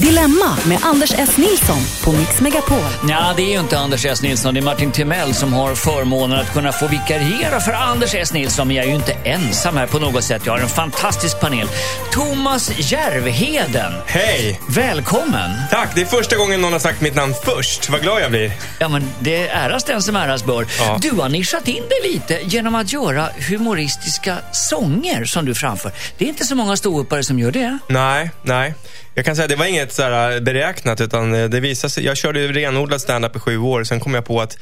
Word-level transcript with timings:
Dilemma 0.00 0.56
med 0.66 0.78
Anders 0.82 1.12
S. 1.18 1.36
Nilsson 1.36 1.78
på 2.04 2.12
Mix 2.12 2.40
Megapol. 2.40 2.78
Ja, 3.08 3.34
det 3.36 3.42
är 3.42 3.52
ju 3.52 3.60
inte 3.60 3.78
Anders 3.78 4.06
S. 4.06 4.22
Nilsson, 4.22 4.54
det 4.54 4.60
är 4.60 4.62
Martin 4.62 4.92
Timell 4.92 5.34
som 5.34 5.52
har 5.52 5.74
förmånen 5.74 6.40
att 6.40 6.52
kunna 6.52 6.72
få 6.72 6.86
vikariera 6.86 7.60
för 7.60 7.72
Anders 7.72 8.14
S. 8.14 8.32
Nilsson. 8.32 8.66
Men 8.66 8.76
jag 8.76 8.84
är 8.84 8.88
ju 8.88 8.94
inte 8.94 9.12
ensam 9.12 9.76
här 9.76 9.86
på 9.86 9.98
något 9.98 10.24
sätt. 10.24 10.42
Jag 10.46 10.52
har 10.52 10.58
en 10.58 10.68
fantastisk 10.68 11.40
panel. 11.40 11.68
Thomas 12.12 12.92
Järvheden. 12.92 13.92
Hej! 14.06 14.60
Välkommen! 14.68 15.50
Tack, 15.70 15.94
det 15.94 16.00
är 16.00 16.06
första 16.06 16.36
gången 16.36 16.60
någon 16.60 16.72
har 16.72 16.80
sagt 16.80 17.00
mitt 17.00 17.14
namn 17.14 17.34
först. 17.44 17.90
Vad 17.90 18.02
glad 18.02 18.22
jag 18.22 18.30
blir. 18.30 18.52
Ja, 18.78 18.88
men 18.88 19.10
det 19.20 19.48
äras 19.48 19.84
den 19.84 20.02
som 20.02 20.16
äras 20.16 20.44
bör. 20.44 20.66
Ja. 20.78 20.98
Du 21.02 21.10
har 21.10 21.28
nischat 21.28 21.68
in 21.68 21.82
dig 21.88 22.12
lite 22.12 22.40
genom 22.44 22.74
att 22.74 22.92
göra 22.92 23.28
humoristiska 23.48 24.36
sånger 24.52 25.24
som 25.24 25.44
du 25.44 25.54
framför. 25.54 25.92
Det 26.18 26.24
är 26.24 26.28
inte 26.28 26.44
så 26.44 26.54
många 26.54 26.76
ståuppare 26.76 27.24
som 27.24 27.38
gör 27.38 27.50
det. 27.50 27.78
Nej, 27.88 28.30
nej. 28.42 28.74
Jag 29.14 29.24
kan 29.24 29.36
säga 29.36 29.44
att 29.44 29.50
det 29.50 29.56
var 29.56 29.66
inget 29.66 29.92
så 29.92 30.02
här 30.02 30.40
beräknat 30.40 31.00
utan 31.00 31.34
eh, 31.34 31.48
det 31.48 31.60
visade 31.60 31.90
sig. 31.90 32.04
Jag 32.04 32.16
körde 32.16 32.48
renodlad 32.48 33.00
standup 33.00 33.36
i 33.36 33.38
sju 33.38 33.58
år. 33.58 33.84
Sen 33.84 34.00
kom 34.00 34.14
jag 34.14 34.24
på 34.24 34.40
att 34.40 34.58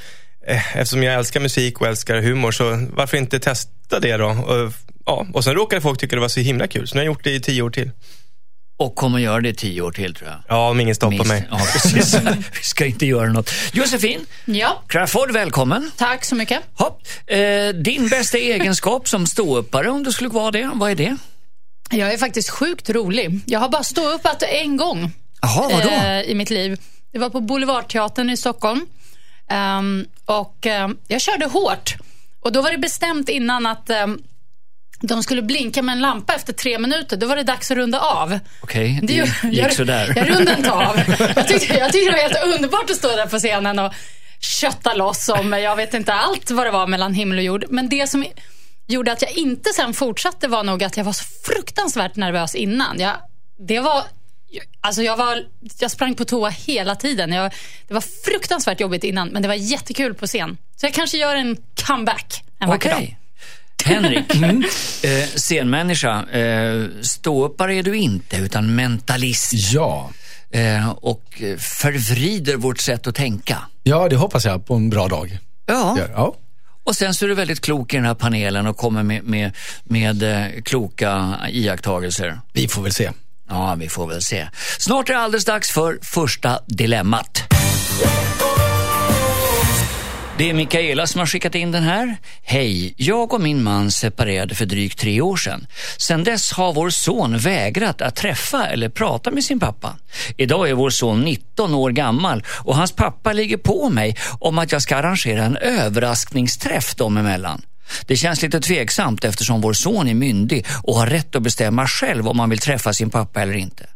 eh, 0.47 0.77
eftersom 0.77 1.03
jag 1.03 1.15
älskar 1.15 1.41
musik 1.41 1.81
och 1.81 1.87
älskar 1.87 2.21
humor 2.21 2.53
så 2.53 2.87
varför 2.93 3.17
inte 3.17 3.39
testa 3.41 4.01
det 4.01 4.17
då? 4.17 4.27
Och, 4.27 4.73
ja, 5.07 5.27
och 5.35 5.45
sen 5.45 5.55
råkade 5.55 5.83
folk 5.83 6.01
tycka 6.01 6.17
det 6.17 6.21
var 6.23 6.29
så 6.29 6.41
himla 6.41 6.67
kul. 6.67 6.89
Så 6.89 6.95
nu 6.95 7.01
har 7.01 7.05
jag 7.05 7.13
gjort 7.13 7.25
det 7.25 7.31
i 7.31 7.41
tio 7.41 7.63
år 7.63 7.71
till. 7.71 7.91
Och 8.77 8.95
kommer 8.95 9.19
göra 9.19 9.41
det 9.41 9.49
i 9.49 9.55
tio 9.55 9.83
år 9.83 9.93
till 9.93 10.15
tror 10.15 10.31
jag. 10.31 10.39
Ja, 10.49 10.71
om 10.71 10.81
ingen 10.81 10.95
stoppar 10.95 11.11
Minst. 11.11 11.29
mig. 11.29 11.47
Ja, 11.51 11.61
precis. 11.73 12.15
Vi 12.59 12.63
ska 12.63 12.87
inte 12.87 13.07
göra 13.07 13.33
något. 13.33 13.51
Josefin 13.73 14.27
Ja, 14.45 14.83
Crawford, 14.89 15.31
välkommen. 15.31 15.91
tack 15.97 16.25
så 16.25 16.35
mycket. 16.35 16.61
Hopp. 16.75 17.03
Eh, 17.27 17.39
din 17.69 18.09
bästa 18.09 18.39
egenskap 18.39 19.09
som 19.09 19.27
ståuppare, 19.27 19.89
om 19.91 20.03
du 20.03 20.13
skulle 20.13 20.31
vara 20.31 20.51
det, 20.51 20.71
vad 20.75 20.91
är 20.91 20.95
det? 20.95 21.17
Jag 21.93 22.13
är 22.13 22.19
faktiskt 22.19 22.51
sjukt 22.51 22.91
rolig. 22.91 23.41
Jag 23.47 23.61
har 23.61 23.69
bara 23.69 23.83
ståuppat 23.83 24.43
en 24.43 24.77
gång 24.77 25.11
Jaha, 25.43 25.69
vadå? 25.73 25.89
eh, 25.91 26.21
i 26.21 26.35
mitt 26.35 26.51
liv. 26.51 26.81
Det 27.13 27.19
var 27.19 27.31
på 27.31 27.41
Boulevardteatern 27.41 28.31
i 28.31 28.37
Stockholm. 28.37 28.87
Ehm, 29.51 30.07
och 30.25 30.67
ehm, 30.67 30.97
jag 31.09 31.21
körde 31.21 31.47
hårt. 31.47 31.95
Och 32.41 32.53
då 32.53 32.63
var 32.63 32.71
det 32.71 32.79
bestämt 32.79 33.29
innan 33.29 33.67
att 33.67 33.91
ehm, 33.91 34.19
de 35.01 35.23
skulle 35.23 35.43
blinka 35.43 35.83
med 35.83 35.93
en 35.93 36.01
lampa 36.01 36.35
efter 36.35 36.53
tre 36.53 36.79
minuter. 36.79 37.17
Då 37.17 37.27
var 37.27 37.37
det 37.37 37.43
dags 37.43 37.71
att 37.71 37.77
runda 37.77 38.01
av. 38.01 38.39
Okej, 38.63 39.01
det 39.03 39.13
ju- 39.13 39.25
gick 39.51 39.61
jag, 39.65 39.73
sådär. 39.73 40.13
Jag 40.17 40.29
rundade 40.31 40.57
inte 40.57 40.73
av. 40.73 40.97
Jag 41.37 41.49
tyckte, 41.49 41.79
jag 41.79 41.93
tyckte 41.93 42.11
det 42.11 42.17
var 42.17 42.29
helt 42.29 42.57
underbart 42.57 42.91
att 42.91 42.97
stå 42.97 43.09
där 43.17 43.27
på 43.27 43.39
scenen 43.39 43.79
och 43.79 43.93
kötta 44.61 44.95
loss 44.95 45.29
om, 45.29 45.53
jag 45.53 45.77
vet 45.77 45.95
inte 45.95 46.13
allt 46.13 46.51
vad 46.51 46.67
det 46.67 46.71
var 46.71 46.87
mellan 46.87 47.15
himmel 47.15 47.39
och 47.39 47.45
jord. 47.45 47.65
Men 47.71 47.89
det 47.89 48.07
som 48.11 48.25
gjorde 48.87 49.13
att 49.13 49.23
jag 49.23 49.31
inte 49.31 49.71
sen 49.77 49.95
fortsatte 49.95 50.49
var 50.49 50.65
nog 50.65 50.85
att 50.85 50.97
jag 50.97 51.05
var 51.05 51.13
så 51.13 51.25
fruktansvärt 51.47 52.17
nervös 52.17 52.55
innan. 52.55 53.01
Jag, 53.01 53.13
det 53.69 53.81
var, 53.81 54.03
alltså 54.81 55.03
jag, 55.03 55.17
var, 55.17 55.45
jag 55.79 55.91
sprang 55.91 56.15
på 56.15 56.25
toa 56.25 56.49
hela 56.49 56.97
tiden. 56.97 57.33
Jag, 57.33 57.53
det 57.89 57.95
var 57.95 58.05
fruktansvärt 58.25 58.81
jobbigt 58.81 59.05
innan, 59.05 59.29
men 59.29 59.43
det 59.43 59.49
var 59.49 59.55
jättekul 59.55 60.15
på 60.15 60.27
scen. 60.27 60.57
Så 60.77 60.87
jag 60.87 60.95
kanske 60.95 61.19
gör 61.19 61.37
en 61.37 61.57
comeback 61.87 62.45
en 62.59 62.69
vacker 62.69 62.93
Okej. 62.95 63.07
dag. 63.07 63.17
Henrik, 63.85 64.35
eh, 65.05 65.27
scenmänniska. 65.35 66.23
Eh, 66.31 66.85
ståuppare 67.03 67.75
är 67.75 67.83
du 67.83 67.97
inte, 67.97 68.37
utan 68.37 68.75
mentalist. 68.75 69.53
Ja. 69.53 70.11
Eh, 70.51 70.89
och 70.91 71.43
förvrider 71.59 72.57
vårt 72.57 72.79
sätt 72.81 73.07
att 73.07 73.15
tänka. 73.15 73.59
ja, 73.83 74.09
det 74.09 74.17
hoppas 74.17 74.45
jag 74.45 74.67
på 74.67 74.75
en 74.75 74.91
bra 74.91 75.09
dag. 75.09 75.39
Ja, 75.67 75.99
Ja. 76.15 76.35
Och 76.85 76.97
sen 76.97 77.15
så 77.15 77.25
är 77.25 77.29
du 77.29 77.35
väldigt 77.35 77.61
klok 77.61 77.95
i 77.95 77.97
den 77.97 78.07
här 78.07 78.15
panelen 78.15 78.67
och 78.67 78.77
kommer 78.77 79.03
med, 79.03 79.25
med, 79.25 79.57
med 79.85 80.23
eh, 80.23 80.63
kloka 80.65 81.37
iakttagelser. 81.49 82.41
Vi 82.53 82.69
får 82.69 82.83
väl 82.83 82.93
se. 82.93 83.11
Ja, 83.49 83.75
vi 83.75 83.89
får 83.89 84.07
väl 84.07 84.23
se. 84.23 84.49
Snart 84.79 85.09
är 85.09 85.15
det 85.15 85.21
alldeles 85.21 85.45
dags 85.45 85.71
för 85.71 85.99
första 86.03 86.59
dilemmat. 86.67 87.43
Det 90.39 90.51
är 90.51 90.55
Mikaela 90.55 91.07
som 91.07 91.19
har 91.19 91.27
skickat 91.27 91.55
in 91.55 91.73
den 91.73 91.83
här. 91.83 92.17
Hej, 92.43 92.95
jag 92.97 93.33
och 93.33 93.41
min 93.41 93.63
man 93.63 93.91
separerade 93.91 94.55
för 94.55 94.67
drygt 94.67 94.99
tre 94.99 95.21
år 95.21 95.37
sedan. 95.37 95.67
Sedan 95.99 96.25
dess 96.25 96.53
har 96.53 96.73
vår 96.73 96.91
son 96.91 97.39
vägrat 97.39 98.03
att 98.03 98.17
träffa 98.17 98.67
eller 98.67 98.89
prata 98.89 99.31
med 99.31 99.45
sin 99.45 99.61
pappa. 99.61 99.97
Idag 100.37 100.71
är 100.71 100.75
vår 100.75 100.91
son 100.91 101.21
19 101.21 101.75
år 101.75 101.91
gammal 101.91 102.45
och 102.65 102.77
hans 102.77 102.93
pappa 102.93 103.33
ligger 103.33 103.57
på 103.57 103.91
mig 103.91 104.17
om 104.41 104.59
att 104.59 104.73
jag 104.73 104.83
ska 104.83 104.97
arrangera 104.97 105.45
en 105.45 105.57
överraskningsträff 105.57 106.95
dem 106.95 107.17
emellan. 107.17 107.63
Det 108.07 108.17
känns 108.17 108.43
lite 108.43 108.61
tveksamt 108.61 109.25
eftersom 109.25 109.61
vår 109.61 109.73
son 109.73 110.09
är 110.09 110.15
myndig 110.15 110.67
och 110.83 110.95
har 110.95 111.07
rätt 111.07 111.37
att 111.37 111.43
bestämma 111.43 111.87
själv 111.87 112.29
om 112.29 112.39
han 112.39 112.51
vill 112.51 112.59
träffa 112.59 112.93
sin 112.93 113.11
pappa 113.11 113.43
eller 113.43 113.55
inte. 113.57 113.87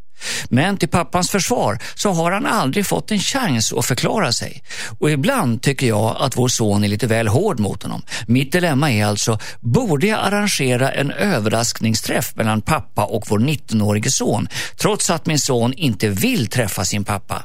Men 0.48 0.76
till 0.76 0.88
pappans 0.88 1.30
försvar 1.30 1.78
så 1.94 2.12
har 2.12 2.32
han 2.32 2.46
aldrig 2.46 2.86
fått 2.86 3.10
en 3.10 3.18
chans 3.18 3.72
att 3.72 3.86
förklara 3.86 4.32
sig. 4.32 4.62
Och 4.98 5.10
ibland 5.10 5.62
tycker 5.62 5.86
jag 5.86 6.16
att 6.20 6.36
vår 6.36 6.48
son 6.48 6.84
är 6.84 6.88
lite 6.88 7.06
väl 7.06 7.28
hård 7.28 7.60
mot 7.60 7.82
honom. 7.82 8.02
Mitt 8.26 8.52
dilemma 8.52 8.92
är 8.92 9.06
alltså, 9.06 9.38
borde 9.60 10.06
jag 10.06 10.20
arrangera 10.20 10.92
en 10.92 11.10
överraskningsträff 11.10 12.32
mellan 12.36 12.62
pappa 12.62 13.04
och 13.04 13.24
vår 13.28 13.38
19-årige 13.38 14.10
son 14.10 14.48
trots 14.76 15.10
att 15.10 15.26
min 15.26 15.38
son 15.38 15.72
inte 15.72 16.08
vill 16.08 16.46
träffa 16.46 16.84
sin 16.84 17.04
pappa? 17.04 17.42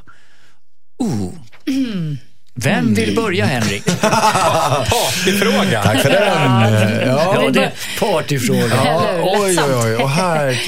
Uh. 1.02 2.14
Vem 2.54 2.94
vill 2.94 3.16
börja 3.16 3.44
Henrik? 3.44 3.84
Partyfråga. 4.00 5.82
Tack 5.82 6.02
för 6.02 6.10
den. 6.10 7.08
Ja, 7.08 7.42
Ja, 7.44 7.50
det 7.50 7.64
är 7.64 7.72
partyfråga. 8.00 8.74
ja, 8.84 9.10
oj, 9.22 9.58
oj, 9.60 9.74
oj. 9.84 9.94
Och 9.96 10.10
här 10.10 10.60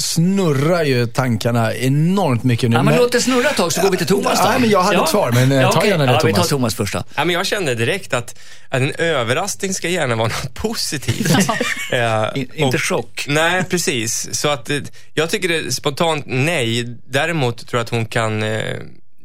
snurrar 0.00 0.84
ju 0.84 1.06
tankarna 1.06 1.74
enormt 1.74 2.44
mycket 2.44 2.70
nu. 2.70 2.76
Ja, 2.76 2.82
men 2.82 2.96
låt 2.96 3.12
det 3.12 3.20
snurra 3.20 3.48
ett 3.48 3.56
tag 3.56 3.72
så 3.72 3.80
går 3.80 3.90
vi 3.90 3.96
till 3.96 4.06
Thomas 4.06 4.38
då. 4.42 4.48
Nej, 4.48 4.60
men 4.60 4.70
jag 4.70 4.82
hade 4.82 5.02
ett 5.02 5.08
svar, 5.08 5.32
men, 5.32 5.52
eh, 5.52 5.70
ta 5.70 5.78
okej. 5.78 5.90
gärna 5.90 6.06
det, 6.06 6.12
ja, 6.12 6.20
vi 6.24 6.32
tar 6.32 6.36
Thomas. 6.36 6.48
Thomas 6.48 6.74
först 6.74 6.92
då. 6.94 7.04
Ja, 7.14 7.24
men 7.24 7.34
jag 7.34 7.46
kände 7.46 7.74
direkt 7.74 8.14
att, 8.14 8.38
att 8.68 8.80
en 8.82 8.92
överraskning 8.98 9.74
ska 9.74 9.88
gärna 9.88 10.16
vara 10.16 10.28
något 10.28 10.54
positivt. 10.54 11.32
Eh, 11.92 12.26
In- 12.34 12.50
inte 12.54 12.76
och- 12.76 12.82
chock. 12.82 13.24
Nej, 13.28 13.64
precis. 13.64 14.28
Så 14.32 14.48
att 14.48 14.70
eh, 14.70 14.78
jag 15.14 15.30
tycker 15.30 15.48
det 15.48 15.72
spontant 15.72 16.24
nej. 16.26 16.96
Däremot 17.06 17.68
tror 17.68 17.78
jag 17.78 17.84
att 17.84 17.90
hon 17.90 18.06
kan 18.06 18.42
eh, 18.42 18.76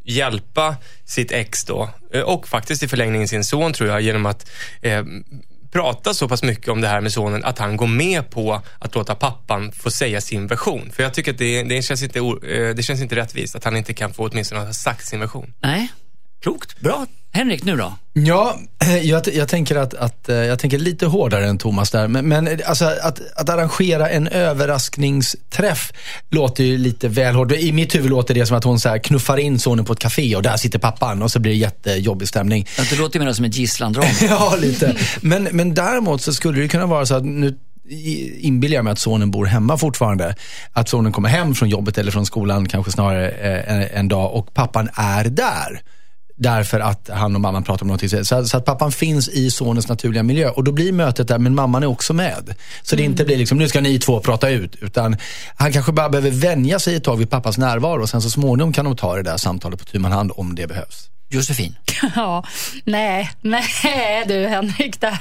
hjälpa 0.03 0.75
sitt 1.05 1.31
ex 1.31 1.63
då 1.63 1.89
eh, 2.13 2.21
och 2.21 2.47
faktiskt 2.47 2.83
i 2.83 2.87
förlängningen 2.87 3.27
sin 3.27 3.43
son 3.43 3.73
tror 3.73 3.89
jag 3.89 4.01
genom 4.01 4.25
att 4.25 4.49
eh, 4.81 5.03
prata 5.75 6.13
så 6.13 6.27
pass 6.27 6.43
mycket 6.43 6.67
om 6.67 6.81
det 6.81 6.87
här 6.87 7.01
med 7.01 7.11
sonen 7.11 7.43
att 7.43 7.59
han 7.59 7.77
går 7.77 7.87
med 7.87 8.29
på 8.29 8.61
att 8.79 8.95
låta 8.95 9.15
pappan 9.15 9.71
få 9.71 9.91
säga 9.91 10.21
sin 10.21 10.47
version. 10.47 10.91
För 10.91 11.03
jag 11.03 11.13
tycker 11.13 11.31
att 11.31 11.37
det, 11.37 11.63
det, 11.63 11.81
känns, 11.81 12.03
inte, 12.03 12.19
eh, 12.19 12.75
det 12.75 12.83
känns 12.83 13.01
inte 13.01 13.15
rättvist 13.15 13.55
att 13.55 13.63
han 13.63 13.77
inte 13.77 13.93
kan 13.93 14.13
få 14.13 14.27
åtminstone 14.27 14.61
ha 14.61 14.73
sagt 14.73 15.05
sin 15.07 15.19
version. 15.19 15.53
Nej, 15.61 15.87
klokt. 16.45 16.79
Bra. 16.79 17.05
Henrik, 17.31 17.63
nu 17.63 17.77
då? 17.77 17.93
Ja, 18.13 18.59
jag, 19.03 19.27
jag, 19.33 19.47
tänker 19.47 19.75
att, 19.75 19.93
att, 19.93 20.29
eh, 20.29 20.35
jag 20.35 20.59
tänker 20.59 20.77
lite 20.77 21.05
hårdare 21.05 21.47
än 21.47 21.57
Thomas 21.57 21.91
där. 21.91 22.07
Men, 22.07 22.27
men 22.27 22.47
eh, 22.47 22.59
alltså, 22.65 22.85
att, 22.85 23.21
att 23.35 23.49
arrangera 23.49 24.09
en 24.09 24.27
överraskningsträff 24.27 25.91
låter 26.29 26.63
ju 26.63 26.77
lite 26.77 27.07
väl 27.07 27.35
hårt. 27.35 27.51
I 27.51 27.71
mitt 27.71 27.95
huvud 27.95 28.09
låter 28.09 28.33
det 28.33 28.45
som 28.45 28.57
att 28.57 28.63
hon 28.63 28.79
så 28.79 28.89
här 28.89 28.97
knuffar 28.97 29.37
in 29.37 29.59
sonen 29.59 29.85
på 29.85 29.93
ett 29.93 29.99
café 29.99 30.35
och 30.35 30.43
där 30.43 30.57
sitter 30.57 30.79
pappan 30.79 31.21
och 31.21 31.31
så 31.31 31.39
blir 31.39 31.51
det 31.51 31.57
jättejobbig 31.57 32.27
stämning. 32.27 32.67
Det 32.89 32.97
låter 32.97 33.19
mer 33.19 33.33
som 33.33 33.45
ett 33.45 33.55
gisslandrama. 33.55 34.07
ja, 34.21 34.55
lite. 34.59 34.95
Men, 35.21 35.43
men 35.43 35.73
däremot 35.73 36.21
så 36.21 36.33
skulle 36.33 36.61
det 36.61 36.67
kunna 36.67 36.85
vara 36.85 37.05
så 37.05 37.15
att 37.15 37.25
nu 37.25 37.55
inbillar 38.39 38.75
jag 38.75 38.83
mig 38.83 38.91
att 38.91 38.99
sonen 38.99 39.31
bor 39.31 39.45
hemma 39.45 39.77
fortfarande. 39.77 40.35
Att 40.73 40.89
sonen 40.89 41.11
kommer 41.11 41.29
hem 41.29 41.55
från 41.55 41.69
jobbet 41.69 41.97
eller 41.97 42.11
från 42.11 42.25
skolan 42.25 42.67
kanske 42.67 42.91
snarare 42.91 43.29
eh, 43.29 43.73
en, 43.75 43.99
en 43.99 44.07
dag 44.07 44.33
och 44.33 44.53
pappan 44.53 44.89
är 44.95 45.23
där. 45.23 45.81
Därför 46.37 46.79
att 46.79 47.09
han 47.13 47.35
och 47.35 47.41
mamman 47.41 47.63
pratar 47.63 47.83
om 47.83 47.87
någonting. 47.87 48.25
Så, 48.25 48.45
så 48.45 48.57
att 48.57 48.65
pappan 48.65 48.91
finns 48.91 49.29
i 49.29 49.51
sonens 49.51 49.87
naturliga 49.87 50.23
miljö. 50.23 50.49
Och 50.49 50.63
då 50.63 50.71
blir 50.71 50.91
mötet 50.91 51.27
där, 51.27 51.39
men 51.39 51.55
mamman 51.55 51.83
är 51.83 51.87
också 51.87 52.13
med. 52.13 52.55
Så 52.83 52.95
det 52.95 53.03
inte 53.03 53.25
blir 53.25 53.37
liksom, 53.37 53.57
nu 53.57 53.67
ska 53.67 53.81
ni 53.81 53.99
två 53.99 54.19
prata 54.19 54.49
ut. 54.49 54.75
Utan 54.75 55.17
han 55.55 55.73
kanske 55.73 55.91
bara 55.91 56.09
behöver 56.09 56.31
vänja 56.31 56.79
sig 56.79 56.95
ett 56.95 57.03
tag 57.03 57.17
vid 57.17 57.29
pappas 57.29 57.57
närvaro. 57.57 58.01
Och 58.01 58.09
sen 58.09 58.21
så 58.21 58.29
småningom 58.29 58.73
kan 58.73 58.85
de 58.85 58.95
ta 58.95 59.15
det 59.15 59.23
där 59.23 59.37
samtalet 59.37 59.79
på 59.79 59.85
tu 59.85 59.99
hand 59.99 60.31
om 60.35 60.55
det 60.55 60.67
behövs. 60.67 61.09
Josefin. 61.29 61.75
Ja, 62.15 62.43
nej, 62.83 63.31
nej 63.41 64.23
du 64.27 64.47
Henrik 64.47 65.01
där. 65.01 65.17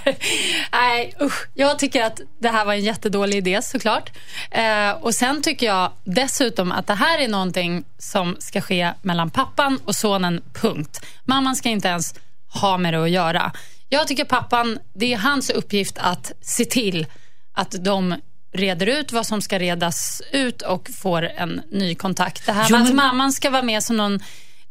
Nej, 0.73 1.15
usch. 1.23 1.47
Jag 1.55 1.79
tycker 1.79 2.03
att 2.05 2.21
det 2.41 2.49
här 2.49 2.65
var 2.65 2.73
en 2.75 2.81
jättedålig 2.85 3.37
idé 3.39 3.63
såklart. 3.63 4.11
Eh, 4.51 4.91
och 4.91 5.15
sen 5.15 5.43
tycker 5.43 5.67
jag 5.67 5.93
dessutom 6.05 6.73
att 6.73 6.87
det 6.87 6.95
här 6.95 7.19
är 7.19 7.29
någonting 7.29 7.85
som 7.99 8.37
ska 8.39 8.61
ske 8.61 8.93
mellan 9.03 9.31
pappan 9.31 9.79
och 9.85 9.95
sonen, 9.97 10.43
punkt. 10.53 11.01
Mamman 11.25 11.57
ska 11.57 11.69
inte 11.69 11.89
ens 11.89 12.15
ha 12.49 12.79
med 12.79 12.95
det 12.95 13.03
att 13.05 13.11
göra. 13.11 13.53
Jag 13.89 14.09
tycker 14.09 14.25
pappan, 14.25 14.79
det 14.95 15.13
är 15.13 15.19
hans 15.19 15.51
uppgift 15.51 15.99
att 15.99 16.33
se 16.41 16.65
till 16.65 17.07
att 17.55 17.75
de 17.85 18.15
reder 18.53 18.87
ut 18.87 19.13
vad 19.13 19.27
som 19.27 19.43
ska 19.43 19.59
redas 19.59 20.23
ut 20.33 20.63
och 20.63 20.89
får 20.97 21.23
en 21.37 21.63
ny 21.73 21.95
kontakt. 21.95 22.47
Det 22.47 22.53
här 22.53 22.67
Jo, 22.71 22.77
med 22.77 22.81
men- 22.81 22.89
att 22.89 22.95
mamman 23.07 23.33
ska 23.33 23.51
vara 23.51 23.63
med 23.63 23.83
som 23.83 23.97
någon 23.97 24.21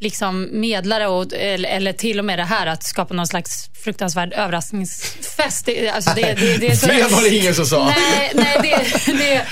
liksom 0.03 0.49
medlare 0.51 1.07
och, 1.07 1.33
eller, 1.33 1.69
eller 1.69 1.93
till 1.93 2.19
och 2.19 2.25
med 2.25 2.39
det 2.39 2.43
här 2.45 2.67
att 2.67 2.83
skapa 2.83 3.13
någon 3.13 3.27
slags 3.27 3.69
fruktansvärd 3.83 4.33
överraskningsfest. 4.33 5.65
Det, 5.65 5.89
alltså 5.89 6.11
det, 6.15 6.21
det, 6.33 6.57
det, 6.57 6.67
är 6.67 6.75
så- 6.75 6.87
Det 6.87 7.03
var 7.11 7.21
det 7.21 7.35
ingen 7.35 7.55
som 7.55 7.65
sa. 7.65 7.85
Nej, 7.85 8.31
nej, 8.35 8.57
det, 8.61 9.11
det, 9.13 9.45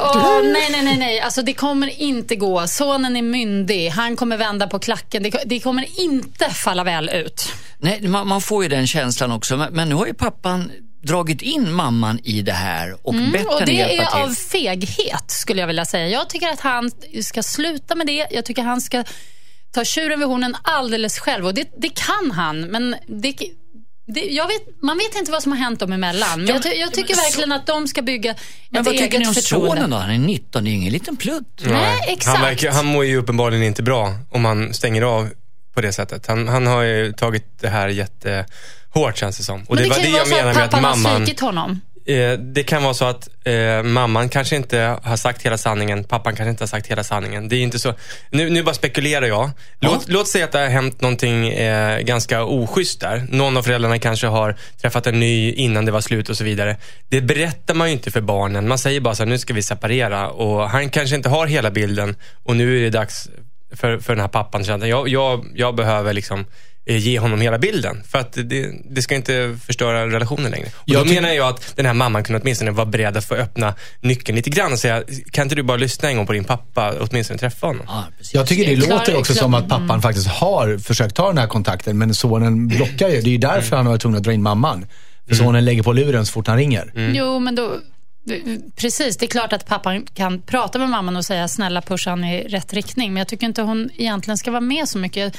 Åh, 0.00 0.40
nej, 0.52 0.68
nej, 0.70 0.82
nej, 0.84 0.96
nej. 0.98 1.20
Alltså, 1.20 1.42
det 1.42 1.52
kommer 1.54 2.00
inte 2.00 2.36
gå. 2.36 2.66
Sonen 2.66 3.16
är 3.16 3.22
myndig. 3.22 3.88
Han 3.88 4.16
kommer 4.16 4.36
vända 4.36 4.66
på 4.66 4.78
klacken. 4.78 5.22
Det, 5.22 5.42
det 5.46 5.60
kommer 5.60 6.00
inte 6.00 6.50
falla 6.50 6.84
väl 6.84 7.08
ut. 7.08 7.52
Nej, 7.78 8.08
man, 8.08 8.28
man 8.28 8.40
får 8.40 8.62
ju 8.62 8.68
den 8.68 8.86
känslan 8.86 9.32
också. 9.32 9.56
Men, 9.56 9.72
men 9.72 9.88
nu 9.88 9.94
har 9.94 10.06
ju 10.06 10.14
pappan 10.14 10.70
dragit 11.02 11.42
in 11.42 11.72
mamman 11.72 12.18
i 12.24 12.42
det 12.42 12.52
här 12.52 12.96
och 13.06 13.14
bett 13.14 13.22
Mm, 13.34 13.46
Och 13.46 13.52
henne 13.52 13.64
det 13.66 13.72
hjälpa 13.72 14.02
är 14.04 14.10
till. 14.12 14.22
av 14.30 14.34
feghet, 14.34 15.24
skulle 15.30 15.60
jag 15.60 15.66
vilja 15.66 15.84
säga. 15.84 16.08
Jag 16.08 16.28
tycker 16.30 16.48
att 16.48 16.60
han 16.60 16.90
ska 17.22 17.42
sluta 17.42 17.94
med 17.94 18.06
det. 18.06 18.26
Jag 18.30 18.44
tycker 18.44 18.62
han 18.62 18.80
ska 18.80 19.04
ta 19.76 19.84
tjuren 19.84 20.18
vid 20.18 20.28
hornen 20.28 20.56
alldeles 20.62 21.18
själv. 21.18 21.46
Och 21.46 21.54
det, 21.54 21.68
det 21.78 21.88
kan 21.88 22.30
han, 22.30 22.60
men 22.60 22.96
det, 23.22 23.34
det, 24.14 24.20
jag 24.20 24.46
vet, 24.46 24.82
man 24.82 24.98
vet 24.98 25.14
inte 25.16 25.30
vad 25.32 25.42
som 25.42 25.52
har 25.52 25.58
hänt 25.58 25.80
dem 25.80 25.92
emellan. 25.92 26.38
Men 26.44 26.46
Ja, 26.48 26.60
jag, 26.64 26.76
jag 26.78 26.92
tycker 26.94 27.08
men 27.08 27.16
så- 27.16 27.22
verkligen 27.22 27.52
att 27.52 27.66
de 27.66 27.88
ska 27.88 28.02
bygga 28.02 28.34
Men 28.70 28.80
ett 28.80 28.86
vad 28.86 28.96
tycker 28.96 29.18
ni 29.18 29.24
eget 29.24 29.28
om 29.28 29.34
förtroende. 29.34 29.68
sonen 29.76 29.90
då? 29.90 29.96
Han 29.96 30.10
är 30.10 30.18
19, 30.18 30.64
det 30.64 30.70
är 30.70 30.72
ingen 30.72 30.92
liten 30.92 31.16
plutt. 31.16 31.62
Nej, 31.64 31.98
exakt. 32.08 32.36
Han, 32.36 32.40
verkar, 32.46 32.70
han 32.70 32.86
mår 32.86 33.04
ju 33.04 33.16
uppenbarligen 33.16 33.64
inte 33.64 33.82
bra 33.82 34.14
om 34.30 34.44
han 34.44 34.74
stänger 34.74 35.02
av 35.02 35.28
på 35.74 35.80
det 35.80 35.92
sättet. 35.92 36.26
Han, 36.26 36.48
han 36.48 36.66
har 36.66 36.82
ju 36.82 37.12
tagit 37.12 37.44
det 37.60 37.68
här 37.68 37.88
jättehårt 37.88 39.16
känns 39.18 39.36
det 39.38 39.44
som. 39.44 39.62
Och 39.62 39.74
men 39.74 39.82
det, 39.82 39.88
var 39.88 39.96
kan 39.96 40.02
det 40.02 40.08
ju 40.08 40.12
vara 40.12 40.20
jag 40.20 40.28
så 40.28 40.34
menar 40.34 40.50
att 40.50 40.56
med 40.56 40.64
att 40.64 40.70
pappan 40.70 40.84
har 40.84 40.96
mamman... 40.96 41.16
svikit 41.26 41.40
honom. 41.40 41.80
Eh, 42.06 42.38
det 42.38 42.62
kan 42.62 42.82
vara 42.82 42.94
så 42.94 43.04
att 43.04 43.28
eh, 43.44 43.82
mamman 43.82 44.28
kanske 44.28 44.56
inte 44.56 44.98
har 45.02 45.16
sagt 45.16 45.42
hela 45.42 45.58
sanningen, 45.58 46.04
pappan 46.04 46.36
kanske 46.36 46.50
inte 46.50 46.62
har 46.62 46.68
sagt 46.68 46.86
hela 46.86 47.04
sanningen. 47.04 47.48
Det 47.48 47.56
är 47.56 47.62
inte 47.62 47.78
så. 47.78 47.94
Nu, 48.30 48.50
nu 48.50 48.62
bara 48.62 48.74
spekulerar 48.74 49.26
jag. 49.26 49.50
Låt, 49.80 50.08
låt 50.08 50.28
säga 50.28 50.44
att 50.44 50.52
det 50.52 50.58
har 50.58 50.66
hänt 50.66 51.00
någonting 51.00 51.48
eh, 51.48 52.00
ganska 52.00 52.44
oschysst 52.44 53.00
där. 53.00 53.26
Någon 53.28 53.56
av 53.56 53.62
föräldrarna 53.62 53.98
kanske 53.98 54.26
har 54.26 54.56
träffat 54.80 55.06
en 55.06 55.20
ny 55.20 55.52
innan 55.52 55.84
det 55.84 55.92
var 55.92 56.00
slut 56.00 56.28
och 56.28 56.36
så 56.36 56.44
vidare. 56.44 56.76
Det 57.08 57.20
berättar 57.20 57.74
man 57.74 57.88
ju 57.88 57.92
inte 57.92 58.10
för 58.10 58.20
barnen. 58.20 58.68
Man 58.68 58.78
säger 58.78 59.00
bara 59.00 59.14
så 59.14 59.22
här, 59.22 59.30
nu 59.30 59.38
ska 59.38 59.54
vi 59.54 59.62
separera. 59.62 60.30
Och 60.30 60.70
han 60.70 60.90
kanske 60.90 61.16
inte 61.16 61.28
har 61.28 61.46
hela 61.46 61.70
bilden 61.70 62.16
och 62.44 62.56
nu 62.56 62.78
är 62.78 62.82
det 62.82 62.90
dags 62.90 63.28
för, 63.72 63.98
för 63.98 64.12
den 64.12 64.20
här 64.20 64.28
pappan 64.28 64.64
jag, 64.64 65.08
jag, 65.08 65.46
jag 65.54 65.74
behöver 65.74 66.12
liksom 66.12 66.44
ge 66.86 67.18
honom 67.18 67.40
hela 67.40 67.58
bilden. 67.58 68.02
För 68.08 68.18
att 68.18 68.32
det, 68.32 68.70
det 68.90 69.02
ska 69.02 69.14
inte 69.14 69.58
förstöra 69.66 70.06
relationen 70.06 70.50
längre. 70.50 70.66
Och 70.66 70.82
Jag 70.84 71.06
då 71.06 71.12
menar 71.14 71.28
jag 71.28 71.48
att 71.48 71.76
den 71.76 71.86
här 71.86 71.94
mamman 71.94 72.24
kunde 72.24 72.40
åtminstone 72.42 72.70
vara 72.70 72.86
beredd 72.86 73.16
att 73.16 73.24
få 73.24 73.34
öppna 73.34 73.74
nyckeln 74.00 74.36
lite 74.36 74.50
grann 74.50 74.72
och 74.72 74.78
säga, 74.78 75.02
kan 75.30 75.42
inte 75.42 75.54
du 75.54 75.62
bara 75.62 75.76
lyssna 75.76 76.08
en 76.08 76.16
gång 76.16 76.26
på 76.26 76.32
din 76.32 76.44
pappa 76.44 76.90
och 76.92 77.08
åtminstone 77.10 77.38
träffa 77.38 77.66
honom? 77.66 77.82
Ja, 77.88 78.04
precis. 78.18 78.34
Jag 78.34 78.46
tycker 78.46 78.76
det 78.76 78.82
Klar- 78.82 78.98
låter 78.98 79.16
också 79.16 79.32
klar- 79.32 79.42
som 79.42 79.54
att 79.54 79.68
pappan 79.68 80.02
faktiskt 80.02 80.26
har 80.26 80.78
försökt 80.78 81.14
ta 81.14 81.28
den 81.28 81.38
här 81.38 81.46
kontakten, 81.46 81.98
men 81.98 82.14
sonen 82.14 82.68
blockar 82.68 83.08
ju. 83.08 83.20
Det 83.20 83.28
är 83.28 83.32
ju 83.32 83.38
därför 83.38 83.76
han 83.76 83.86
har 83.86 83.92
varit 83.92 84.02
tvungen 84.02 84.16
att 84.18 84.24
dra 84.24 84.32
in 84.32 84.42
mamman. 84.42 84.86
För 85.28 85.34
sonen 85.34 85.64
lägger 85.64 85.82
på 85.82 85.92
luren 85.92 86.26
så 86.26 86.32
fort 86.32 86.46
han 86.46 86.56
ringer. 86.56 86.92
Jo, 87.14 87.38
men 87.38 87.54
då... 87.54 87.76
Precis, 88.76 89.16
det 89.16 89.26
är 89.26 89.28
klart 89.28 89.52
att 89.52 89.66
pappan 89.66 90.06
kan 90.14 90.42
prata 90.42 90.78
med 90.78 90.88
mamman 90.88 91.16
och 91.16 91.24
säga 91.24 91.48
snälla 91.48 91.82
pusha 91.82 92.10
han 92.10 92.24
i 92.24 92.48
rätt 92.48 92.72
riktning. 92.72 93.12
Men 93.12 93.20
jag 93.20 93.28
tycker 93.28 93.46
inte 93.46 93.62
hon 93.62 93.90
egentligen 93.96 94.38
ska 94.38 94.50
vara 94.50 94.60
med 94.60 94.88
så 94.88 94.98
mycket. 94.98 95.36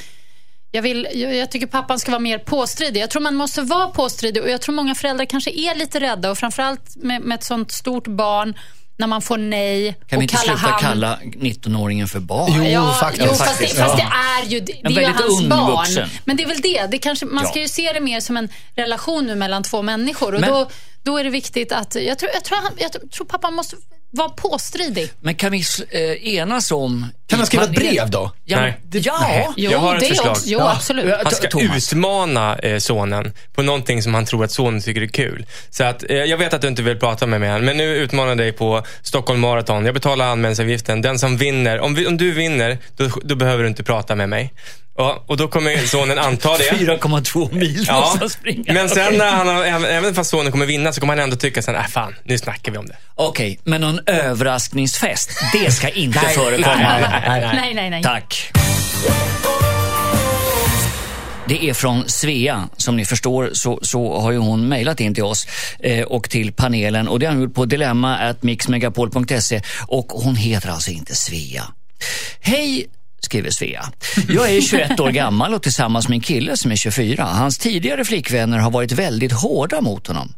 Jag, 0.70 0.82
vill, 0.82 1.08
jag, 1.14 1.34
jag 1.34 1.50
tycker 1.50 1.66
pappan 1.66 1.98
ska 1.98 2.10
vara 2.10 2.18
mer 2.20 2.38
påstridig. 2.38 3.00
Jag 3.00 3.10
tror 3.10 3.22
man 3.22 3.34
måste 3.34 3.62
vara 3.62 3.86
påstridig 3.88 4.42
och 4.42 4.50
jag 4.50 4.60
tror 4.60 4.74
många 4.74 4.94
föräldrar 4.94 5.24
kanske 5.24 5.50
är 5.50 5.74
lite 5.74 6.00
rädda 6.00 6.30
och 6.30 6.38
framförallt 6.38 6.96
med, 6.96 7.22
med 7.22 7.34
ett 7.34 7.44
sånt 7.44 7.72
stort 7.72 8.06
barn 8.06 8.54
när 8.98 9.06
man 9.06 9.22
får 9.22 9.36
nej 9.38 9.94
Kan 10.06 10.16
och 10.16 10.22
vi 10.22 10.24
inte 10.24 10.34
kalla 10.36 10.58
sluta 10.58 10.70
han... 10.70 10.80
kalla 10.80 11.18
19-åringen 11.22 12.06
för 12.08 12.20
barn? 12.20 12.52
Jo, 12.56 12.64
Ja, 12.64 12.92
faktiskt. 13.00 13.26
Jo, 13.30 13.34
fast, 13.34 13.58
det, 13.60 13.66
fast 13.68 13.96
det 13.96 14.02
är 14.42 14.48
ju, 14.50 14.60
det, 14.60 14.72
det 14.82 14.88
är 14.94 15.00
ju 15.00 15.06
hans 15.06 15.40
ung 15.42 15.48
barn. 15.48 15.76
vuxen. 15.78 16.08
Men 16.24 16.36
det 16.36 16.42
är 16.42 16.46
väl 16.48 16.60
det. 16.60 16.86
det 16.90 16.98
kanske, 16.98 17.26
man 17.26 17.46
ska 17.46 17.58
Ja. 17.58 17.62
ju 17.62 17.68
se 17.68 17.92
det 17.92 18.00
mer 18.00 18.20
som 18.20 18.36
en 18.36 18.48
relation 18.74 19.26
nu 19.26 19.34
mellan 19.34 19.62
två 19.62 19.82
människor. 19.82 20.34
Och 20.34 20.40
Men- 20.40 20.50
då, 20.50 20.70
då 21.02 21.16
är 21.18 21.24
det 21.24 21.30
viktigt 21.30 21.72
att... 21.72 21.94
Jag 21.94 22.18
tror, 22.18 22.30
jag 22.34 22.44
tror, 22.44 22.58
han, 22.62 22.72
jag 22.78 23.10
tror 23.10 23.26
pappa 23.26 23.50
måste 23.50 23.76
vara 24.10 24.28
påstridig. 24.28 25.10
Men 25.20 25.34
kan 25.34 25.52
vi 25.52 25.62
eh, 25.90 26.34
enas 26.34 26.70
om... 26.72 27.06
Kan 27.28 27.38
han 27.38 27.46
skriva 27.46 27.64
ett 27.64 27.70
brev 27.70 28.10
då? 28.10 28.32
Ja, 28.44 28.60
Nej. 28.60 28.74
ja. 28.92 29.52
Jo, 29.56 29.70
Jag 29.70 29.78
har 29.78 29.94
ett 29.94 30.00
det 30.00 30.06
förslag. 30.08 30.30
Också, 30.30 30.44
jo, 30.46 30.58
Ja. 30.58 30.72
absolut. 30.72 31.14
Han 31.22 31.32
ska 31.32 31.48
Thomas. 31.48 31.92
utmana 31.92 32.56
eh, 32.58 32.78
sonen 32.78 33.32
på 33.54 33.62
någonting 33.62 34.02
som 34.02 34.14
han 34.14 34.24
tror 34.24 34.44
att 34.44 34.50
sonen 34.52 34.80
tycker 34.80 35.02
är 35.02 35.06
kul. 35.06 35.46
Så 35.70 35.84
att, 35.84 36.04
eh, 36.10 36.16
jag 36.16 36.36
vet 36.38 36.54
att 36.54 36.62
du 36.62 36.68
inte 36.68 36.82
vill 36.82 36.98
prata 36.98 37.26
med 37.26 37.40
mig 37.40 37.48
än, 37.48 37.64
men 37.64 37.76
nu 37.76 37.84
utmanar 37.96 38.28
jag 38.28 38.38
dig 38.38 38.52
på 38.52 38.82
Stockholm 39.02 39.40
Marathon. 39.40 39.84
Jag 39.84 39.94
betalar 39.94 40.26
anmälningsavgiften. 40.28 41.02
Den 41.02 41.18
som 41.18 41.36
vinner, 41.36 41.80
om, 41.80 41.94
vi, 41.94 42.06
om 42.06 42.16
du 42.16 42.30
vinner, 42.32 42.78
då, 42.96 43.08
då 43.24 43.34
behöver 43.34 43.62
du 43.62 43.68
inte 43.68 43.84
prata 43.84 44.14
med 44.14 44.28
mig. 44.28 44.52
Ja, 45.00 45.24
och 45.26 45.36
då 45.36 45.48
kommer 45.48 45.76
sonen 45.86 46.18
anta 46.18 46.56
det. 46.58 46.64
4,2 46.72 47.54
mil 47.54 47.84
Ja, 47.88 48.00
måste 48.00 48.18
han 48.18 48.30
springa. 48.30 48.72
men 48.72 48.88
sen 48.88 49.06
Okej. 49.06 49.18
när 49.18 49.30
han 49.30 49.48
har, 49.48 49.64
även, 49.64 50.14
fast 50.14 50.30
sonen 50.30 50.52
kommer 50.52 50.66
vinna 50.66 50.92
så 50.92 51.00
kommer 51.00 51.12
han 51.12 51.22
ändå 51.22 51.36
tycka 51.36 51.62
sen, 51.62 51.74
äh 51.74 51.86
fan, 51.86 52.14
nu 52.24 52.38
snackar 52.38 52.72
vi 52.72 52.78
om 52.78 52.86
det. 52.86 52.96
Okej, 53.14 53.60
men 53.64 53.80
någon 53.80 54.00
överraskningsfest, 54.06 55.30
det 55.52 55.70
ska 55.72 55.88
inte 55.88 56.18
förekomma. 56.18 56.76
Nej, 56.76 57.17
nej, 57.74 57.90
nej. 57.90 58.02
Tack. 58.02 58.52
Det 61.48 61.68
är 61.68 61.74
från 61.74 62.08
Svea. 62.08 62.68
Som 62.76 62.96
ni 62.96 63.04
förstår 63.04 63.50
så, 63.52 63.78
så 63.82 64.20
har 64.20 64.32
ju 64.32 64.38
hon 64.38 64.68
mejlat 64.68 65.00
in 65.00 65.14
till 65.14 65.24
oss 65.24 65.46
eh, 65.78 66.04
och 66.04 66.30
till 66.30 66.52
panelen. 66.52 67.08
Och 67.08 67.18
Det 67.18 67.26
har 67.26 67.32
hon 67.32 67.42
gjort 67.42 67.54
på 67.54 67.64
dilemma.mixmegapol.se 67.64 69.62
och 69.86 70.06
hon 70.08 70.36
heter 70.36 70.68
alltså 70.68 70.90
inte 70.90 71.14
Svea. 71.14 71.64
Hej 72.40 72.86
skriver 73.20 73.50
Svea. 73.50 73.84
Jag 74.28 74.50
är 74.50 74.60
21 74.60 75.00
år 75.00 75.10
gammal 75.10 75.54
och 75.54 75.62
tillsammans 75.62 76.08
med 76.08 76.16
en 76.16 76.20
kille 76.20 76.56
som 76.56 76.72
är 76.72 76.76
24. 76.76 77.24
Hans 77.24 77.58
tidigare 77.58 78.04
flickvänner 78.04 78.58
har 78.58 78.70
varit 78.70 78.92
väldigt 78.92 79.32
hårda 79.32 79.80
mot 79.80 80.06
honom. 80.06 80.34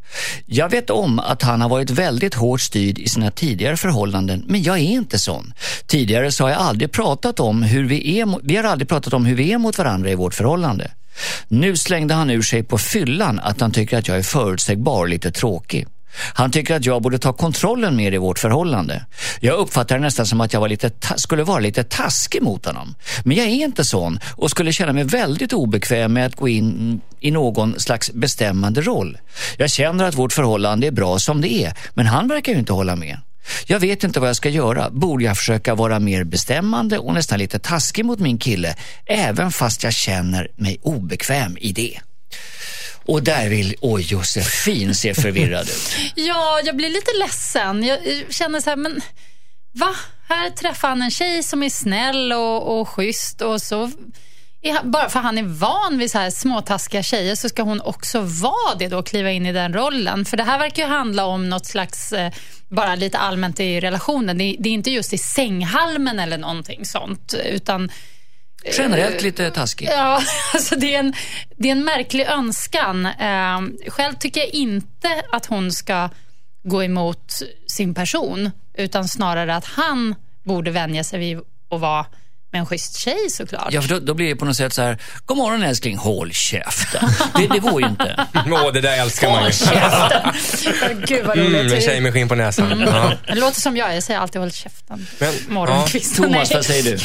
Jag 0.46 0.68
vet 0.68 0.90
om 0.90 1.18
att 1.18 1.42
han 1.42 1.60
har 1.60 1.68
varit 1.68 1.90
väldigt 1.90 2.34
hårt 2.34 2.60
styrd 2.60 2.98
i 2.98 3.08
sina 3.08 3.30
tidigare 3.30 3.76
förhållanden, 3.76 4.44
men 4.46 4.62
jag 4.62 4.76
är 4.76 4.82
inte 4.82 5.18
sån. 5.18 5.52
Tidigare 5.86 6.32
så 6.32 6.44
har 6.44 6.50
jag 6.50 6.60
aldrig 6.60 6.92
pratat 6.92 7.40
om 7.40 7.62
hur 7.62 7.84
vi 7.84 8.20
är, 8.20 8.38
vi 8.42 8.56
har 8.56 8.64
aldrig 8.64 8.88
pratat 8.88 9.12
om 9.12 9.24
hur 9.24 9.36
vi 9.36 9.52
är 9.52 9.58
mot 9.58 9.78
varandra 9.78 10.10
i 10.10 10.14
vårt 10.14 10.34
förhållande. 10.34 10.90
Nu 11.48 11.76
slängde 11.76 12.14
han 12.14 12.30
ur 12.30 12.42
sig 12.42 12.62
på 12.62 12.78
fyllan 12.78 13.40
att 13.40 13.60
han 13.60 13.70
tycker 13.70 13.98
att 13.98 14.08
jag 14.08 14.18
är 14.18 14.22
förutsägbar 14.22 15.00
och 15.00 15.08
lite 15.08 15.30
tråkig. 15.30 15.86
Han 16.12 16.50
tycker 16.50 16.76
att 16.76 16.86
jag 16.86 17.02
borde 17.02 17.18
ta 17.18 17.32
kontrollen 17.32 17.96
mer 17.96 18.12
i 18.12 18.18
vårt 18.18 18.38
förhållande. 18.38 19.04
Jag 19.40 19.58
uppfattar 19.58 19.96
det 19.96 20.02
nästan 20.02 20.26
som 20.26 20.40
att 20.40 20.52
jag 20.52 20.60
var 20.60 20.68
lite 20.68 20.90
skulle 21.16 21.42
vara 21.42 21.58
lite 21.58 21.84
taskig 21.84 22.42
mot 22.42 22.66
honom. 22.66 22.94
Men 23.24 23.36
jag 23.36 23.46
är 23.46 23.50
inte 23.50 23.84
sån 23.84 24.20
och 24.36 24.50
skulle 24.50 24.72
känna 24.72 24.92
mig 24.92 25.04
väldigt 25.04 25.52
obekväm 25.52 26.12
med 26.12 26.26
att 26.26 26.36
gå 26.36 26.48
in 26.48 27.00
i 27.20 27.30
någon 27.30 27.80
slags 27.80 28.12
bestämmande 28.12 28.80
roll. 28.80 29.18
Jag 29.56 29.70
känner 29.70 30.04
att 30.04 30.14
vårt 30.14 30.32
förhållande 30.32 30.86
är 30.86 30.90
bra 30.90 31.18
som 31.18 31.40
det 31.40 31.52
är, 31.52 31.74
men 31.94 32.06
han 32.06 32.28
verkar 32.28 32.52
ju 32.52 32.58
inte 32.58 32.72
hålla 32.72 32.96
med. 32.96 33.18
Jag 33.66 33.80
vet 33.80 34.04
inte 34.04 34.20
vad 34.20 34.28
jag 34.28 34.36
ska 34.36 34.48
göra. 34.48 34.90
Borde 34.90 35.24
jag 35.24 35.36
försöka 35.36 35.74
vara 35.74 35.98
mer 35.98 36.24
bestämmande 36.24 36.98
och 36.98 37.14
nästan 37.14 37.38
lite 37.38 37.58
taskig 37.58 38.04
mot 38.04 38.18
min 38.18 38.38
kille, 38.38 38.74
även 39.06 39.50
fast 39.52 39.85
jag 39.85 39.92
känner 39.92 40.49
mig 40.56 40.78
obekväm 40.82 41.56
i 41.61 41.73
det? 41.73 41.99
Och 43.11 43.23
där 43.23 43.49
vill, 43.49 43.75
oj 43.81 44.02
Josefin 44.02 44.95
ser 44.95 45.14
förvirrad 45.14 45.69
ut. 45.69 45.97
Ja, 46.14 46.61
jag 46.64 46.76
blir 46.76 46.88
lite 46.88 47.11
ledsen. 47.19 47.85
Jag 47.85 47.99
känner 48.31 48.61
så 48.61 48.71
här, 48.71 48.76
men 48.76 49.00
va? 49.73 49.95
Här 50.29 50.50
träffar 50.50 50.88
han 50.88 51.02
en 51.02 51.11
tjej 51.11 51.43
som 51.43 51.62
är 51.62 51.71
snäll 51.71 52.33
och, 52.33 52.81
och 52.81 52.88
schysst 52.88 53.43
och 53.43 53.62
så 53.62 53.90
han, 54.69 54.90
bara 54.90 55.09
för 55.09 55.21
han 55.21 55.38
är 55.38 55.43
van 55.43 55.99
vid 55.99 56.11
så 56.11 56.19
här 56.19 56.31
småtaskiga 56.31 57.02
tjejer 57.02 57.35
så 57.35 57.49
ska 57.49 57.62
hon 57.62 57.81
också 57.81 58.21
vara 58.21 58.75
det 58.79 58.88
då 58.88 58.99
och 58.99 59.07
kliva 59.07 59.31
in 59.31 59.47
i 59.47 59.52
den 59.52 59.75
rollen. 59.75 60.25
För 60.25 60.37
det 60.37 60.43
här 60.43 60.59
verkar 60.59 60.83
ju 60.83 60.88
handla 60.88 61.25
om 61.25 61.49
något 61.49 61.67
slags, 61.67 62.12
eh, 62.12 62.33
bara 62.69 62.95
lite 62.95 63.19
allmänt 63.19 63.61
i 63.61 63.81
relationen. 63.81 64.38
Det, 64.38 64.57
det 64.59 64.69
är 64.69 64.73
inte 64.73 64.90
just 64.90 65.12
i 65.12 65.19
sänghalmen 65.19 66.19
eller 66.19 66.38
någonting 66.38 66.85
sånt, 66.85 67.35
utan 67.45 67.90
Generellt 68.64 69.23
lite 69.23 69.50
taskig. 69.50 69.88
Ja, 69.93 70.23
alltså 70.55 70.76
det, 70.76 70.95
är 70.95 70.99
en, 70.99 71.14
det 71.57 71.69
är 71.69 71.73
en 71.73 71.85
märklig 71.85 72.26
önskan. 72.26 73.07
Eh, 73.07 73.61
själv 73.88 74.14
tycker 74.14 74.40
jag 74.40 74.49
inte 74.49 75.23
att 75.33 75.47
hon 75.47 75.73
ska 75.73 76.09
gå 76.62 76.85
emot 76.85 77.33
sin 77.67 77.95
person, 77.95 78.50
utan 78.75 79.09
snarare 79.09 79.55
att 79.55 79.64
han 79.64 80.14
borde 80.43 80.71
vänja 80.71 81.05
sig 81.05 81.19
vid 81.19 81.38
att 81.71 81.81
vara 81.81 82.07
med 82.52 82.61
en 82.61 82.66
schysst 82.66 82.97
tjej 82.99 83.30
såklart. 83.30 83.69
Ja, 83.73 83.83
för 83.83 83.88
då, 83.88 83.99
då 83.99 84.14
blir 84.14 84.28
det 84.28 84.37
på 84.37 84.45
något 84.45 84.57
sätt 84.57 84.73
så 84.73 84.83
här, 84.83 84.99
god 85.26 85.37
morgon 85.37 85.62
älskling, 85.62 85.97
håll 85.97 86.33
käften. 86.33 87.09
Det, 87.37 87.47
det 87.47 87.59
går 87.59 87.80
ju 87.83 87.88
inte. 87.88 88.26
Åh, 88.50 88.73
det 88.73 88.80
där 88.80 88.99
älskar 89.00 89.28
man 89.30 89.38
ju. 89.38 89.42
Håll 89.45 89.52
käften! 89.52 91.02
Gud 91.07 91.26
vad 91.26 91.38
Mm, 91.38 91.54
en 91.54 91.61
roligt. 91.64 91.85
tjej 91.85 92.00
med 92.00 92.12
skinn 92.12 92.28
på 92.28 92.35
näsan. 92.35 92.80
Ja. 92.87 93.12
det 93.26 93.35
låter 93.40 93.61
som 93.61 93.76
jag, 93.76 93.97
jag 93.97 94.02
säger 94.02 94.21
alltid 94.21 94.40
håll 94.40 94.52
käften. 94.52 95.07
Men, 95.19 95.35
Morgonkvist. 95.49 96.16
Thomas, 96.16 96.33
Nej. 96.50 96.57
vad 96.57 96.64
säger 96.64 96.83
du? 96.83 96.99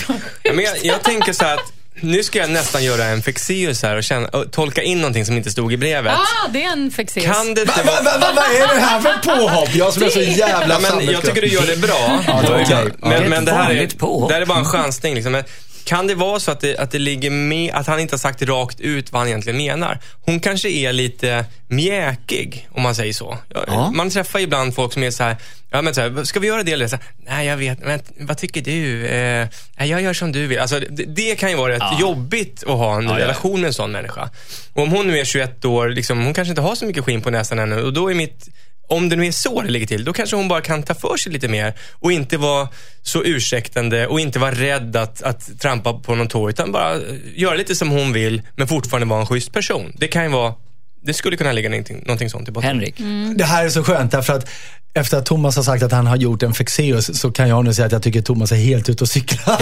Ja, 0.43 0.53
men 0.53 0.65
jag, 0.65 0.85
jag 0.85 1.03
tänker 1.03 1.33
så 1.33 1.45
här 1.45 1.53
att 1.53 1.73
nu 2.01 2.23
ska 2.23 2.39
jag 2.39 2.49
nästan 2.49 2.83
göra 2.83 3.05
en 3.05 3.21
Fexeus 3.23 3.83
här 3.83 3.97
och, 3.97 4.03
känna, 4.03 4.27
och 4.27 4.51
tolka 4.51 4.81
in 4.81 4.97
någonting 5.01 5.25
som 5.25 5.37
inte 5.37 5.51
stod 5.51 5.73
i 5.73 5.77
brevet. 5.77 6.13
Ah, 6.13 6.47
det 6.53 6.63
är 6.63 6.71
en 6.71 6.91
fexeus. 6.91 7.25
Kan 7.25 7.53
det 7.53 7.61
inte 7.61 7.73
Va, 7.73 7.83
vara... 7.85 8.01
va, 8.01 8.17
va, 8.19 8.27
vad 8.35 8.45
är 8.45 8.75
det 8.75 8.81
här 8.81 9.01
för 9.01 9.13
påhopp? 9.35 9.69
Jag 9.75 9.93
som 9.93 10.03
är 10.03 10.09
så 10.09 10.21
jävla 10.21 10.73
Ja, 10.73 10.79
men 10.79 11.05
jag 11.11 11.23
tycker 11.23 11.41
du 11.41 11.47
gör 11.47 11.65
det 11.65 11.77
bra. 11.77 12.19
Ja, 12.27 12.41
det 12.41 12.63
okej. 12.63 12.91
men, 12.99 13.09
Det 13.09 13.15
är 13.15 13.29
men 13.29 13.39
ett 13.39 13.45
det 13.45 13.51
här 13.51 13.71
är, 13.71 14.27
det 14.27 14.33
här 14.33 14.41
är 14.41 14.45
bara 14.45 14.59
en 14.59 14.65
chansning. 14.65 15.15
Liksom. 15.15 15.43
Kan 15.85 16.07
det 16.07 16.15
vara 16.15 16.39
så 16.39 16.51
att 16.51 16.59
det, 16.59 16.77
att 16.77 16.91
det 16.91 16.99
ligger 16.99 17.29
med, 17.29 17.73
att 17.73 17.87
han 17.87 17.99
inte 17.99 18.13
har 18.13 18.19
sagt 18.19 18.41
rakt 18.41 18.79
ut 18.79 19.11
vad 19.11 19.19
han 19.21 19.27
egentligen 19.27 19.57
menar? 19.57 19.99
Hon 20.21 20.39
kanske 20.39 20.69
är 20.69 20.93
lite 20.93 21.45
mjäkig, 21.67 22.67
om 22.71 22.81
man 22.81 22.95
säger 22.95 23.13
så. 23.13 23.37
Ja. 23.67 23.91
Man 23.95 24.09
träffar 24.09 24.39
ibland 24.39 24.75
folk 24.75 24.93
som 24.93 25.03
är 25.03 25.11
så 25.11 25.23
här, 25.23 25.35
ja 25.71 25.81
men 25.81 25.95
så 25.95 26.01
här, 26.01 26.23
ska 26.23 26.39
vi 26.39 26.47
göra 26.47 26.63
det 26.63 26.71
eller? 26.71 26.87
Så 26.87 26.95
här, 26.95 27.05
Nej, 27.27 27.47
jag 27.47 27.57
vet, 27.57 27.79
men 27.85 27.99
vad 28.19 28.37
tycker 28.37 28.61
du? 28.61 29.05
Eh, 29.07 29.47
jag 29.87 30.01
gör 30.01 30.13
som 30.13 30.31
du 30.31 30.47
vill. 30.47 30.59
Alltså, 30.59 30.79
det, 30.79 31.03
det 31.03 31.35
kan 31.35 31.49
ju 31.49 31.55
vara 31.55 31.73
rätt 31.73 31.79
Ja. 31.81 31.97
jobbigt 32.01 32.63
att 32.63 32.69
ha 32.77 32.97
en 32.97 33.03
ja. 33.09 33.17
relation 33.19 33.61
med 33.61 33.67
en 33.67 33.73
sån 33.73 33.91
människa. 33.91 34.29
Och 34.73 34.83
om 34.83 34.91
hon 34.91 35.07
nu 35.07 35.19
är 35.19 35.25
21 35.25 35.65
år, 35.65 35.89
liksom, 35.89 36.23
hon 36.23 36.33
kanske 36.33 36.49
inte 36.49 36.61
har 36.61 36.75
så 36.75 36.85
mycket 36.85 37.03
skinn 37.03 37.21
på 37.21 37.29
näsan 37.29 37.59
ännu 37.59 37.81
och 37.81 37.93
då 37.93 38.11
är 38.11 38.15
mitt 38.15 38.49
om 38.87 39.09
det 39.09 39.15
nu 39.15 39.25
är 39.25 39.31
så 39.31 39.61
det 39.61 39.71
ligger 39.71 39.87
till, 39.87 40.03
då 40.03 40.13
kanske 40.13 40.35
hon 40.35 40.47
bara 40.47 40.61
kan 40.61 40.83
ta 40.83 40.93
för 40.93 41.17
sig 41.17 41.31
lite 41.31 41.47
mer 41.47 41.73
och 41.91 42.11
inte 42.11 42.37
vara 42.37 42.67
så 43.01 43.23
ursäktande 43.23 44.07
och 44.07 44.19
inte 44.19 44.39
vara 44.39 44.51
rädd 44.51 44.95
att, 44.95 45.21
att 45.21 45.59
trampa 45.59 45.93
på 45.93 46.15
någon 46.15 46.27
tå, 46.27 46.49
utan 46.49 46.71
bara 46.71 46.99
göra 47.35 47.55
lite 47.55 47.75
som 47.75 47.89
hon 47.89 48.13
vill, 48.13 48.41
men 48.55 48.67
fortfarande 48.67 49.07
vara 49.07 49.19
en 49.19 49.25
schysst 49.25 49.53
person. 49.53 49.93
Det 49.97 50.07
kan 50.07 50.23
ju 50.23 50.29
vara, 50.29 50.53
det 51.05 51.13
skulle 51.13 51.37
kunna 51.37 51.51
ligga 51.51 51.69
någonting, 51.69 51.97
någonting 52.05 52.29
sånt 52.29 52.47
i 52.49 52.51
botten. 52.51 52.69
Henrik. 52.69 52.95
Det 53.35 53.43
här 53.43 53.65
är 53.65 53.69
så 53.69 53.83
skönt 53.83 54.11
därför 54.11 54.33
att 54.33 54.49
efter 54.93 55.17
att 55.17 55.25
Thomas 55.25 55.55
har 55.55 55.63
sagt 55.63 55.83
att 55.83 55.91
han 55.91 56.07
har 56.07 56.15
gjort 56.15 56.43
en 56.43 56.53
Fexeus 56.53 57.19
så 57.19 57.31
kan 57.31 57.49
jag 57.49 57.65
nu 57.65 57.73
säga 57.73 57.85
att 57.85 57.91
jag 57.91 58.03
tycker 58.03 58.19
att 58.19 58.25
Thomas 58.25 58.51
är 58.51 58.55
helt 58.55 58.89
ute 58.89 59.03
och 59.03 59.09
cyklar. 59.09 59.61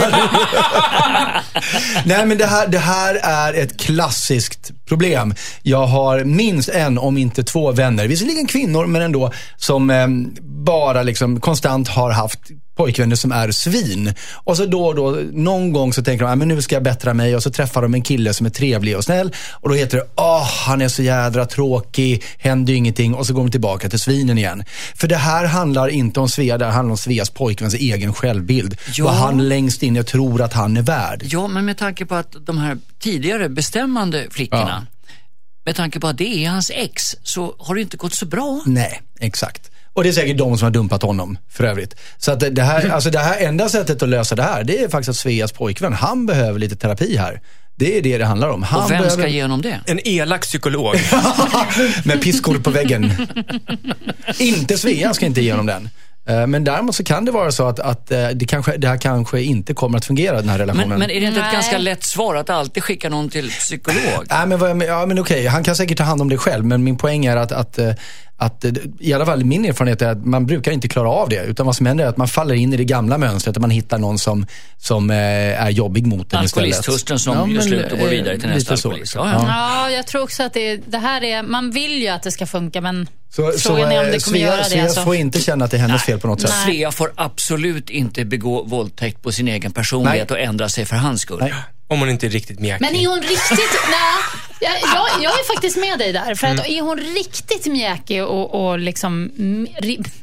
Nej 2.06 2.26
men 2.26 2.38
det 2.38 2.46
här, 2.46 2.68
det 2.68 2.78
här 2.78 3.14
är 3.14 3.54
ett 3.54 3.80
klassiskt 3.80 4.70
problem. 4.88 5.34
Jag 5.62 5.86
har 5.86 6.24
minst 6.24 6.68
en, 6.68 6.98
om 6.98 7.18
inte 7.18 7.44
två 7.44 7.72
vänner, 7.72 8.08
visserligen 8.08 8.46
kvinnor 8.46 8.86
men 8.86 9.02
ändå, 9.02 9.32
som 9.56 9.90
eh, 9.90 10.08
bara 10.64 11.02
liksom 11.02 11.40
konstant 11.40 11.88
har 11.88 12.10
haft 12.10 12.40
pojkvänner 12.74 13.16
som 13.16 13.32
är 13.32 13.50
svin. 13.50 14.14
Och 14.32 14.56
så 14.56 14.66
då 14.66 14.86
och 14.86 14.94
då, 14.94 15.18
någon 15.32 15.72
gång 15.72 15.92
så 15.92 16.02
tänker 16.02 16.24
de, 16.24 16.32
ah, 16.32 16.36
men 16.36 16.48
nu 16.48 16.62
ska 16.62 16.74
jag 16.74 16.82
bättra 16.82 17.14
mig 17.14 17.36
och 17.36 17.42
så 17.42 17.50
träffar 17.50 17.82
de 17.82 17.94
en 17.94 18.02
kille 18.02 18.34
som 18.34 18.46
är 18.46 18.50
trevlig 18.50 18.96
och 18.96 19.04
snäll. 19.04 19.32
Och 19.50 19.68
då 19.68 19.74
heter 19.74 19.98
det, 19.98 20.06
åh, 20.14 20.48
han 20.66 20.82
är 20.82 20.88
så 20.88 21.02
jädra 21.02 21.46
tråkig, 21.46 22.22
händer 22.38 22.72
ju 22.72 22.76
ingenting. 22.76 23.14
Och 23.14 23.26
så 23.26 23.34
går 23.34 23.40
de 23.40 23.50
tillbaka 23.50 23.88
till 23.88 24.00
svinen 24.00 24.38
igen. 24.38 24.64
För 24.94 25.08
det 25.08 25.16
här 25.16 25.46
handlar 25.46 25.88
inte 25.88 26.20
om 26.20 26.28
Svea, 26.28 26.58
det 26.58 26.64
här 26.64 26.72
handlar 26.72 26.90
om 26.90 26.98
Sveas 26.98 27.30
pojkväns 27.30 27.74
egen 27.74 28.14
självbild. 28.14 28.76
Ja. 28.94 29.04
Vad 29.04 29.14
han 29.14 29.48
längst 29.48 29.82
inne 29.82 30.02
tror 30.02 30.42
att 30.42 30.52
han 30.52 30.76
är 30.76 30.82
värd. 30.82 31.22
Ja, 31.24 31.48
men 31.48 31.64
med 31.64 31.78
tanke 31.78 32.06
på 32.06 32.14
att 32.14 32.36
de 32.46 32.58
här 32.58 32.78
tidigare 32.98 33.48
bestämmande 33.48 34.26
flickorna, 34.30 34.86
med 35.64 35.76
tanke 35.76 36.00
på 36.00 36.06
att 36.06 36.18
det 36.18 36.44
är 36.44 36.48
hans 36.48 36.70
ex, 36.74 37.02
så 37.22 37.54
har 37.58 37.74
det 37.74 37.80
inte 37.80 37.96
gått 37.96 38.14
så 38.14 38.26
bra. 38.26 38.62
Nej, 38.66 39.02
exakt. 39.20 39.70
Och 39.94 40.02
det 40.02 40.08
är 40.08 40.12
säkert 40.12 40.38
de 40.38 40.58
som 40.58 40.66
har 40.66 40.70
dumpat 40.70 41.02
honom 41.02 41.38
för 41.50 41.64
övrigt. 41.64 41.94
Så 42.18 42.32
att 42.32 42.40
det- 42.54 42.62
här, 42.62 42.88
alltså 42.90 43.10
det 43.10 43.18
här 43.18 43.38
enda 43.40 43.68
sättet 43.68 44.02
att 44.02 44.08
lösa 44.08 44.34
det 44.36 44.42
här, 44.42 44.64
det 44.64 44.78
är 44.84 44.88
faktiskt 44.88 45.08
att 45.08 45.16
Sveas 45.16 45.52
pojkvän, 45.52 45.92
han 45.92 46.26
behöver 46.26 46.58
lite 46.58 46.76
terapi 46.76 47.16
här. 47.16 47.40
Det 47.76 47.98
är 47.98 48.02
det 48.02 48.18
det 48.18 48.24
handlar 48.24 48.48
om. 48.48 48.62
Han 48.62 48.82
Och 48.84 48.90
vem 48.90 48.98
behöver... 49.02 49.22
ska 49.22 49.28
ge 49.28 49.42
honom 49.42 49.62
det? 49.62 49.80
En 49.86 50.08
elak 50.08 50.40
psykolog. 50.42 50.94
Med 52.04 52.22
piskor 52.22 52.58
på 52.58 52.70
väggen. 52.70 53.12
inte 54.38 54.78
Svea 54.78 55.14
ska 55.14 55.26
inte 55.26 55.40
ge 55.40 55.50
honom 55.50 55.66
den. 55.66 55.88
Eh, 56.28 56.46
Men 56.46 56.64
däremot 56.64 56.94
så 56.94 57.04
kan 57.04 57.24
det 57.24 57.32
vara 57.32 57.52
så 57.52 57.68
att, 57.68 57.80
att 57.80 58.10
eh, 58.10 58.28
det, 58.28 58.46
kanske, 58.46 58.76
det 58.76 58.88
här 58.88 58.96
kanske 58.96 59.42
inte 59.42 59.74
kommer 59.74 59.98
att 59.98 60.04
fungera, 60.04 60.36
den 60.40 60.48
här 60.48 60.58
relationen. 60.58 60.88
Men, 60.88 60.98
men 60.98 61.10
är 61.10 61.20
det 61.20 61.26
inte 61.26 61.38
ett 61.40 61.46
Nej. 61.46 61.54
ganska 61.54 61.78
lätt 61.78 62.04
svar 62.04 62.34
att 62.34 62.50
alltid 62.50 62.82
skicka 62.82 63.08
någon 63.08 63.28
till 63.28 63.50
psykolog? 63.50 64.00
Nej, 64.30 64.46
men- 64.74 64.80
ja, 64.80 65.06
men 65.06 65.18
okej, 65.18 65.46
han 65.46 65.64
kan 65.64 65.76
säkert 65.76 65.98
ta 65.98 66.04
hand 66.04 66.20
om 66.20 66.28
det 66.28 66.38
själv, 66.38 66.64
men 66.64 66.84
min 66.84 66.96
poäng 66.96 67.24
är 67.26 67.36
att, 67.36 67.52
att, 67.52 67.78
eh, 67.78 67.90
att 68.36 68.64
i 69.00 69.12
alla 69.12 69.26
fall 69.26 69.44
min 69.44 69.64
erfarenhet 69.64 70.02
är 70.02 70.08
att 70.08 70.24
man 70.24 70.46
brukar 70.46 70.72
inte 70.72 70.88
klara 70.88 71.08
av 71.08 71.28
det. 71.28 71.44
Utan 71.44 71.66
vad 71.66 71.76
som 71.76 71.86
händer 71.86 72.04
är 72.04 72.08
att 72.08 72.16
man 72.16 72.28
faller 72.28 72.54
in 72.54 72.72
i 72.72 72.76
det 72.76 72.84
gamla 72.84 73.18
mönstret 73.18 73.56
och 73.56 73.60
man 73.60 73.70
hittar 73.70 73.98
någon 73.98 74.18
som, 74.18 74.46
som 74.78 75.10
eh, 75.10 75.16
är 75.16 75.70
jobbig 75.70 76.06
mot 76.06 76.32
en 76.32 76.44
istället. 76.44 76.76
Alkoholisthustrun 76.76 77.18
som 77.18 77.50
gör 77.50 77.56
men, 77.56 77.62
slut 77.62 77.92
och 77.92 77.98
går 77.98 78.06
eh, 78.06 78.10
vidare 78.10 78.38
till 78.38 78.48
nästa 78.48 78.74
alkoholist. 78.74 79.00
liksom. 79.00 79.28
Ja, 79.28 79.34
ja. 79.34 79.46
Ja, 79.48 79.90
jag 79.90 80.06
tror 80.06 80.22
också 80.22 80.42
att 80.42 80.52
det, 80.52 80.76
det 80.76 80.98
här 80.98 81.24
är... 81.24 81.42
Man 81.42 81.70
vill 81.70 82.02
ju 82.02 82.08
att 82.08 82.22
det 82.22 82.30
ska 82.30 82.46
funka, 82.46 82.80
men 82.80 83.08
Så, 83.30 83.52
så 83.52 83.58
frågan 83.58 83.92
är 83.92 84.00
om 84.00 84.06
eh, 84.06 84.12
det 84.12 84.24
kommer 84.24 84.38
Svea, 84.38 84.46
göra 84.48 84.56
det. 84.56 84.64
Svea 84.64 84.82
Alltså. 84.84 85.02
får 85.02 85.14
inte 85.14 85.40
känna 85.40 85.64
att 85.64 85.70
det 85.70 85.76
är 85.76 85.80
hennes 85.80 86.02
fel 86.02 86.20
på 86.20 86.26
något 86.26 86.40
sätt. 86.40 86.50
Nej. 86.66 86.74
Svea 86.74 86.92
får 86.92 87.12
absolut 87.14 87.90
inte 87.90 88.24
begå 88.24 88.62
våldtäkt 88.62 89.22
på 89.22 89.32
sin 89.32 89.48
egen 89.48 89.72
personlighet 89.72 90.30
och 90.30 90.38
ändra 90.38 90.68
sig 90.68 90.84
för 90.84 90.96
hans 90.96 91.20
skull. 91.20 91.38
Nej. 91.40 91.52
Om 91.88 92.00
hon 92.00 92.10
inte 92.10 92.26
är 92.26 92.30
riktigt 92.30 92.60
mjäkig. 92.60 92.86
Men 92.86 92.96
är 92.96 93.08
hon 93.08 93.22
riktigt... 93.22 93.58
nej, 93.90 94.14
jag, 94.60 94.72
jag, 94.72 95.22
jag 95.22 95.32
är 95.32 95.54
faktiskt 95.54 95.76
med 95.76 95.98
dig 95.98 96.12
där. 96.12 96.34
För 96.34 96.46
att 96.46 96.66
är 96.66 96.80
hon 96.82 96.98
riktigt 96.98 97.66
mjäkig 97.66 98.24
och, 98.24 98.66
och 98.66 98.78
liksom, 98.78 99.30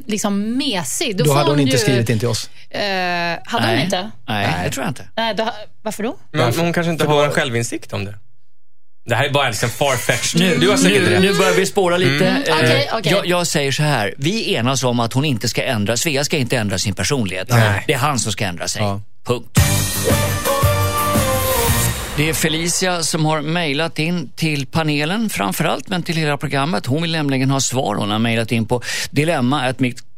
liksom 0.07 0.57
mesig, 0.57 1.17
då, 1.17 1.23
Då 1.23 1.29
får 1.29 1.37
hade 1.37 1.49
hon 1.49 1.59
inte 1.59 1.71
ju, 1.71 1.77
skrivit 1.77 2.09
in 2.09 2.19
till 2.19 2.27
oss. 2.27 2.49
Eh, 2.69 2.79
hade 2.79 3.65
hon 3.65 3.75
Nej. 3.75 3.83
inte? 3.83 4.11
Nej, 4.27 4.61
det 4.63 4.71
tror 4.71 4.83
jag 4.83 4.91
inte. 4.91 5.07
Nej, 5.17 5.35
då, 5.35 5.49
varför 5.81 6.03
då? 6.03 6.17
Men 6.31 6.53
hon 6.55 6.73
kanske 6.73 6.91
inte 6.91 7.05
har 7.05 7.25
en 7.25 7.31
självinsikt 7.31 7.93
om 7.93 8.05
det. 8.05 8.15
Det 9.05 9.15
här 9.15 9.25
är 9.25 9.29
bara 9.29 9.49
liksom 9.49 9.69
farfetched. 9.69 10.59
Du 10.59 10.69
har 10.69 10.77
säkert 10.77 11.01
Nu, 11.01 11.09
rätt. 11.09 11.21
nu 11.21 11.33
börjar 11.33 11.53
vi 11.53 11.65
spåra 11.65 11.97
lite. 11.97 12.25
Eh, 12.27 12.55
Okej, 12.55 12.89
okej. 12.93 13.11
Jag, 13.11 13.25
jag 13.27 13.47
säger 13.47 13.71
så 13.71 13.83
här, 13.83 14.13
vi 14.17 14.53
enas 14.55 14.83
om 14.83 14.99
att 14.99 15.13
hon 15.13 15.25
inte 15.25 15.49
ska 15.49 15.63
ändra, 15.63 15.97
Svea 15.97 16.23
ska 16.23 16.37
inte 16.37 16.57
ändra 16.57 16.77
sin 16.77 16.95
personlighet. 16.95 17.49
Nej. 17.49 17.83
Det 17.87 17.93
är 17.93 17.97
han 17.97 18.19
som 18.19 18.31
ska 18.31 18.45
ändra 18.45 18.67
sig. 18.67 18.81
Ja. 18.81 19.01
Punkt. 19.25 19.59
Det 22.21 22.29
är 22.29 22.33
Felicia 22.33 23.03
som 23.03 23.25
har 23.25 23.41
mejlat 23.41 23.99
in 23.99 24.29
till 24.35 24.65
panelen 24.65 25.29
framförallt, 25.29 25.89
men 25.89 26.03
till 26.03 26.15
hela 26.15 26.37
programmet. 26.37 26.85
Hon 26.85 27.01
vill 27.01 27.11
nämligen 27.11 27.51
ha 27.51 27.59
svar. 27.59 27.95
Hon 27.95 28.11
har 28.11 28.19
mejlat 28.19 28.51
in 28.51 28.65
på 28.65 28.81
Dilemma 29.11 29.61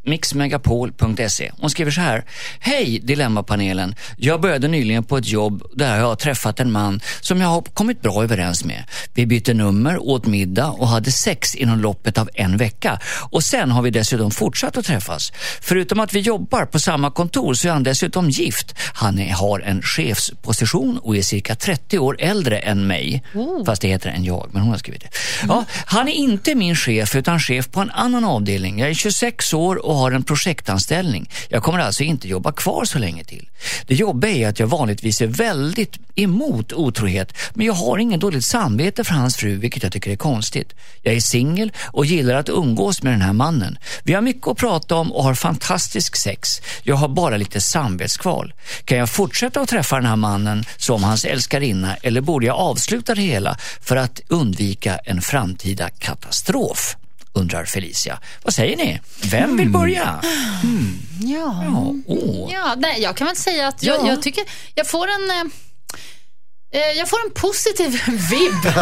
dilemma.mixmegapol.se. 0.04 1.52
Hon 1.60 1.70
skriver 1.70 1.92
så 1.92 2.02
här. 2.02 2.26
Hej 2.60 3.00
Dilemmapanelen. 3.04 3.96
Jag 4.18 4.42
började 4.42 4.68
nyligen 4.68 5.04
på 5.04 5.18
ett 5.18 5.28
jobb 5.28 5.64
där 5.74 5.98
jag 5.98 6.06
har 6.06 6.16
träffat 6.16 6.60
en 6.60 6.72
man 6.72 7.02
som 7.22 7.42
jag 7.42 7.48
har 7.48 7.62
kommit 7.62 8.02
bra 8.02 8.24
överens 8.24 8.66
med. 8.66 8.84
Vi 9.14 9.26
bytte 9.26 9.54
nummer, 9.54 10.04
åt 10.04 10.26
middag 10.26 10.70
och 10.70 10.88
hade 10.88 11.12
sex 11.12 11.56
inom 11.56 11.80
loppet 11.80 12.18
av 12.18 12.30
en 12.34 12.58
vecka. 12.58 13.00
Och 13.32 13.44
sen 13.44 13.72
har 13.72 13.82
vi 13.82 13.90
dessutom 13.90 14.32
fortsatt 14.32 14.78
att 14.78 14.86
träffas. 14.86 15.32
Förutom 15.62 16.00
att 16.00 16.14
vi 16.14 16.20
jobbar 16.20 16.66
på 16.66 16.80
samma 16.80 17.12
kontor 17.12 17.54
så 17.54 17.68
är 17.68 17.72
han 17.72 17.84
dessutom 17.84 18.30
gift. 18.30 18.76
Han 18.94 19.20
är, 19.20 19.34
har 19.34 19.60
en 19.60 19.82
chefsposition 19.82 20.98
och 20.98 21.18
är 21.18 21.22
cirka 21.22 21.56
30 21.56 22.00
år 22.00 22.16
äldre 22.20 22.58
än 22.58 22.88
mig. 22.88 23.24
Fast 23.66 23.82
det 23.82 23.88
heter 23.88 24.10
än 24.10 24.24
jag, 24.24 24.50
men 24.52 24.62
hon 24.62 24.72
har 24.72 24.78
skrivit 24.78 25.02
det. 25.02 25.10
Ja, 25.48 25.66
han 25.86 26.08
är 26.08 26.14
inte 26.14 26.56
min 26.56 26.76
chef 26.76 27.16
utan 27.16 27.40
chef 27.40 27.72
på 27.72 27.80
en 27.80 27.92
annan 27.92 28.26
avdelning. 28.26 28.80
Jag 28.80 28.90
är 28.90 28.94
26 28.94 29.54
år 29.54 29.86
och 29.94 30.00
har 30.00 30.12
en 30.12 30.24
projektanställning. 30.24 31.30
Jag 31.50 31.64
kommer 31.64 31.80
alltså 31.80 32.04
inte 32.04 32.28
jobba 32.28 32.52
kvar 32.52 32.86
så 32.86 33.00
länge 33.00 33.24
till. 33.24 33.50
Det 33.88 33.96
jobbiga 33.96 34.32
är 34.32 34.50
att 34.50 34.60
jag 34.60 34.68
vanligtvis 34.68 35.22
är 35.22 35.28
väldigt 35.28 35.98
emot 36.16 36.74
otrohet 36.74 37.34
men 37.54 37.66
jag 37.66 37.74
har 37.74 37.98
ingen 37.98 38.20
dåligt 38.20 38.46
samvete 38.46 39.04
för 39.04 39.14
hans 39.14 39.36
fru 39.36 39.56
vilket 39.56 39.84
jag 39.84 39.92
tycker 39.92 40.12
är 40.12 40.16
konstigt. 40.16 40.74
Jag 41.02 41.14
är 41.14 41.20
singel 41.20 41.72
och 41.82 42.06
gillar 42.06 42.36
att 42.36 42.50
umgås 42.50 43.04
med 43.04 43.14
den 43.14 43.22
här 43.22 43.34
mannen. 43.34 43.78
Vi 44.04 44.14
har 44.14 44.22
mycket 44.22 44.48
att 44.48 44.58
prata 44.58 44.96
om 44.96 45.12
och 45.12 45.24
har 45.24 45.34
fantastisk 45.34 46.16
sex. 46.16 46.62
Jag 46.84 46.96
har 46.96 47.08
bara 47.08 47.38
lite 47.38 47.62
samvetskval. 47.62 48.54
Kan 48.86 48.98
jag 48.98 49.10
fortsätta 49.10 49.62
att 49.62 49.70
träffa 49.70 49.96
den 49.96 50.06
här 50.06 50.16
mannen 50.16 50.64
som 50.78 51.04
hans 51.04 51.26
älskarinna 51.26 51.96
eller 51.96 52.22
borde 52.22 52.46
jag 52.46 52.56
avsluta 52.56 53.16
det 53.16 53.22
hela 53.22 53.58
för 53.82 53.96
att 53.96 54.22
undvika 54.28 54.98
en 54.98 55.22
framtida 55.22 55.90
katastrof? 55.90 56.96
Undrar 57.36 57.66
Felicia. 57.66 58.20
Vad 58.44 58.54
säger 58.54 58.78
ni? 58.78 59.00
Vem 59.32 59.58
vill 59.58 59.70
börja? 59.70 60.20
Ja. 60.24 61.63
Ja, 61.63 61.94
åh. 62.08 62.50
Ja, 62.54 62.75
nej, 62.78 63.02
jag 63.02 63.18
kan 63.18 63.28
väl 63.28 63.36
säga 63.36 63.68
att 63.68 63.84
jag, 63.84 64.00
Ja. 64.02 64.08
jag 64.08 64.22
tycker 64.22 64.44
jag 64.75 64.88
får 64.90 65.08
en 65.08 65.30
eh, 65.32 66.82
eh, 66.82 66.98
jag 66.98 67.10
får 67.10 67.20
en 67.25 67.32
positiv 67.34 68.02
vibb 68.08 68.74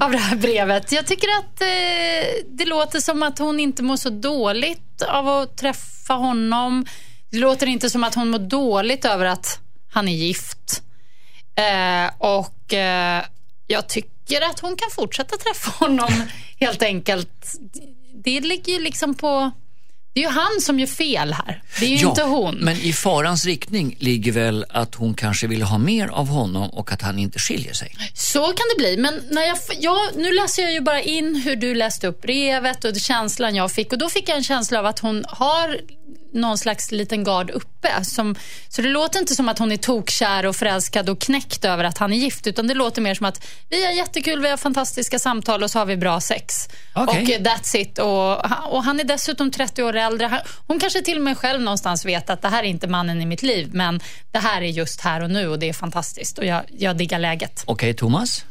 av 0.00 0.12
det 0.12 0.18
här 0.18 0.36
brevet. 0.36 0.92
Jag 0.92 1.06
tycker 1.06 1.28
att 1.38 1.60
eh, 1.60 2.44
det 2.58 2.64
låter 2.64 3.00
som 3.00 3.22
att 3.22 3.38
hon 3.38 3.60
inte 3.60 3.82
mår 3.82 3.96
så 3.96 4.10
dåligt 4.10 5.02
av 5.08 5.28
att 5.28 5.56
träffa 5.56 6.14
honom. 6.14 6.86
Det 7.30 7.38
låter 7.38 7.66
inte 7.66 7.90
som 7.90 8.04
att 8.04 8.14
hon 8.14 8.30
mår 8.30 8.38
dåligt 8.38 9.04
över 9.04 9.24
att 9.24 9.58
han 9.92 10.08
är 10.08 10.12
gift. 10.16 10.82
Eh, 11.54 12.14
och 12.18 12.74
eh, 12.74 13.22
jag 13.66 13.88
tycker 13.88 14.40
att 14.50 14.60
hon 14.60 14.76
kan 14.76 14.88
fortsätta 14.92 15.36
träffa 15.36 15.70
honom 15.70 16.22
helt 16.66 16.82
enkelt. 16.82 17.54
Det 18.24 18.40
ligger 18.40 18.72
ju 18.72 18.78
liksom 18.78 19.14
på... 19.14 19.50
Det 20.14 20.20
är 20.20 20.24
ju 20.24 20.30
han 20.30 20.60
som 20.60 20.80
gör 20.80 20.86
fel 20.86 21.32
här. 21.32 21.62
Det 21.80 21.86
är 21.86 21.88
ju 21.88 22.08
inte 22.08 22.22
hon. 22.22 22.54
Men 22.54 22.76
i 22.76 22.92
farans 22.92 23.44
riktning 23.44 23.96
ligger 23.98 24.32
väl 24.32 24.64
att 24.68 24.94
hon 24.94 25.14
kanske 25.14 25.46
vill 25.46 25.62
ha 25.62 25.78
mer 25.78 26.08
av 26.08 26.28
honom 26.28 26.70
och 26.70 26.92
att 26.92 27.02
han 27.02 27.18
inte 27.18 27.38
skiljer 27.38 27.72
sig. 27.72 27.94
Så 28.14 28.42
kan 28.42 28.66
det 28.76 28.82
bli. 28.82 28.96
Men 28.96 29.20
när 29.30 29.42
jag, 29.42 29.58
jag, 29.78 29.98
nu 30.16 30.32
läser 30.32 30.62
jag 30.62 30.72
ju 30.72 30.80
bara 30.80 31.02
in 31.02 31.34
hur 31.34 31.56
du 31.56 31.74
läste 31.74 32.06
upp 32.06 32.22
brevet 32.22 32.84
och 32.84 32.96
känslan 32.96 33.54
jag 33.54 33.72
fick. 33.72 33.92
Och 33.92 33.98
Då 33.98 34.08
fick 34.08 34.28
jag 34.28 34.36
en 34.36 34.44
känsla 34.44 34.78
av 34.78 34.86
att 34.86 34.98
hon 34.98 35.24
har 35.28 35.80
någon 36.32 36.58
slags 36.58 36.92
liten 36.92 37.24
gard 37.24 37.50
uppe. 37.50 38.04
Som, 38.04 38.34
så 38.68 38.82
det 38.82 38.88
låter 38.88 39.20
inte 39.20 39.34
som 39.34 39.48
att 39.48 39.58
hon 39.58 39.72
är 39.72 39.76
tokkär 39.76 40.46
och 40.46 40.56
förälskad 40.56 41.08
och 41.08 41.20
knäckt 41.20 41.64
över 41.64 41.84
att 41.84 41.98
han 41.98 42.12
är 42.12 42.16
gift. 42.16 42.46
Utan 42.46 42.66
det 42.66 42.74
låter 42.74 43.02
mer 43.02 43.14
som 43.14 43.26
att 43.26 43.46
vi 43.68 43.84
har 43.84 43.92
jättekul, 43.92 44.42
vi 44.42 44.48
har 44.48 44.56
fantastiska 44.56 45.18
samtal 45.18 45.62
och 45.62 45.70
så 45.70 45.78
har 45.78 45.86
vi 45.86 45.96
bra 45.96 46.20
sex. 46.20 46.68
Okej. 46.94 47.36
Och 47.36 47.46
that's 47.46 47.76
it. 47.76 47.98
Och, 47.98 48.74
och 48.74 48.84
han 48.84 49.00
är 49.00 49.04
dessutom 49.04 49.50
30 49.50 49.82
år 49.82 49.96
äldre. 49.96 50.42
Hon 50.66 50.80
kanske 50.80 51.02
till 51.02 51.16
och 51.16 51.24
med 51.24 51.38
själv 51.38 51.62
någonstans 51.62 52.04
vet 52.04 52.30
att 52.30 52.42
det 52.42 52.48
här 52.48 52.62
är 52.62 52.68
inte 52.68 52.86
mannen 52.86 53.20
i 53.20 53.26
mitt 53.26 53.42
liv. 53.42 53.68
Men 53.72 54.00
det 54.30 54.38
här 54.38 54.62
är 54.62 54.66
just 54.66 55.00
här 55.00 55.22
och 55.22 55.30
nu 55.30 55.48
och 55.48 55.58
det 55.58 55.68
är 55.68 55.72
fantastiskt. 55.72 56.38
Och 56.38 56.44
jag, 56.44 56.62
jag 56.78 56.96
diggar 56.96 57.18
läget. 57.18 57.62
Okej, 57.66 57.94
Thomas? 57.94 58.44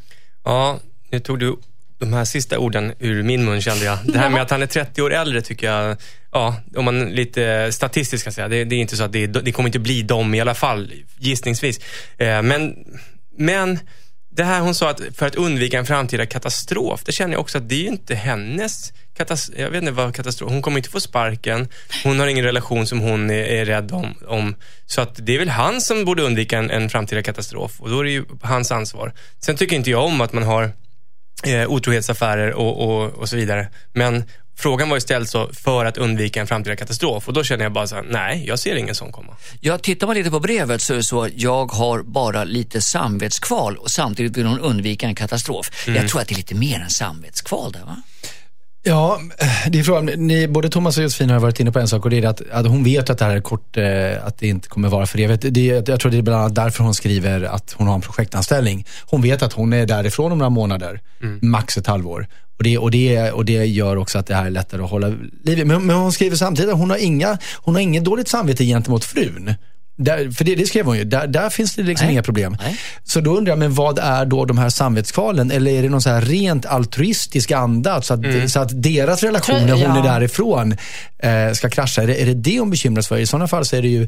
Ja, 0.44 0.80
nu 1.12 1.20
tog 1.20 1.40
du 1.40 1.58
de 2.02 2.14
här 2.14 2.26
sista 2.26 2.60
orden 2.60 2.94
ur 3.00 3.24
min 3.24 3.46
mun 3.46 3.62
kände 3.62 3.86
jag. 3.86 3.98
Det 4.04 4.20
här 4.20 4.30
med 4.30 4.42
att 4.42 4.50
han 4.50 4.62
är 4.62 4.66
30 4.66 5.02
år 5.02 5.14
äldre 5.14 5.42
tycker 5.42 5.68
jag, 5.68 5.98
ja, 6.32 6.56
om 6.76 6.86
man 6.86 7.10
lite 7.10 7.72
statistiskt 7.72 8.24
kan 8.24 8.34
säga, 8.34 8.48
det, 8.48 8.64
det 8.64 8.76
är 8.76 8.80
inte 8.80 8.98
så 8.98 9.04
att 9.04 9.12
det, 9.12 9.28
det 9.28 9.52
kommer 9.52 9.70
inte 9.70 9.80
bli 9.80 10.02
dem 10.02 10.34
i 10.34 10.42
alla 10.42 10.54
fall, 10.54 10.94
gissningsvis. 11.18 11.80
Eh, 12.18 12.42
men, 12.42 12.76
men 13.38 13.80
det 14.30 14.44
här 14.44 14.62
hon 14.62 14.76
sa 14.76 14.90
att 14.90 15.02
för 15.16 15.26
att 15.28 15.36
undvika 15.36 15.80
en 15.80 15.86
framtida 15.86 16.26
katastrof, 16.26 17.04
det 17.04 17.12
känner 17.12 17.34
jag 17.34 17.42
också 17.42 17.58
att 17.58 17.70
det 17.70 17.76
är 17.76 17.80
ju 17.80 17.88
inte 17.88 18.16
hennes 18.16 18.94
katastrof. 19.18 19.60
Jag 19.60 19.70
vet 19.70 19.82
inte 19.82 19.92
vad 19.92 20.16
katastrof, 20.16 20.52
hon 20.52 20.62
kommer 20.62 20.78
inte 20.78 20.90
få 20.90 21.00
sparken, 21.00 21.68
hon 22.04 22.20
har 22.20 22.28
ingen 22.28 22.46
relation 22.46 22.88
som 22.88 23.00
hon 23.00 23.30
är, 23.30 23.44
är 23.44 23.66
rädd 23.66 23.92
om, 23.92 24.16
om. 24.28 24.56
Så 24.86 25.02
att 25.02 25.26
det 25.26 25.36
är 25.36 25.40
väl 25.40 25.50
han 25.50 25.82
som 25.82 26.06
borde 26.06 26.24
undvika 26.24 26.58
en, 26.58 26.72
en 26.72 26.90
framtida 26.90 27.24
katastrof 27.24 27.82
och 27.82 27.90
då 27.90 28.00
är 28.00 28.04
det 28.04 28.12
ju 28.12 28.26
hans 28.42 28.72
ansvar. 28.72 29.14
Sen 29.40 29.56
tycker 29.56 29.76
inte 29.76 29.90
jag 29.90 30.06
om 30.06 30.22
att 30.22 30.34
man 30.34 30.44
har 30.44 30.72
eh, 31.44 31.72
otrohetsaffärer 31.72 32.54
och, 32.54 32.86
och, 32.86 33.10
och 33.10 33.30
så 33.30 33.36
vidare. 33.36 33.68
Men 33.94 34.24
frågan 34.58 34.90
var 34.90 34.98
ju 34.98 35.02
ställd 35.02 35.30
så 35.30 35.50
för 35.54 35.86
att 35.86 35.98
undvika 35.98 36.42
en 36.42 36.48
framtida 36.48 36.76
katastrof 36.76 37.28
och 37.28 37.34
då 37.34 37.44
känner 37.44 37.64
jag 37.66 37.74
bara 37.74 37.88
så 37.88 37.96
här, 37.96 38.04
nej, 38.04 38.44
jag 38.48 38.60
ser 38.60 38.76
ingen 38.76 38.96
sån 38.96 39.12
komma. 39.12 39.36
Jag 39.60 39.84
tittar 39.84 40.08
man 40.08 40.16
lite 40.16 40.32
på 40.32 40.40
brevet 40.40 40.82
så 40.82 40.94
är 40.94 40.98
det 40.98 41.04
så 41.04 41.24
att 41.24 41.32
jag 41.36 41.72
har 41.72 42.04
bara 42.04 42.44
lite 42.44 42.82
samvetskval 42.82 43.78
och 43.78 43.92
samtidigt 43.92 44.38
vill 44.38 44.46
hon 44.46 44.60
undvika 44.60 45.08
en 45.08 45.16
katastrof. 45.16 45.88
Jag 45.88 46.10
tror 46.10 46.22
att 46.22 46.28
det 46.28 46.34
är 46.34 46.38
lite 46.38 46.56
mer 46.56 46.80
än 46.80 46.90
samvetskval 46.90 47.72
där 47.72 47.86
va? 47.86 47.98
Ja, 48.84 49.22
det 49.68 49.80
är 49.80 49.84
frågan. 49.84 50.06
Ni, 50.06 50.48
både 50.48 50.70
Thomas 50.70 50.98
och 50.98 51.04
Josefin 51.04 51.30
har 51.30 51.40
varit 51.40 51.60
inne 51.60 51.72
på 51.72 51.80
en 51.80 51.88
sak 51.88 52.04
och 52.04 52.10
det 52.10 52.18
är 52.18 52.28
att, 52.28 52.42
att 52.52 52.68
hon 52.68 52.84
vet 52.84 53.10
att 53.10 53.18
det 53.18 53.26
här 53.26 53.36
är 53.36 53.42
kort, 53.42 53.78
eh, 53.78 54.26
att 54.26 54.38
det 54.38 54.48
inte 54.48 54.68
kommer 54.68 54.90
vara 54.90 55.06
för 55.06 55.20
evigt. 55.20 55.46
Det, 55.50 55.88
jag 55.88 56.00
tror 56.00 56.12
det 56.12 56.18
är 56.18 56.22
bland 56.22 56.42
annat 56.42 56.56
därför 56.56 56.84
hon 56.84 56.94
skriver 56.94 57.44
att 57.44 57.74
hon 57.78 57.88
har 57.88 57.96
en 57.96 58.02
projektanställning. 58.02 58.86
Hon 59.06 59.22
vet 59.22 59.42
att 59.42 59.54
hon 59.54 59.74
är 59.74 59.86
därifrån 59.86 60.32
om 60.32 60.38
några 60.38 60.50
månader, 60.50 61.02
max 61.42 61.78
ett 61.78 61.88
halvår. 61.88 62.28
Och 62.58 62.64
det, 62.64 62.78
och, 62.78 62.92
det, 62.92 63.32
och 63.32 63.46
det 63.46 63.66
gör 63.66 63.98
också 63.98 64.20
att 64.20 64.28
det 64.28 64.36
här 64.36 64.46
är 64.46 64.50
lättare 64.50 64.84
att 64.84 64.90
hålla 64.90 65.08
liv 65.44 65.60
i. 65.60 65.66
Men, 65.66 65.86
men 65.86 65.96
hon 65.96 66.12
skriver 66.12 66.36
samtidigt 66.36 66.72
att 66.72 66.80
hon 66.80 66.90
har, 66.90 66.98
inga, 66.98 67.38
hon 67.56 67.76
har 67.76 67.82
inget 67.82 68.04
dåligt 68.04 68.28
samvete 68.28 68.66
gentemot 68.66 69.06
frun. 69.06 69.54
Där, 69.96 70.32
för 70.32 70.44
det, 70.44 70.56
det 70.56 70.66
skrev 70.66 70.86
hon 70.86 70.98
ju. 70.98 71.04
Där, 71.04 71.28
där 71.28 71.50
finns 71.50 71.76
det 71.76 71.84
liksom 71.84 72.06
Nej. 72.06 72.14
inga 72.14 72.24
problem. 72.24 72.58
Nej. 72.62 72.78
Så 73.04 73.22
då 73.22 73.38
undrar 73.38 73.52
jag, 73.52 73.60
men 73.60 73.74
vad 73.74 74.00
är 74.00 74.26
då 74.26 74.46
de 74.46 74.58
här 74.58 74.70
samvetskvalen? 74.70 75.52
Eller 75.52 75.72
är 75.72 75.84
det 75.84 75.90
någon 75.90 76.02
så 76.02 76.10
här 76.10 76.22
rent 76.22 76.66
altruistisk 76.66 77.52
anda? 77.52 78.02
Så 78.02 78.14
att, 78.14 78.20
så 78.48 78.60
att 78.60 78.84
deras 78.84 79.24
relation 79.24 79.66
när 79.66 79.74
hon 79.74 79.82
ja. 79.82 80.00
är 80.00 80.04
därifrån 80.04 80.76
eh, 81.20 81.54
ska 81.54 81.70
krascha. 81.70 82.04
Är 82.04 82.08
det, 82.08 82.22
är 82.22 82.26
det 82.26 82.34
det 82.34 82.60
hon 82.60 82.70
bekymras 82.70 83.08
för? 83.08 83.18
I 83.18 83.26
sådana 83.26 83.48
fall 83.48 83.66
så 83.66 83.76
är 83.76 83.82
det 83.82 83.88
ju 83.88 84.08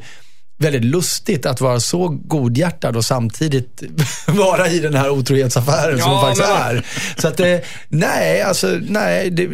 väldigt 0.57 0.83
lustigt 0.85 1.45
att 1.45 1.61
vara 1.61 1.79
så 1.79 2.07
godhjärtad 2.09 2.95
och 2.95 3.05
samtidigt 3.05 3.83
vara 4.27 4.69
i 4.69 4.79
den 4.79 4.95
här 4.95 5.09
otrohetsaffären 5.09 5.99
som 5.99 6.11
Ja, 6.11 6.17
hon 6.17 6.21
faktiskt 6.35 6.49
men- 6.49 6.77
är. 6.77 6.85
Så 7.21 7.27
att, 7.27 7.39
eh, 7.39 7.57
nej, 7.89 8.41
alltså, 8.41 8.67
nej. 8.81 9.29
Det, 9.29 9.49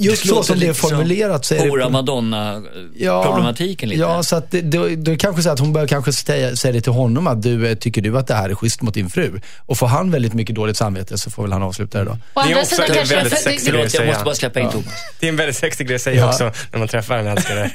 just 0.00 0.28
så 0.28 0.42
som 0.42 0.58
det 0.58 0.66
är 0.66 0.72
formulerat 0.72 1.44
så 1.44 1.54
är 1.54 1.58
det... 1.64 1.68
Hora 1.70 1.88
Madonna-problematiken 1.88 3.88
lite. 3.88 4.00
Ja, 4.00 4.22
så 4.22 4.36
att 4.36 4.50
det, 4.50 4.58
är 4.58 4.96
det 4.96 5.16
kanske 5.16 5.42
så 5.42 5.50
att 5.50 5.58
hon 5.58 5.72
bör 5.72 5.86
kanske 5.86 6.12
säga, 6.12 6.56
säga 6.56 6.72
det 6.72 6.80
till 6.80 6.92
honom 6.92 7.26
att 7.26 7.42
du, 7.42 7.68
eh, 7.68 7.74
tycker 7.76 8.02
du 8.02 8.18
att 8.18 8.26
det 8.26 8.34
här 8.34 8.50
är 8.50 8.54
schysst 8.54 8.82
mot 8.82 8.94
din 8.94 9.10
fru? 9.10 9.40
Och 9.66 9.78
får 9.78 9.86
han 9.86 10.10
väldigt 10.10 10.34
mycket 10.34 10.56
dåligt 10.56 10.76
samvete 10.76 11.18
så 11.18 11.30
får 11.30 11.42
väl 11.42 11.52
han 11.52 11.62
avsluta 11.62 11.98
det 11.98 12.04
då. 12.04 12.10
Å 12.10 12.16
Det 12.34 12.40
är 12.40 12.44
andra 12.44 12.64
sidan 12.64 12.84
en 12.90 12.94
kanske... 12.94 13.14
väldigt 13.14 13.32
det- 13.32 13.38
sexig 13.42 13.66
det- 13.66 13.70
Förlåt, 13.70 13.82
jag 13.82 13.90
säga. 13.92 14.06
måste 14.12 14.24
bara 14.24 14.34
släppa 14.34 14.60
in 14.60 14.70
Thomas. 14.70 14.86
Det 15.20 15.26
är 15.26 15.30
en 15.30 15.36
väldigt 15.36 15.56
sexig 15.56 15.86
grej 15.86 15.96
att 15.96 16.02
säga 16.02 16.20
Ja. 16.20 16.28
också 16.28 16.52
när 16.72 16.78
man 16.78 16.88
träffar 16.88 17.16
en 17.18 17.26
älskare. 17.26 17.70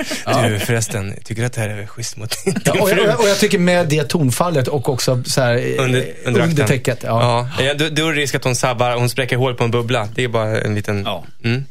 Du 0.49 0.59
förresten, 0.59 1.13
tycker 1.23 1.41
du 1.41 1.45
att 1.45 1.53
det 1.53 1.61
här 1.61 1.69
är 1.69 1.85
schysst 1.87 2.17
mot 2.17 2.35
din 2.45 2.53
Ja, 2.75 2.83
och, 2.83 2.89
jag, 2.89 3.19
och 3.19 3.27
jag 3.27 3.39
tycker 3.39 3.59
med 3.59 3.87
det 3.87 4.03
tonfallet 4.03 4.67
och 4.67 4.89
också 4.89 5.23
så 5.25 5.41
här, 5.41 5.53
eh, 5.53 5.83
Under, 5.83 6.13
under, 6.25 6.41
akten. 6.41 6.67
täcket. 6.67 6.99
Ja. 7.03 7.49
Ja. 7.59 7.73
Då, 7.73 7.89
då 7.89 8.07
är 8.07 8.13
det 8.13 8.21
risk 8.21 8.35
att 8.35 8.43
hon 8.43 8.55
sabbar, 8.55 8.95
hon 8.95 9.09
spräcker 9.09 9.35
hål 9.35 9.55
på 9.55 9.63
en 9.63 9.71
bubbla. 9.71 10.09
Det 10.15 10.23
är 10.23 10.27
bara 10.27 10.61
en 10.61 10.75
liten... 10.75 11.03
Ja. 11.05 11.23
Mm. 11.43 11.65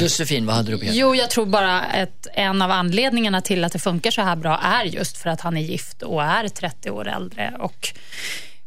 Josefin, 0.00 0.46
vad 0.46 0.56
hade 0.56 0.70
du 0.70 0.78
på 0.78 0.84
hjärtat? 0.84 0.98
Jo, 0.98 1.14
jag 1.14 1.30
tror 1.30 1.46
bara 1.46 1.80
att 1.80 2.26
en 2.34 2.62
av 2.62 2.70
anledningarna 2.70 3.42
till 3.42 3.64
att 3.64 3.72
det 3.72 3.78
funkar 3.78 4.10
så 4.10 4.22
här 4.22 4.36
bra 4.36 4.60
är 4.62 4.84
just 4.84 5.18
för 5.18 5.30
att 5.30 5.40
han 5.40 5.56
är 5.56 5.60
gift 5.60 6.02
och 6.02 6.22
är 6.22 6.48
30 6.48 6.90
år 6.90 7.08
äldre. 7.08 7.54
Och, 7.58 7.88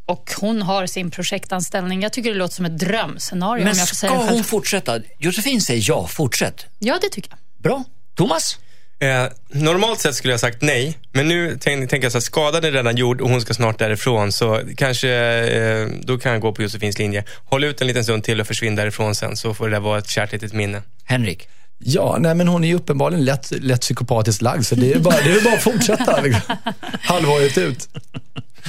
och 0.06 0.32
hon 0.40 0.62
har 0.62 0.86
sin 0.86 1.12
projektanställning. 1.12 2.02
Jag 2.02 2.14
tycker 2.14 2.30
det 2.30 2.38
låter 2.38 2.56
som 2.56 2.66
ett 2.66 2.80
drömscenario 2.80 3.64
Men 3.64 3.72
om 3.74 3.78
jag 3.80 3.90
får 3.90 3.96
ska 3.96 4.16
hon 4.16 4.44
fortsätta? 4.44 5.00
Josefin 5.20 5.62
säger 5.62 5.84
ja, 5.88 6.08
fortsätt. 6.08 6.66
Ja, 6.80 6.98
det 7.02 7.10
tycker 7.10 7.30
jag. 7.30 7.64
Bra. 7.64 7.84
Thomas? 8.16 8.58
Eh, 9.00 9.26
normalt 9.50 10.00
sett 10.00 10.16
skulle 10.16 10.34
jag 10.34 10.40
sagt 10.40 10.62
nej, 10.62 10.98
men 11.14 11.28
nu 11.28 11.58
tänk- 11.62 11.90
tänker 11.90 12.06
jag 12.06 12.12
så 12.12 12.18
här, 12.18 12.22
skadan 12.22 12.64
är 12.64 12.72
redan 12.72 12.96
gjord 12.98 13.22
och 13.22 13.30
hon 13.30 13.42
ska 13.42 13.54
snart 13.54 13.80
därifrån. 13.80 14.32
Så 14.32 14.62
kanske, 14.78 15.10
eh, 15.10 15.88
då 16.04 16.18
kan 16.18 16.32
jag 16.32 16.42
gå 16.42 16.52
på 16.52 16.62
Josefins 16.62 17.00
linje. 17.00 17.24
Håll 17.46 17.64
ut 17.64 17.82
en 17.82 17.88
liten 17.88 18.04
stund 18.04 18.24
till 18.24 18.42
och 18.42 18.48
försvinn 18.48 18.76
därifrån 18.76 19.16
sen, 19.16 19.38
så 19.38 19.54
får 19.54 19.66
det 19.70 19.76
där 19.76 19.80
vara 19.80 19.98
ett 19.98 20.10
kärt 20.10 20.32
litet 20.32 20.54
minne. 20.54 20.82
Henrik? 21.06 21.48
Ja, 21.80 22.18
nej 22.20 22.36
men 22.36 22.48
hon 22.48 22.64
är 22.64 22.68
ju 22.68 22.76
uppenbarligen 22.76 23.26
lätt, 23.26 23.52
lätt 23.52 23.82
psykopatiskt 23.82 24.42
lagd 24.42 24.66
så 24.66 24.76
det 24.76 24.94
är 24.94 25.00
bara, 25.00 25.16
det 25.24 25.32
är 25.32 25.42
bara 25.44 25.54
att 25.54 25.64
fortsätta. 25.64 26.22
Liksom. 26.22 26.56
Halvåret 27.02 27.58
ut. 27.58 27.90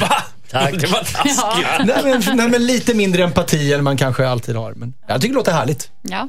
Va? 0.01 0.23
Tack. 0.51 0.73
Det 0.81 0.87
var 0.87 0.99
taskigt. 0.99 1.67
Nej 1.87 2.01
men, 2.05 2.37
nej 2.37 2.49
men 2.49 2.67
lite 2.67 2.95
mindre 2.95 3.25
empati 3.25 3.73
än 3.73 3.85
man 3.85 3.97
kanske 3.97 4.29
alltid 4.29 4.57
har. 4.57 4.73
Men 4.73 4.95
jag 5.09 5.21
tycker 5.21 5.33
det 5.35 5.39
låter 5.39 5.53
härligt. 5.53 5.91
Ja. 6.03 6.29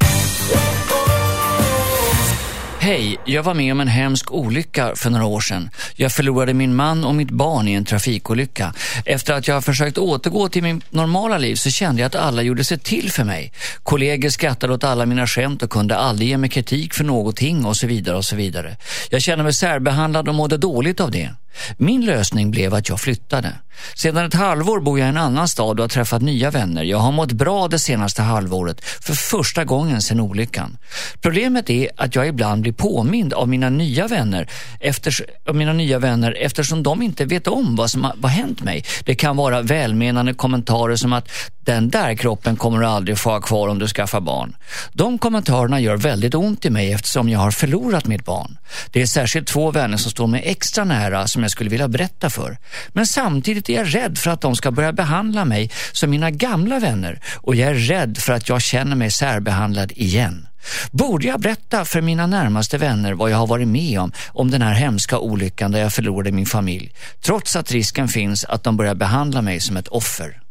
Hej, 2.87 3.17
jag 3.25 3.43
var 3.43 3.53
med 3.53 3.71
om 3.71 3.79
en 3.79 3.87
hemsk 3.87 4.31
olycka 4.31 4.95
för 4.95 5.09
några 5.09 5.25
år 5.25 5.39
sedan. 5.39 5.69
Jag 5.95 6.11
förlorade 6.11 6.53
min 6.53 6.75
man 6.75 7.03
och 7.03 7.15
mitt 7.15 7.31
barn 7.31 7.67
i 7.67 7.73
en 7.73 7.85
trafikolycka. 7.85 8.73
Efter 9.05 9.33
att 9.33 9.47
jag 9.47 9.63
försökt 9.63 9.97
återgå 9.97 10.49
till 10.49 10.63
min 10.63 10.81
normala 10.89 11.37
liv 11.37 11.55
så 11.55 11.69
kände 11.69 12.01
jag 12.01 12.07
att 12.07 12.15
alla 12.15 12.41
gjorde 12.41 12.63
sig 12.63 12.79
till 12.79 13.11
för 13.11 13.23
mig. 13.23 13.53
Kollegor 13.83 14.29
skrattade 14.29 14.73
åt 14.73 14.83
alla 14.83 15.05
mina 15.05 15.27
skämt 15.27 15.63
och 15.63 15.69
kunde 15.69 15.97
aldrig 15.97 16.29
ge 16.29 16.37
mig 16.37 16.49
kritik 16.49 16.93
för 16.93 17.03
någonting 17.03 17.65
och 17.65 17.77
så 17.77 17.87
vidare 17.87 18.17
och 18.17 18.25
så 18.25 18.35
vidare. 18.35 18.77
Jag 19.09 19.21
kände 19.21 19.43
mig 19.43 19.53
särbehandlad 19.53 20.27
och 20.27 20.35
mådde 20.35 20.57
dåligt 20.57 20.99
av 20.99 21.11
det. 21.11 21.29
Min 21.77 22.05
lösning 22.05 22.51
blev 22.51 22.73
att 22.73 22.89
jag 22.89 22.99
flyttade. 22.99 23.53
Sedan 23.95 24.25
ett 24.25 24.33
halvår 24.33 24.79
bor 24.79 24.99
jag 24.99 25.05
i 25.05 25.09
en 25.09 25.17
annan 25.17 25.47
stad 25.47 25.79
och 25.79 25.83
har 25.83 25.89
träffat 25.89 26.21
nya 26.21 26.51
vänner. 26.51 26.83
Jag 26.83 26.97
har 26.97 27.11
mått 27.11 27.31
bra 27.31 27.67
det 27.67 27.79
senaste 27.79 28.21
halvåret, 28.21 28.85
för 28.85 29.13
första 29.13 29.65
gången 29.65 30.01
sedan 30.01 30.19
olyckan. 30.19 30.77
Problemet 31.21 31.69
är 31.69 31.89
att 31.97 32.15
jag 32.15 32.27
ibland 32.27 32.61
blir 32.61 32.73
påmind 32.73 33.33
av 33.33 33.49
mina 33.49 33.69
nya 33.69 34.07
vänner, 34.07 34.49
efters, 34.79 35.21
av 35.47 35.55
mina 35.55 35.73
nya 35.73 35.99
vänner 35.99 36.37
eftersom 36.39 36.83
de 36.83 37.01
inte 37.01 37.25
vet 37.25 37.47
om 37.47 37.75
vad 37.75 37.91
som 37.91 38.03
har 38.03 38.13
vad 38.17 38.31
hänt 38.31 38.63
mig. 38.63 38.85
Det 39.05 39.15
kan 39.15 39.37
vara 39.37 39.61
välmenande 39.61 40.33
kommentarer 40.33 40.95
som 40.95 41.13
att 41.13 41.29
den 41.67 41.89
där 41.89 42.15
kroppen 42.15 42.55
kommer 42.55 42.79
du 42.79 42.85
aldrig 42.85 43.17
få 43.17 43.29
ha 43.29 43.41
kvar 43.41 43.67
om 43.67 43.79
du 43.79 43.87
skaffar 43.87 44.21
barn. 44.21 44.55
De 44.93 45.17
kommentarerna 45.17 45.79
gör 45.79 45.97
väldigt 45.97 46.35
ont 46.35 46.65
i 46.65 46.69
mig 46.69 46.93
eftersom 46.93 47.29
jag 47.29 47.39
har 47.39 47.51
förlorat 47.51 48.07
mitt 48.07 48.25
barn. 48.25 48.57
Det 48.91 49.01
är 49.01 49.05
särskilt 49.05 49.47
två 49.47 49.71
vänner 49.71 49.97
som 49.97 50.11
står 50.11 50.27
mig 50.27 50.41
extra 50.45 50.83
nära 50.83 51.27
som 51.27 51.41
jag 51.41 51.51
skulle 51.51 51.69
vilja 51.69 51.87
berätta 51.87 52.29
för. 52.29 52.57
Men 52.89 53.07
samtidigt 53.07 53.69
är 53.69 53.73
jag 53.73 53.95
rädd 53.95 54.17
för 54.17 54.31
att 54.31 54.41
de 54.41 54.55
ska 54.55 54.71
börja 54.71 54.91
behandla 54.91 55.45
mig 55.45 55.71
som 55.91 56.09
mina 56.09 56.31
gamla 56.31 56.79
vänner 56.79 57.21
och 57.35 57.55
jag 57.55 57.69
är 57.69 57.73
rädd 57.73 58.17
för 58.17 58.33
att 58.33 58.49
jag 58.49 58.61
känner 58.61 58.95
mig 58.95 59.11
särbehandlad 59.11 59.91
igen. 59.95 60.47
Borde 60.91 61.27
jag 61.27 61.39
berätta 61.39 61.85
för 61.85 62.01
mina 62.01 62.27
närmaste 62.27 62.77
vänner 62.77 63.13
vad 63.13 63.31
jag 63.31 63.37
har 63.37 63.47
varit 63.47 63.67
med 63.67 63.99
om, 63.99 64.11
om 64.27 64.51
den 64.51 64.61
här 64.61 64.73
hemska 64.73 65.19
olyckan 65.19 65.71
där 65.71 65.79
jag 65.79 65.93
förlorade 65.93 66.31
min 66.31 66.45
familj, 66.45 66.93
trots 67.21 67.55
att 67.55 67.71
risken 67.71 68.07
finns 68.07 68.45
att 68.45 68.63
de 68.63 68.77
börjar 68.77 68.95
behandla 68.95 69.41
mig 69.41 69.59
som 69.59 69.77
ett 69.77 69.87
offer? 69.87 70.46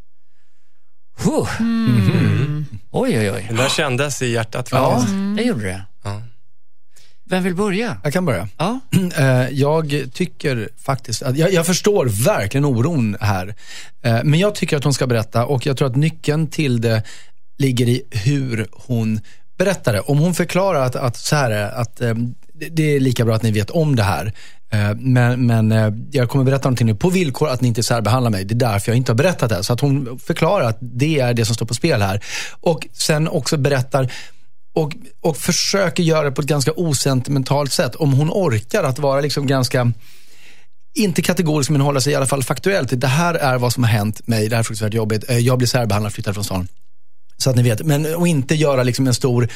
Huh. 1.25 1.49
Oj, 2.91 3.19
oj, 3.19 3.31
oj. 3.31 3.47
Det 3.51 3.57
där 3.57 3.69
kändes 3.69 4.23
i 4.23 4.27
hjärtat 4.33 4.69
Ja. 4.73 4.91
faktiskt. 4.91 5.15
Det 5.37 5.43
gjorde 5.43 5.65
det. 5.65 5.83
Ja. 6.05 6.23
Vem 7.29 7.43
vill 7.45 7.55
börja? 7.55 7.97
Jag 8.05 8.13
kan 8.13 8.25
börja. 8.25 8.49
Ja. 8.57 8.81
Eh, 9.19 9.49
Jag 9.51 10.09
tycker 10.13 10.69
faktiskt 10.85 11.23
att, 11.23 11.37
jag, 11.37 11.53
jag 11.53 11.67
förstår 11.67 12.07
verkligen 12.25 12.65
oron 12.65 13.17
här. 13.21 13.55
Eh, 14.03 14.21
Men 14.25 14.39
jag 14.41 14.55
tycker 14.55 14.77
att 14.77 14.85
hon 14.85 14.95
ska 14.95 15.07
berätta 15.07 15.47
och 15.47 15.67
jag 15.67 15.77
tror 15.77 15.89
att 15.89 15.97
nyckeln 15.97 16.47
till 16.47 16.81
det 16.81 17.03
ligger 17.59 17.89
i 17.89 18.03
hur 18.11 18.67
hon 18.73 19.21
berättar 19.59 19.93
det. 19.93 20.01
Om 20.01 20.19
hon 20.19 20.35
förklarar 20.35 20.81
att, 20.83 20.97
att 20.97 21.17
så 21.17 21.37
här 21.37 21.51
är 21.51 21.69
att 21.71 22.01
eh, 22.01 22.15
det 22.71 22.83
är 22.97 23.01
lika 23.01 23.25
bra 23.25 23.35
att 23.35 23.43
ni 23.43 23.51
vet 23.51 23.71
om 23.71 23.97
det 23.97 24.03
här. 24.03 24.33
Eh, 24.73 24.95
men, 24.97 25.47
men 25.47 25.73
eh, 25.73 25.93
jag 26.11 26.29
kommer 26.29 26.45
berätta 26.45 26.69
någonting 26.69 26.87
nu 26.87 26.95
på 26.95 27.11
villkor 27.11 27.49
att 27.49 27.61
ni 27.61 27.69
inte 27.69 27.83
särbehandlar 27.83 28.31
mig. 28.31 28.45
Det 28.45 28.55
är 28.55 28.73
därför 28.73 28.93
jag 28.93 28.97
inte 28.97 29.13
har 29.13 29.17
berättat 29.17 29.51
det. 29.51 29.65
Så 29.65 29.73
att 29.73 29.81
hon 29.81 30.19
förklarar 30.19 30.65
att 30.69 30.79
det 30.81 31.21
är 31.21 31.35
det 31.35 31.45
som 31.45 31.55
står 31.55 31.67
på 31.67 31.75
spel 31.75 32.03
här. 32.03 32.25
Och 32.61 32.87
sen 32.93 33.29
också 33.29 33.57
berättar 33.57 34.13
och, 34.75 34.97
och 35.21 35.37
försöker 35.37 36.03
göra 36.03 36.25
det 36.25 36.33
på 36.33 36.41
ett 36.41 36.49
ganska 36.49 36.73
osentimentalt 36.73 37.73
sätt. 37.73 37.95
Om 37.95 38.13
hon 38.13 38.31
orkar 38.31 38.85
att 38.85 38.99
vara 38.99 39.21
liksom 39.21 39.47
ganska 39.47 39.93
inte 40.95 41.23
kategorisk 41.23 41.71
men 41.71 41.81
hålla 41.81 42.01
sig 42.01 42.13
i 42.13 42.17
alla 42.17 42.27
fall 42.27 42.43
faktuellt. 42.43 43.01
Det 43.01 43.07
här 43.07 43.35
är 43.35 43.59
vad 43.59 43.73
som 43.73 43.85
har 43.85 43.91
hänt 43.91 44.27
mig, 44.27 44.49
det 44.49 44.57
här 44.57 44.61
är 44.61 44.65
fruktansvärt 44.65 44.95
jobbigt. 44.95 45.31
Eh, 45.31 45.39
jag 45.39 45.59
blir 45.59 45.69
särbehandlad, 45.69 46.13
flyttar 46.13 46.33
från 46.33 46.45
stan. 46.45 46.69
Så 47.37 47.51
att 47.51 47.57
ni 47.57 47.62
vet. 47.62 47.83
Men 47.83 48.14
och 48.14 48.29
inte 48.29 48.55
göra 48.55 48.83
liksom 48.83 49.07
en 49.07 49.14
stor, 49.14 49.49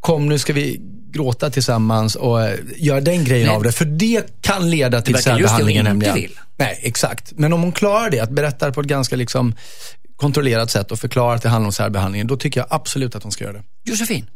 kom 0.00 0.28
nu 0.28 0.38
ska 0.38 0.52
vi 0.52 0.80
gråta 1.12 1.50
tillsammans 1.50 2.14
och 2.14 2.42
eh, 2.42 2.58
göra 2.76 3.00
den 3.00 3.24
grejen 3.24 3.46
Nej. 3.46 3.56
av 3.56 3.62
det. 3.62 3.72
För 3.72 3.84
det 3.84 4.40
kan 4.40 4.70
leda 4.70 5.00
till 5.00 5.12
det 5.12 5.22
särbehandlingen 5.22 5.84
nämligen. 5.84 6.14
vill. 6.14 6.38
Nej, 6.56 6.80
exakt. 6.82 7.32
Men 7.36 7.52
om 7.52 7.62
hon 7.62 7.72
klarar 7.72 8.10
det, 8.10 8.20
att 8.20 8.30
berätta 8.30 8.72
på 8.72 8.80
ett 8.80 8.86
ganska 8.86 9.16
liksom 9.16 9.54
kontrollerat 10.16 10.70
sätt 10.70 10.92
och 10.92 10.98
förklara 10.98 11.34
att 11.34 11.42
det 11.42 11.48
handlar 11.48 11.66
om 11.66 11.72
särbehandlingen, 11.72 12.26
då 12.26 12.36
tycker 12.36 12.60
jag 12.60 12.66
absolut 12.70 13.14
att 13.14 13.22
hon 13.22 13.32
ska 13.32 13.44
göra 13.44 13.52
det. 13.52 13.62
Josefin? 13.84 14.26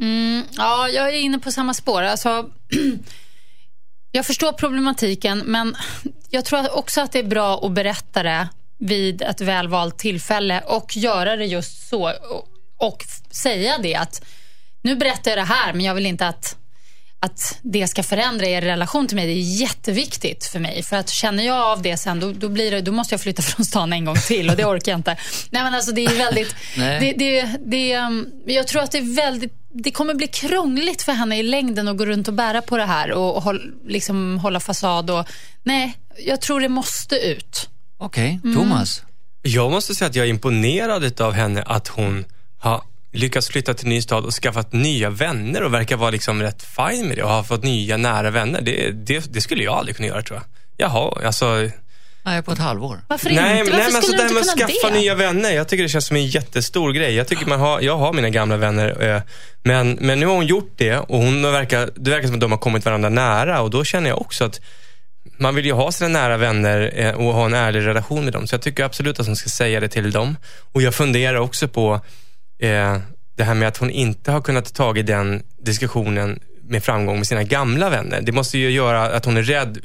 Ja, 0.56 0.88
jag 0.88 1.08
är 1.08 1.18
inne 1.18 1.38
på 1.38 1.52
samma 1.52 1.74
spår. 1.74 2.02
Alltså, 2.02 2.50
jag 4.12 4.26
förstår 4.26 4.52
problematiken, 4.52 5.38
men 5.38 5.76
jag 6.30 6.44
tror 6.44 6.76
också 6.76 7.00
att 7.00 7.12
det 7.12 7.18
är 7.18 7.26
bra 7.26 7.66
att 7.66 7.72
berätta 7.72 8.22
det 8.22 8.48
vid 8.78 9.22
ett 9.22 9.40
välvalt 9.40 9.98
tillfälle 9.98 10.60
och 10.66 10.96
göra 10.96 11.36
det 11.36 11.44
just 11.44 11.88
så. 11.88 12.12
Och, 12.82 13.04
säga 13.30 13.78
det 13.82 13.94
att 13.94 14.24
nu 14.82 14.96
berättar 14.96 15.30
jag 15.30 15.38
det 15.38 15.44
här, 15.44 15.72
men 15.72 15.84
jag 15.84 15.94
vill 15.94 16.06
inte 16.06 16.26
att 16.26 16.56
att 17.24 17.58
det 17.62 17.88
ska 17.88 18.02
förändra 18.02 18.46
er 18.46 18.60
relation 18.60 19.06
till 19.06 19.16
mig. 19.16 19.26
Det 19.26 19.32
är 19.32 19.60
jätteviktigt 19.60 20.44
för 20.44 20.58
mig. 20.58 20.82
För 20.82 20.96
att 20.96 21.10
känner 21.10 21.44
jag 21.46 21.56
av 21.56 21.82
det 21.82 21.96
sen, 21.96 22.20
då, 22.20 22.32
då, 22.32 22.48
blir 22.48 22.70
det, 22.70 22.80
då 22.80 22.92
måste 22.92 23.14
jag 23.14 23.20
flytta 23.20 23.42
från 23.52 23.64
stan 23.64 23.92
en 23.92 24.04
gång 24.04 24.16
till 24.16 24.50
och 24.50 24.56
det 24.56 24.64
orkar 24.64 24.92
jag 24.92 24.98
inte. 24.98 25.16
Nej, 25.50 25.62
men 25.62 25.74
alltså 25.74 25.92
det 25.92 26.04
är 26.04 26.18
väldigt... 26.18 26.54
Nej. 26.76 27.00
det, 27.00 27.12
det, 27.12 27.56
det, 27.66 27.98
um, 27.98 28.26
jag 28.46 28.66
tror 28.66 28.82
att 28.82 28.90
det 28.90 28.98
är 28.98 29.16
väldigt... 29.16 29.52
Det 29.68 29.90
kommer 29.90 30.14
bli 30.14 30.26
krångligt 30.26 31.02
för 31.02 31.12
henne 31.12 31.38
i 31.38 31.42
längden 31.42 31.88
att 31.88 31.96
gå 31.96 32.06
runt 32.06 32.28
och 32.28 32.34
bära 32.34 32.62
på 32.62 32.76
det 32.76 32.86
här 32.86 33.12
och, 33.12 33.36
och 33.36 33.42
håll, 33.42 33.74
liksom 33.86 34.38
hålla 34.38 34.60
fasad. 34.60 35.10
Och, 35.10 35.26
nej, 35.62 35.98
jag 36.18 36.40
tror 36.40 36.60
det 36.60 36.68
måste 36.68 37.16
ut. 37.16 37.68
Okej, 37.98 38.40
Mm. 38.44 38.56
Thomas? 38.56 39.02
Jag 39.42 39.70
måste 39.70 39.94
säga 39.94 40.08
att 40.08 40.16
jag 40.16 40.26
är 40.26 40.30
imponerad 40.30 41.20
av 41.20 41.32
henne 41.32 41.62
att 41.62 41.88
hon 41.88 42.24
har 42.62 42.82
lyckats 43.12 43.48
flytta 43.48 43.74
till 43.74 43.88
ny 43.88 44.02
stad 44.02 44.24
och 44.24 44.32
skaffat 44.32 44.72
nya 44.72 45.10
vänner 45.10 45.62
och 45.62 45.74
verkar 45.74 45.96
vara 45.96 46.10
liksom 46.10 46.42
rätt 46.42 46.62
fin 46.62 47.08
med 47.08 47.16
det 47.16 47.22
och 47.22 47.30
har 47.30 47.42
fått 47.42 47.62
nya 47.62 47.96
nära 47.96 48.30
vänner. 48.30 48.60
Det, 48.60 48.90
det, 48.90 49.32
det 49.32 49.40
skulle 49.40 49.64
jag 49.64 49.74
aldrig 49.74 49.96
kunna 49.96 50.08
göra 50.08 50.22
tror 50.22 50.38
jag. 50.38 50.44
Jaha, 50.76 51.12
alltså... 51.24 51.68
Nej, 52.24 52.42
på 52.42 52.52
ett 52.52 52.58
halvår. 52.58 53.00
Varför 53.08 53.30
Nej, 53.30 53.58
inte? 53.58 53.70
men, 53.70 53.78
Varför 53.78 53.78
nej, 53.78 53.86
men 53.86 53.96
alltså 53.96 54.02
skulle 54.02 54.16
det 54.16 54.22
här 54.22 54.30
inte 54.30 54.34
med 54.34 54.64
att 54.64 54.70
skaffa 54.80 54.94
det? 54.94 55.00
nya 55.00 55.14
vänner, 55.14 55.50
jag 55.50 55.68
tycker 55.68 55.82
det 55.82 55.88
känns 55.88 56.06
som 56.06 56.16
en 56.16 56.26
jättestor 56.26 56.92
grej. 56.92 57.14
Jag 57.14 57.28
tycker 57.28 57.46
man 57.46 57.60
har, 57.60 57.80
jag 57.80 57.96
har 57.96 58.12
mina 58.12 58.30
gamla 58.30 58.56
vänner, 58.56 59.02
eh, 59.14 59.22
men, 59.62 59.92
men 60.00 60.20
nu 60.20 60.26
har 60.26 60.34
hon 60.34 60.46
gjort 60.46 60.72
det 60.76 60.96
och 60.96 61.18
hon 61.18 61.42
verkar, 61.42 61.90
det 61.94 62.10
verkar 62.10 62.26
som 62.26 62.34
att 62.34 62.40
de 62.40 62.52
har 62.52 62.58
kommit 62.58 62.84
varandra 62.84 63.08
nära 63.08 63.60
och 63.60 63.70
då 63.70 63.84
känner 63.84 64.10
jag 64.10 64.20
också 64.20 64.44
att 64.44 64.60
man 65.38 65.54
vill 65.54 65.66
ju 65.66 65.72
ha 65.72 65.92
sina 65.92 66.08
nära 66.08 66.36
vänner 66.36 66.92
eh, 66.94 67.10
och 67.10 67.34
ha 67.34 67.46
en 67.46 67.54
ärlig 67.54 67.86
relation 67.86 68.24
med 68.24 68.32
dem. 68.32 68.46
Så 68.46 68.54
jag 68.54 68.62
tycker 68.62 68.84
absolut 68.84 69.20
att 69.20 69.26
hon 69.26 69.36
ska 69.36 69.48
säga 69.48 69.80
det 69.80 69.88
till 69.88 70.10
dem. 70.10 70.36
Och 70.72 70.82
jag 70.82 70.94
funderar 70.94 71.34
också 71.38 71.68
på 71.68 72.00
eh, 72.62 72.96
det 73.36 73.44
här 73.44 73.54
med 73.54 73.68
att 73.68 73.76
hon 73.76 73.90
inte 73.90 74.32
har 74.32 74.40
kunnat 74.40 74.74
ta 74.74 74.96
i 74.96 75.02
den 75.02 75.42
diskussionen 75.58 76.40
med 76.62 76.84
framgång 76.84 77.16
med 77.16 77.26
sina 77.26 77.42
gamla 77.42 77.90
vänner. 77.90 78.20
Det 78.22 78.32
måste 78.32 78.58
ju 78.58 78.70
göra 78.70 79.02
att 79.16 79.24
hon 79.24 79.36
är 79.36 79.42
rädd 79.42 79.78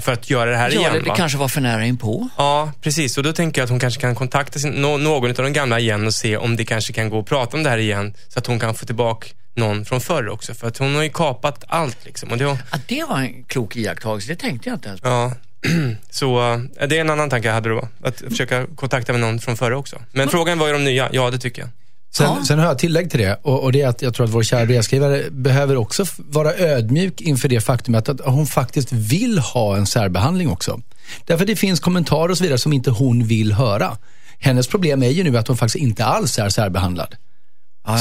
för 0.00 0.12
att 0.12 0.30
göra 0.30 0.50
det 0.50 0.56
här 0.56 0.70
Ja, 0.70 0.80
igen. 0.80 0.92
det, 0.92 0.98
det 1.00 1.08
va? 1.08 1.16
kanske 1.16 1.38
var 1.38 1.48
för 1.48 1.60
nära 1.60 1.86
inpå. 1.86 2.28
Ja, 2.36 2.72
precis. 2.80 3.18
Och 3.18 3.24
då 3.24 3.32
tänker 3.32 3.60
jag 3.60 3.64
att 3.64 3.70
hon 3.70 3.80
kanske 3.80 4.00
kan 4.00 4.14
kontakta 4.14 4.58
sin, 4.58 4.70
nå, 4.70 4.96
någon 4.96 5.30
av 5.30 5.36
de 5.36 5.52
gamla 5.52 5.80
igen 5.80 6.06
och 6.06 6.14
se 6.14 6.36
om 6.36 6.56
det 6.56 6.64
kanske 6.64 6.92
kan 6.92 7.10
gå 7.10 7.18
att 7.20 7.26
prata 7.26 7.56
om 7.56 7.62
det 7.62 7.70
här 7.70 7.78
igen. 7.78 8.14
Så 8.28 8.38
att 8.38 8.46
hon 8.46 8.58
kan 8.58 8.74
få 8.74 8.86
tillbaka 8.86 9.26
någon 9.54 9.84
från 9.84 10.00
förr 10.00 10.28
också. 10.28 10.54
För 10.54 10.68
att 10.68 10.78
hon 10.78 10.94
har 10.94 11.02
ju 11.02 11.08
kapat 11.10 11.64
allt 11.68 12.04
liksom. 12.04 12.30
Och 12.30 12.38
det, 12.38 12.44
har- 12.44 12.58
Ja, 12.72 12.78
det 12.88 13.04
var 13.04 13.18
en 13.18 13.44
klok 13.44 13.76
iakttagelse, 13.76 14.28
det 14.28 14.36
tänkte 14.36 14.68
jag 14.68 14.76
inte 14.76 14.88
ens 14.88 15.00
på. 15.00 15.08
ja. 15.08 15.32
Så 16.10 16.52
eh, 16.52 16.88
det 16.88 16.96
är 16.96 17.00
en 17.00 17.10
annan 17.10 17.30
tanke 17.30 17.48
jag 17.48 17.54
hade 17.54 17.68
då. 17.68 17.88
Att 18.02 18.16
försöka 18.28 18.66
kontakta 18.76 19.12
med 19.12 19.20
någon 19.20 19.38
från 19.38 19.56
förr 19.56 19.70
också. 19.72 19.96
Men 20.12 20.28
frågan 20.28 20.58
var 20.58 20.66
ju 20.66 20.72
de 20.72 20.84
nya. 20.84 21.08
Ja, 21.12 21.30
det 21.30 21.38
tycker 21.38 21.62
jag. 21.62 21.70
Sen, 22.14 22.26
Ja. 22.26 22.44
sen 22.44 22.58
har 22.58 22.66
jag 22.66 22.78
tillägg 22.78 23.10
till 23.10 23.20
det 23.20 23.38
och, 23.42 23.62
och 23.62 23.72
det 23.72 23.80
är 23.80 23.88
att 23.88 24.02
jag 24.02 24.14
tror 24.14 24.26
att 24.26 24.32
vår 24.32 24.42
kära 24.42 24.66
brevskrivare 24.66 25.22
behöver 25.30 25.76
också 25.76 26.04
vara 26.18 26.54
ödmjuk 26.54 27.20
inför 27.20 27.48
det 27.48 27.60
faktumet 27.60 28.08
att 28.08 28.20
hon 28.24 28.46
faktiskt 28.46 28.92
vill 28.92 29.38
ha 29.38 29.76
en 29.76 29.86
särbehandling 29.86 30.50
också. 30.50 30.80
Därför 31.26 31.44
det 31.46 31.56
finns 31.56 31.80
kommentarer 31.80 32.30
och 32.30 32.38
så 32.38 32.44
vidare 32.44 32.58
som 32.58 32.72
inte 32.72 32.90
hon 32.90 33.24
vill 33.26 33.52
höra. 33.52 33.96
Hennes 34.38 34.68
problem 34.68 35.02
är 35.02 35.08
ju 35.10 35.24
nu 35.24 35.38
att 35.38 35.48
hon 35.48 35.56
faktiskt 35.56 35.82
inte 35.82 36.04
alls 36.04 36.38
är 36.38 36.48
särbehandlad. 36.48 37.14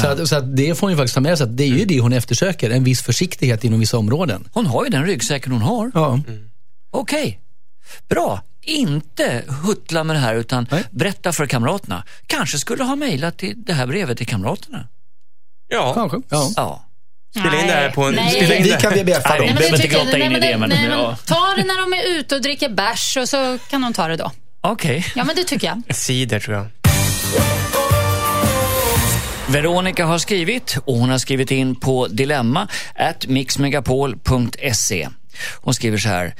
Så, 0.02 0.08
att, 0.08 0.28
så 0.30 0.36
att 0.36 0.58
det 0.58 0.76
får 0.76 0.88
hon 0.88 0.92
ju 0.92 0.98
faktiskt 0.98 1.16
ta 1.16 1.22
med 1.22 1.38
sig. 1.38 1.46
Att 1.46 1.58
det 1.58 1.64
är 1.64 1.68
ju 1.68 1.86
det 1.86 2.00
hon 2.00 2.14
eftersöker, 2.14 2.70
en 2.70 2.84
viss 2.84 3.02
försiktighet 3.02 3.64
inom 3.64 3.80
vissa 3.80 3.98
områden. 3.98 4.48
Hon 4.54 4.66
har 4.66 4.84
ju 4.84 4.90
den 4.90 5.06
ryggsäcken 5.06 5.52
hon 5.52 5.62
har. 5.62 5.92
Ja. 5.94 6.20
Okej, 6.92 7.40
bra. 8.10 8.42
Inte 8.64 9.44
huttla 9.64 10.04
med 10.04 10.16
det 10.16 10.20
här 10.20 10.36
utan 10.36 10.68
Nej. 10.72 10.84
berätta 10.92 11.32
för 11.34 11.46
kamraterna. 11.46 12.04
Kanske 12.28 12.58
skulle 12.58 12.84
ha 12.84 12.96
mejlat 12.96 13.38
till 13.38 13.54
det 13.58 13.74
här 13.74 13.88
brevet 13.88 14.18
till 14.18 14.28
kamraterna. 14.28 14.88
Ja, 15.68 15.94
Kanske. 15.94 16.18
Ja. 16.30 16.50
Ja. 16.56 16.86
spela 17.40 17.62
in 17.62 17.68
det 17.68 17.74
här 17.74 17.90
på 17.90 18.04
en... 18.04 18.14
Nej. 18.16 18.32
Spela 18.36 18.56
in 18.56 18.64
Vi 18.64 18.70
kan 18.70 18.92
Nej, 18.92 19.04
dem. 19.04 19.06
behöver 19.06 19.60
det 19.62 19.68
inte 19.76 19.88
grotta 19.88 20.18
in 20.18 20.32
nej, 20.32 20.38
i 20.38 20.52
det, 20.52 20.58
men- 20.58 20.70
nej, 20.70 20.88
men 20.90 21.00
ja. 21.00 21.18
Ta 21.26 21.54
det 21.58 21.64
när 21.64 21.82
de 21.82 21.94
är 21.94 22.20
ute 22.20 22.36
och 22.36 22.42
dricker 22.42 22.70
bärs 22.70 23.18
och 23.18 23.30
så 23.30 23.58
kan 23.70 23.82
de 23.82 23.94
ta 23.94 24.08
det 24.08 24.16
då. 24.16 24.32
Okej. 24.62 25.06
Ja, 25.16 25.24
men 25.24 25.36
det 25.36 25.44
tycker 25.44 25.68
jag. 25.68 25.96
Cider 25.96 26.40
tror 26.40 26.58
jag. 26.58 26.68
Veronica 29.48 30.06
har 30.06 30.18
skrivit 30.18 30.78
och 30.86 30.96
hon 30.98 31.10
har 31.10 31.18
skrivit 31.18 31.52
in 31.52 31.76
på 31.76 32.08
dilemma 32.08 32.68
at 32.96 33.28
mixmegapol.se. 33.28 35.10
Hon 35.62 35.74
skriver 35.74 35.98
så 35.98 36.10
här. 36.10 36.34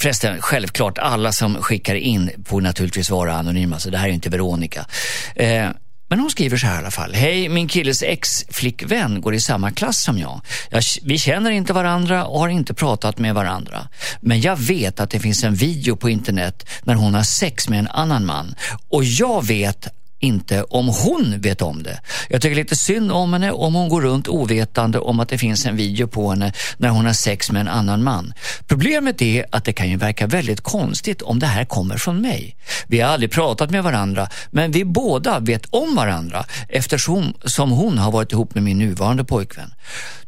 Förresten, 0.00 0.40
självklart, 0.40 0.98
alla 0.98 1.32
som 1.32 1.62
skickar 1.62 1.94
in 1.94 2.30
får 2.46 2.60
naturligtvis 2.60 3.10
vara 3.10 3.34
anonyma, 3.34 3.78
så 3.78 3.90
det 3.90 3.98
här 3.98 4.08
är 4.08 4.12
inte 4.12 4.30
Veronica. 4.30 4.86
Eh, 5.34 5.68
men 6.08 6.20
hon 6.20 6.30
skriver 6.30 6.56
så 6.56 6.66
här 6.66 6.74
i 6.74 6.78
alla 6.78 6.90
fall. 6.90 7.14
Hej, 7.14 7.48
min 7.48 7.68
killes 7.68 8.02
ex-flickvän 8.02 9.20
går 9.20 9.34
i 9.34 9.40
samma 9.40 9.70
klass 9.70 10.02
som 10.02 10.18
jag. 10.18 10.40
jag. 10.70 10.82
Vi 11.02 11.18
känner 11.18 11.50
inte 11.50 11.72
varandra 11.72 12.26
och 12.26 12.40
har 12.40 12.48
inte 12.48 12.74
pratat 12.74 13.18
med 13.18 13.34
varandra. 13.34 13.88
Men 14.20 14.40
jag 14.40 14.56
vet 14.56 15.00
att 15.00 15.10
det 15.10 15.20
finns 15.20 15.44
en 15.44 15.54
video 15.54 15.96
på 15.96 16.10
internet 16.10 16.68
när 16.82 16.94
hon 16.94 17.14
har 17.14 17.22
sex 17.22 17.68
med 17.68 17.78
en 17.78 17.88
annan 17.88 18.26
man. 18.26 18.54
Och 18.88 19.04
jag 19.04 19.46
vet 19.46 19.88
inte 20.20 20.62
om 20.62 20.88
hon 20.88 21.40
vet 21.40 21.62
om 21.62 21.82
det. 21.82 22.00
Jag 22.28 22.42
tycker 22.42 22.56
lite 22.56 22.76
synd 22.76 23.12
om 23.12 23.32
henne 23.32 23.50
om 23.50 23.74
hon 23.74 23.88
går 23.88 24.00
runt 24.00 24.28
ovetande 24.28 24.98
om 24.98 25.20
att 25.20 25.28
det 25.28 25.38
finns 25.38 25.66
en 25.66 25.76
video 25.76 26.06
på 26.06 26.30
henne 26.30 26.52
när 26.76 26.88
hon 26.88 27.06
har 27.06 27.12
sex 27.12 27.50
med 27.50 27.60
en 27.60 27.68
annan 27.68 28.02
man. 28.02 28.32
Problemet 28.66 29.22
är 29.22 29.46
att 29.50 29.64
det 29.64 29.72
kan 29.72 29.90
ju 29.90 29.96
verka 29.96 30.26
väldigt 30.26 30.60
konstigt 30.60 31.22
om 31.22 31.38
det 31.38 31.46
här 31.46 31.64
kommer 31.64 31.96
från 31.96 32.20
mig. 32.20 32.56
Vi 32.86 33.00
har 33.00 33.12
aldrig 33.12 33.30
pratat 33.30 33.70
med 33.70 33.82
varandra, 33.82 34.28
men 34.50 34.72
vi 34.72 34.84
båda 34.84 35.38
vet 35.38 35.66
om 35.70 35.94
varandra 35.94 36.44
eftersom 36.68 37.34
som 37.44 37.70
hon 37.70 37.98
har 37.98 38.12
varit 38.12 38.32
ihop 38.32 38.54
med 38.54 38.62
min 38.62 38.78
nuvarande 38.78 39.24
pojkvän. 39.24 39.74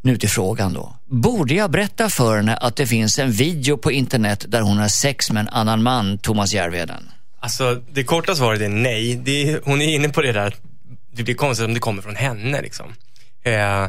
Nu 0.01 0.17
till 0.17 0.29
frågan 0.29 0.73
då. 0.73 0.97
Borde 1.07 1.55
jag 1.55 1.71
berätta 1.71 2.09
för 2.09 2.37
henne 2.37 2.57
att 2.57 2.77
det 2.77 2.87
finns 2.87 3.19
en 3.19 3.33
video 3.33 3.77
på 3.77 3.93
internet 3.93 4.45
där 4.49 4.61
hon 4.61 4.79
har 4.79 4.89
sex 4.89 5.31
med 5.31 5.41
en 5.41 5.49
annan 5.49 5.83
man, 5.83 6.19
Thomas 6.19 6.55
Järvheden? 6.55 7.03
Alltså, 7.43 7.83
det 7.93 8.05
korta 8.05 8.35
svaret 8.35 8.61
är 8.61 8.69
nej. 8.69 9.13
Är, 9.13 9.61
hon 9.65 9.83
är 9.83 9.95
inne 9.95 10.09
på 10.09 10.23
det 10.23 10.33
där 10.33 10.47
att 10.47 10.61
det 11.13 11.23
blir 11.23 11.35
konstigt 11.35 11.67
om 11.67 11.75
det 11.75 11.81
kommer 11.81 12.03
från 12.03 12.17
henne. 12.17 12.63
Liksom. 12.63 12.95
Eh, 13.43 13.87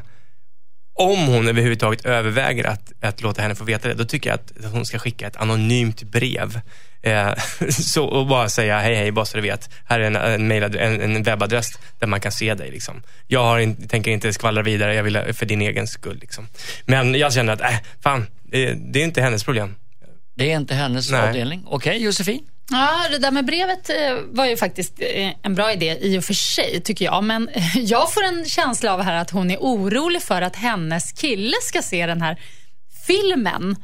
om 0.94 1.28
hon 1.28 1.48
överhuvudtaget 1.48 2.06
överväger 2.06 2.64
att, 2.64 2.92
att 3.02 3.22
låta 3.22 3.42
henne 3.42 3.56
få 3.56 3.64
veta 3.64 3.88
det, 3.88 3.94
då 3.94 4.06
tycker 4.06 4.30
jag 4.30 4.40
att 4.40 4.72
hon 4.72 4.86
ska 4.86 5.00
skicka 5.00 5.28
ett 5.28 5.36
anonymt 5.36 6.04
brev. 6.04 6.60
Eh, 7.02 7.34
så, 7.70 8.06
och 8.06 8.28
bara 8.28 8.50
säga, 8.50 8.80
hej 8.80 8.96
hej, 8.96 9.12
bara 9.12 9.26
så 9.26 9.38
du 9.38 9.42
vet. 9.42 9.70
Här 9.86 10.00
är 10.00 10.04
en, 10.04 10.16
en, 10.16 10.48
mailad, 10.48 10.76
en, 10.76 11.02
en 11.02 11.24
webbadress 11.24 11.80
där 12.00 12.08
man 12.08 12.22
kan 12.22 12.32
se 12.32 12.54
dig. 12.54 12.72
Liksom. 12.72 13.04
Jag 13.28 13.64
in, 13.64 13.88
tänker 13.88 14.12
inte 14.12 14.34
skvallra 14.34 14.62
vidare, 14.62 14.96
jag 14.96 15.04
vill 15.04 15.34
för 15.34 15.46
din 15.46 15.62
egen 15.62 15.88
skull. 15.88 16.18
Liksom. 16.22 16.48
Men 16.86 17.16
jag 17.16 17.34
känner 17.34 17.54
att, 17.54 17.62
äh, 17.62 17.78
fan, 18.04 18.28
det, 18.44 18.74
det 18.74 19.00
är 19.00 19.04
inte 19.04 19.22
hennes 19.22 19.44
problem. 19.44 19.76
Det 20.36 20.52
är 20.52 20.58
inte 20.58 20.76
hennes 20.76 21.12
Nej. 21.12 21.22
avdelning. 21.22 21.64
Okej, 21.66 22.04
Josefin? 22.04 22.48
Ja, 22.72 23.06
det 23.12 23.18
där 23.18 23.32
med 23.32 23.46
brevet 23.46 23.90
eh, 23.90 23.96
var 24.26 24.46
ju 24.46 24.58
faktiskt 24.58 24.94
eh, 25.00 25.32
en 25.44 25.56
bra 25.56 25.74
idé 25.74 25.98
i 26.02 26.20
och 26.20 26.24
för 26.24 26.34
sig, 26.34 26.82
tycker 26.82 27.06
jag. 27.06 27.24
Men 27.24 27.50
jag 27.76 28.14
får 28.14 28.24
en 28.24 28.46
känsla 28.46 28.94
av 28.94 29.02
här 29.02 29.16
att 29.22 29.30
hon 29.32 29.52
är 29.52 29.58
orolig 29.58 30.22
för 30.24 30.42
att 30.42 30.56
hennes 30.56 31.12
kille 31.12 31.56
ska 31.62 31.82
se 31.82 32.06
den 32.06 32.22
här 32.22 32.38
filmen 33.08 33.76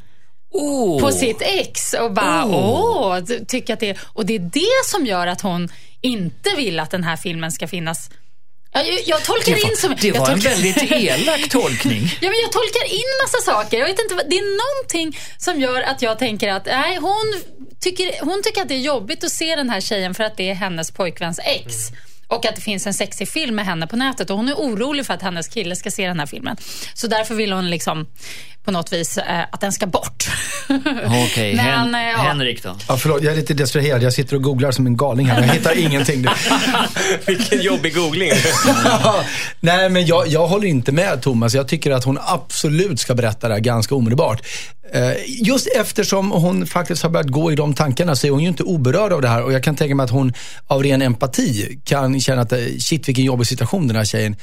Oh. 0.52 1.00
på 1.02 1.12
sitt 1.12 1.42
ex 1.42 1.94
och 1.94 2.14
bara 2.14 2.46
Oh. 2.46 2.54
åh, 2.56 3.20
ty- 3.26 3.46
tycker 3.46 3.74
att 3.74 3.80
det 3.80 3.98
Och 4.14 4.26
det 4.26 4.36
är 4.36 4.40
det 4.40 4.86
som 4.86 5.06
gör 5.06 5.28
att 5.28 5.42
hon 5.42 5.70
inte 6.02 6.50
vill 6.58 6.80
att 6.80 6.92
den 6.92 7.04
här 7.04 7.16
filmen 7.16 7.52
ska 7.52 7.68
finnas. 7.68 8.10
Jag, 8.72 8.86
jag, 9.06 9.24
tolkar 9.24 9.52
Det 9.52 9.62
in 9.62 9.68
var, 9.70 9.76
som... 9.76 9.96
det 10.02 10.12
var 10.12 10.30
en 10.30 10.40
väldigt 10.40 10.92
elak 10.92 11.50
tolkning. 11.50 12.02
Ja, 12.22 12.30
men 12.30 12.40
jag 12.42 12.52
tolkar 12.52 12.94
in 12.94 13.10
massa 13.24 13.52
saker. 13.52 13.80
Jag 13.80 13.86
vet 13.86 14.00
inte, 14.00 14.16
det 14.16 14.38
är 14.38 14.76
någonting 14.76 15.20
som 15.38 15.62
gör 15.62 15.82
att 15.82 16.02
jag 16.02 16.20
tänker 16.20 16.48
att 16.48 16.66
nej, 16.66 16.98
hon, 16.98 17.42
tycker, 17.80 18.26
hon 18.26 18.42
tycker 18.44 18.62
att 18.62 18.68
det 18.68 18.76
är 18.76 18.80
jobbigt 18.80 19.24
att 19.24 19.32
se 19.32 19.56
den 19.56 19.70
här 19.70 19.82
tjejen 19.82 20.14
för 20.14 20.24
att 20.24 20.38
det 20.38 20.50
är 20.50 20.54
hennes 20.54 20.92
pojkväns 20.92 21.40
ex. 21.40 21.76
Och 22.30 22.46
att 22.46 22.56
det 22.56 22.62
finns 22.62 22.88
en 22.88 22.94
sexig 22.94 23.30
film 23.30 23.56
med 23.56 23.66
henne 23.66 23.88
på 23.88 23.96
nätet. 23.96 24.30
Och 24.30 24.38
hon 24.38 24.50
är 24.50 24.54
orolig 24.54 25.06
för 25.06 25.14
att 25.14 25.22
hennes 25.22 25.48
kille 25.48 25.76
ska 25.76 25.92
se 25.92 26.08
den 26.08 26.20
här 26.20 26.26
filmen. 26.26 26.58
Så 26.94 27.08
därför 27.08 27.36
vill 27.36 27.52
hon 27.54 27.70
liksom 27.70 28.08
på 28.64 28.72
något 28.72 28.94
vis 28.94 29.18
eh, 29.18 29.42
att 29.52 29.62
den 29.62 29.72
ska 29.72 29.86
bort. 29.88 30.30
Okej, 31.26 31.56
Men, 31.56 31.66
Hen- 31.66 31.96
eh, 31.96 32.02
ja. 32.02 32.18
Henrik 32.18 32.64
då? 32.64 32.76
Ja, 32.88 32.98
förlåt, 32.98 33.24
jag 33.24 33.34
är 33.34 33.38
lite 33.38 33.54
distraherad. 33.54 34.04
Jag 34.04 34.14
sitter 34.14 34.36
och 34.36 34.44
googlar 34.44 34.72
som 34.72 34.86
en 34.88 34.98
galning 34.98 35.26
här, 35.28 35.40
men 35.40 35.48
jag 35.48 35.56
hittar 35.56 35.78
ingenting. 35.78 36.26
Vilken 37.26 37.62
jobbig 37.62 37.96
googling. 37.96 38.32
Nej, 39.60 39.90
men 39.90 40.06
jag, 40.06 40.28
jag 40.28 40.48
håller 40.48 40.68
inte 40.68 40.92
med 40.92 41.22
Thomas. 41.22 41.54
Jag 41.54 41.68
tycker 41.68 41.92
att 41.92 42.04
hon 42.04 42.18
absolut 42.22 43.00
ska 43.00 43.16
berätta 43.16 43.48
det 43.48 43.54
här 43.54 43.62
ganska 43.62 43.96
omedelbart. 43.96 44.42
Eh, 44.94 45.14
just 45.26 45.68
eftersom 45.76 46.32
hon 46.32 46.68
faktiskt 46.68 47.04
har 47.04 47.10
börjat 47.10 47.28
gå 47.28 47.52
i 47.52 47.56
de 47.56 47.74
tankarna 47.74 48.16
så 48.16 48.28
är 48.28 48.32
hon 48.32 48.42
ju 48.42 48.48
inte 48.48 48.64
oberörd 48.64 49.14
av 49.14 49.22
det 49.22 49.28
här. 49.28 49.44
Och 49.44 49.54
jag 49.54 49.64
kan 49.64 49.76
tänka 49.76 49.96
mig 49.96 50.04
att 50.04 50.10
hon 50.10 50.34
av 50.68 50.84
ren 50.84 51.02
empati 51.02 51.80
kan 51.84 52.20
känna 52.20 52.42
att 52.42 52.52
eh, 52.52 52.60
shit 52.80 53.08
vilken 53.08 53.26
jobbig 53.26 53.48
situation 53.48 53.88
den 53.88 53.96
här 53.96 54.06
tjejen 54.06 54.36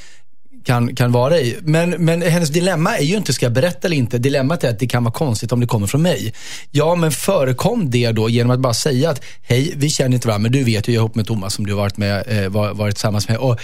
kan, 0.67 0.95
kan 0.95 1.13
vara 1.13 1.39
i. 1.39 1.57
Men, 1.63 1.91
men 1.91 2.23
hennes 2.23 2.49
dilemma 2.49 2.97
är 2.97 3.03
ju 3.03 3.17
inte, 3.17 3.33
ska 3.33 3.47
jag 3.47 3.53
berätta 3.53 3.87
eller 3.87 3.97
inte? 3.97 4.19
Dilemmat 4.19 4.65
är 4.65 4.71
att 4.71 4.79
det 4.79 4.87
kan 4.87 5.05
vara 5.05 5.15
konstigt 5.15 5.53
om 5.53 5.61
det 5.61 5.67
kommer 5.67 5.87
från 5.87 6.03
mig. 6.03 6.35
Ja, 6.71 6.95
men 6.95 7.11
förekom 7.11 7.91
det 7.91 8.13
då 8.13 8.29
genom 8.29 8.51
att 8.51 8.61
bara 8.61 8.75
säga 8.75 9.11
att 9.11 9.25
hej, 9.43 9.73
vi 9.77 9.91
känner 9.91 10.15
inte 10.15 10.29
varandra, 10.29 10.43
men 10.43 10.53
du 10.53 10.65
vet 10.65 10.89
ju, 10.89 10.93
jag 10.93 11.01
är 11.01 11.05
ihop 11.05 11.15
med 11.15 11.27
Thomas 11.27 11.55
som 11.55 11.67
du 11.67 11.73
har 11.73 11.81
varit, 11.81 11.97
med, 11.97 12.45
eh, 12.45 12.49
varit 12.75 12.95
tillsammans 12.95 13.29
med. 13.29 13.39
Och 13.39 13.61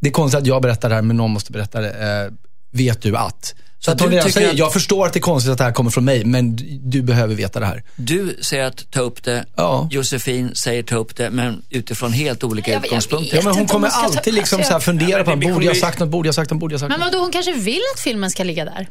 det 0.00 0.08
är 0.08 0.12
konstigt 0.12 0.40
att 0.40 0.46
jag 0.46 0.62
berättar 0.62 0.88
det 0.88 0.94
här, 0.94 1.02
men 1.02 1.16
någon 1.16 1.30
måste 1.30 1.52
berätta 1.52 1.80
det. 1.80 1.90
Eh, 1.90 2.32
vet 2.72 3.02
du 3.02 3.16
att? 3.16 3.54
Så 3.78 3.90
att 3.90 3.98
du 3.98 4.04
tycker 4.04 4.28
säger, 4.28 4.50
att- 4.50 4.58
jag 4.58 4.72
förstår 4.72 5.06
att 5.06 5.12
det 5.12 5.18
är 5.18 5.20
konstigt 5.20 5.52
att 5.52 5.58
det 5.58 5.64
här 5.64 5.72
kommer 5.72 5.90
från 5.90 6.04
mig, 6.04 6.24
men 6.24 6.56
du, 6.90 7.02
behöver 7.02 7.34
veta 7.34 7.60
det 7.60 7.66
här. 7.66 7.82
Du 7.96 8.36
säger 8.42 8.64
att 8.64 8.90
ta 8.90 9.00
upp 9.00 9.22
det, 9.24 9.44
Ja. 9.56 9.88
Josefin 9.90 10.54
säger 10.54 10.82
ta 10.82 10.96
upp 10.96 11.16
det, 11.16 11.30
men 11.30 11.62
utifrån 11.70 12.12
helt 12.12 12.44
olika 12.44 12.70
Jag- 12.70 12.78
jag 12.78 12.84
utgångspunkter. 12.84 13.36
Ja, 13.36 13.42
men 13.44 13.54
hon 13.54 13.66
kommer 13.66 13.88
ska 13.88 13.98
ta- 14.00 14.06
alltid 14.06 14.34
liksom 14.34 14.56
alltså, 14.58 14.68
så 14.70 14.72
här 14.72 14.80
fundera 14.80 15.24
på, 15.24 15.30
men 15.30 15.40
vi 15.40 15.52
borde 15.52 15.64
jag 15.66 15.76
sagt 15.76 15.98
något, 15.98 16.08
borde 16.08 16.28
jag 16.28 16.34
sagt 16.34 16.50
något, 16.50 16.60
borde 16.60 16.74
jag 16.74 16.80
sagt 16.80 16.90
Men 16.90 17.00
något? 17.00 17.06
vadå, 17.12 17.18
hon 17.22 17.32
kanske 17.32 17.52
vill 17.52 17.80
att 17.94 18.00
filmen 18.00 18.30
ska 18.30 18.44
ligga 18.44 18.64
där? 18.64 18.88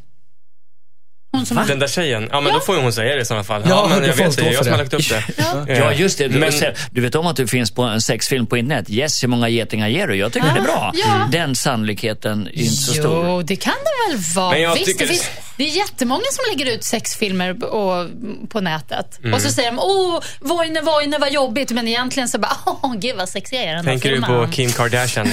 Hon 1.36 1.46
som. 1.46 1.68
Den 1.68 1.80
där 1.80 1.88
tjejen, 1.88 2.30
ja 2.32 2.42
men 2.42 2.54
då 2.54 2.60
får 2.60 2.76
ju 2.76 2.82
hon 2.82 2.94
säga 2.94 3.16
det 3.16 3.22
i 3.22 3.26
sådana 3.26 3.44
fall. 3.44 3.62
Ja, 3.70 3.88
Ja, 3.90 3.96
men 4.00 4.08
jag 4.10 4.16
vet 4.16 4.34
stå 4.34 4.42
det, 4.42 4.48
jag 4.48 4.56
för 4.58 4.64
som 4.64 4.72
har 4.72 4.78
det. 4.78 4.84
lagt 4.84 4.94
upp 4.94 5.68
det. 5.68 5.74
Ja, 5.80 5.94
just 5.94 6.18
det. 6.18 6.28
Du, 6.28 6.40
Men- 6.40 6.52
du 6.92 7.02
vet 7.02 7.16
om 7.16 7.28
att 7.28 7.36
du 7.36 7.48
finns 7.48 7.72
på 7.72 7.82
en 7.84 8.02
sexfilm 8.02 8.46
på 8.48 8.58
internet? 8.58 8.90
Yes, 8.90 9.24
hur 9.24 9.28
många 9.28 9.50
getingar 9.50 9.88
ger 9.88 10.08
du? 10.08 10.16
Jag 10.16 10.34
tycker 10.34 10.48
det 10.54 10.60
är 10.60 10.64
bra. 10.64 10.92
Ja. 10.94 11.28
Den 11.32 11.56
sannolikheten 11.56 12.48
är 12.48 12.60
inte 12.60 12.76
så 12.76 12.94
stor. 12.94 13.26
Jo, 13.28 13.42
det 13.42 13.56
kan 13.56 13.74
det 13.74 14.14
väl 14.14 14.24
vara. 14.36 14.52
Men 14.52 14.62
jag 14.62 14.74
Visst, 14.74 14.86
tycker- 14.86 15.00
det, 15.06 15.08
finns, 15.14 15.30
det 15.58 15.64
är 15.64 15.78
jättemånga 15.78 16.24
som 16.32 16.58
lägger 16.58 16.76
ut 16.76 16.84
sexfilmer 16.84 17.64
och, 17.64 18.10
på 18.50 18.62
nätet. 18.62 19.20
Mm. 19.20 19.34
Och 19.34 19.42
så 19.42 19.50
säger 19.50 19.72
de, 19.72 19.80
åh, 19.80 20.22
Voine, 20.40 20.80
Voine, 20.84 21.16
vad 21.20 21.32
jobbigt. 21.32 21.72
Men 21.72 21.88
egentligen 21.88 22.30
så 22.30 22.40
bara, 22.40 22.58
åh, 22.66 22.96
gud 22.96 23.16
vad 23.16 23.30
sexig 23.30 23.58
är 23.58 23.76
den 23.76 23.86
Tänker 23.86 24.12
du 24.12 24.22
på 24.22 24.48
Kim 24.52 24.72
Kardashian? 24.72 25.28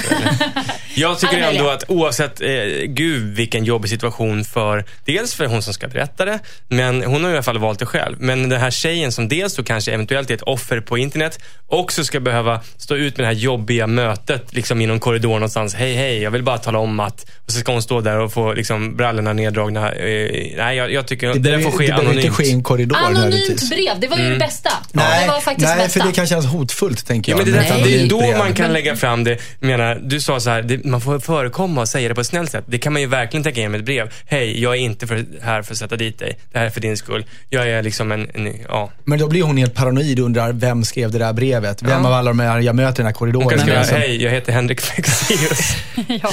Jag 0.95 1.19
tycker 1.19 1.37
Alla 1.37 1.51
ändå 1.51 1.69
att 1.69 1.83
oavsett, 1.87 2.41
eh, 2.41 2.47
gud 2.85 3.35
vilken 3.35 3.65
jobbig 3.65 3.89
situation 3.89 4.43
för, 4.43 4.85
dels 5.05 5.33
för 5.33 5.45
hon 5.45 5.63
som 5.63 5.73
ska 5.73 5.87
berätta 5.87 6.25
det, 6.25 6.39
men 6.67 7.03
hon 7.03 7.23
har 7.23 7.31
i 7.31 7.33
alla 7.33 7.43
fall 7.43 7.57
valt 7.57 7.79
det 7.79 7.85
själv. 7.85 8.15
Men 8.19 8.49
den 8.49 8.61
här 8.61 8.71
tjejen 8.71 9.11
som 9.11 9.27
dels 9.27 9.55
då 9.55 9.63
kanske 9.63 9.91
eventuellt 9.91 10.29
är 10.29 10.33
ett 10.33 10.41
offer 10.41 10.79
på 10.79 10.97
internet, 10.97 11.39
också 11.67 12.03
ska 12.03 12.19
behöva 12.19 12.61
stå 12.77 12.95
ut 12.95 13.17
med 13.17 13.23
det 13.23 13.27
här 13.27 13.41
jobbiga 13.41 13.87
mötet 13.87 14.53
liksom 14.53 14.81
i 14.81 14.85
någon 14.85 14.99
korridor 14.99 15.33
någonstans. 15.33 15.75
Hej, 15.75 15.95
hej, 15.95 16.21
jag 16.21 16.31
vill 16.31 16.43
bara 16.43 16.57
tala 16.57 16.79
om 16.79 16.99
att, 16.99 17.25
och 17.45 17.51
så 17.51 17.59
ska 17.59 17.71
hon 17.71 17.81
stå 17.81 18.01
där 18.01 18.19
och 18.19 18.33
få 18.33 18.53
liksom 18.53 18.95
brallorna 18.95 19.33
neddragna. 19.33 19.91
Eh, 20.13 20.57
nej, 20.57 20.77
jag, 20.77 20.91
jag 20.93 21.07
tycker 21.07 21.33
det, 21.33 21.39
behöver- 21.39 21.63
får 21.63 21.71
ske 21.71 21.87
det 21.87 21.93
anonymt. 21.93 22.15
inte 22.25 22.29
ske 22.29 22.43
i 22.43 22.51
en 22.51 22.63
korridor 22.63 22.97
Anonymt 22.97 23.69
brev, 23.69 23.99
det 23.99 24.07
var 24.07 24.17
ju 24.17 24.29
det 24.29 24.39
bästa. 24.39 24.69
Nej, 24.91 25.25
det 25.25 25.31
var 25.31 25.39
faktiskt 25.41 25.67
nej 25.67 25.77
bästa. 25.77 25.99
för 25.99 26.07
det 26.07 26.13
kan 26.13 26.27
kännas 26.27 26.45
hotfullt, 26.45 27.05
tänker 27.07 27.31
Ja, 27.31 27.37
jag. 27.37 27.47
men 27.47 27.53
det, 27.61 27.67
är 27.67 27.83
det 27.83 28.01
är 28.03 28.07
då 28.09 28.19
brev. 28.19 28.37
man 28.37 28.53
kan 28.53 28.73
lägga 28.73 28.95
fram 28.95 29.23
det. 29.23 29.37
Menar, 29.59 29.95
du 30.03 30.21
sa 30.21 30.39
så 30.39 30.49
här, 30.49 30.61
det, 30.61 30.83
man 30.85 31.01
får 31.01 31.19
förekomma 31.19 31.81
och 31.81 31.87
säga 31.89 32.09
det 32.09 32.15
på 32.15 32.21
ett 32.21 32.27
snällt 32.27 32.51
sätt. 32.51 32.63
Det 32.67 32.77
kan 32.77 32.93
man 32.93 33.01
ju 33.01 33.07
verkligen 33.07 33.43
täcka 33.43 33.61
in 33.61 33.75
ett 33.75 33.83
brev. 33.85 34.09
Hej, 34.25 34.61
jag 34.61 34.73
är 34.75 34.79
inte 34.79 35.07
för, 35.07 35.25
här 35.41 35.61
för 35.61 35.73
att 35.73 35.77
sätta 35.77 35.95
dit 35.95 36.19
dig. 36.19 36.37
Det 36.51 36.57
här 36.59 36.65
är 36.65 36.69
för 36.69 36.81
din 36.81 36.97
skull. 36.97 37.25
Jag 37.49 37.69
är 37.69 37.83
liksom 37.83 38.11
en, 38.11 38.29
en 38.33 38.53
ja. 38.69 38.91
Men 39.03 39.19
då 39.19 39.27
blir 39.27 39.43
hon 39.43 39.57
helt 39.57 39.73
paranoid 39.73 40.19
och 40.19 40.25
undrar, 40.25 40.51
vem 40.53 40.83
skrev 40.83 41.11
det 41.11 41.17
där 41.19 41.33
brevet? 41.33 41.81
Vem 41.81 42.05
av 42.05 42.13
alla 42.13 42.29
de 42.31 42.39
här 42.39 42.59
jag 42.59 42.75
möter 42.75 42.93
i 42.93 42.97
den 42.97 43.05
här 43.05 43.13
korridoren? 43.13 43.43
Hon 43.43 43.51
kan 43.51 43.59
skriva, 43.59 43.79
Liksom- 43.79 43.97
hej, 43.97 44.23
jag 44.23 44.31
heter 44.31 44.51
Henrik 44.53 44.81
Fexeus. 44.81 45.75
ja. 46.07 46.31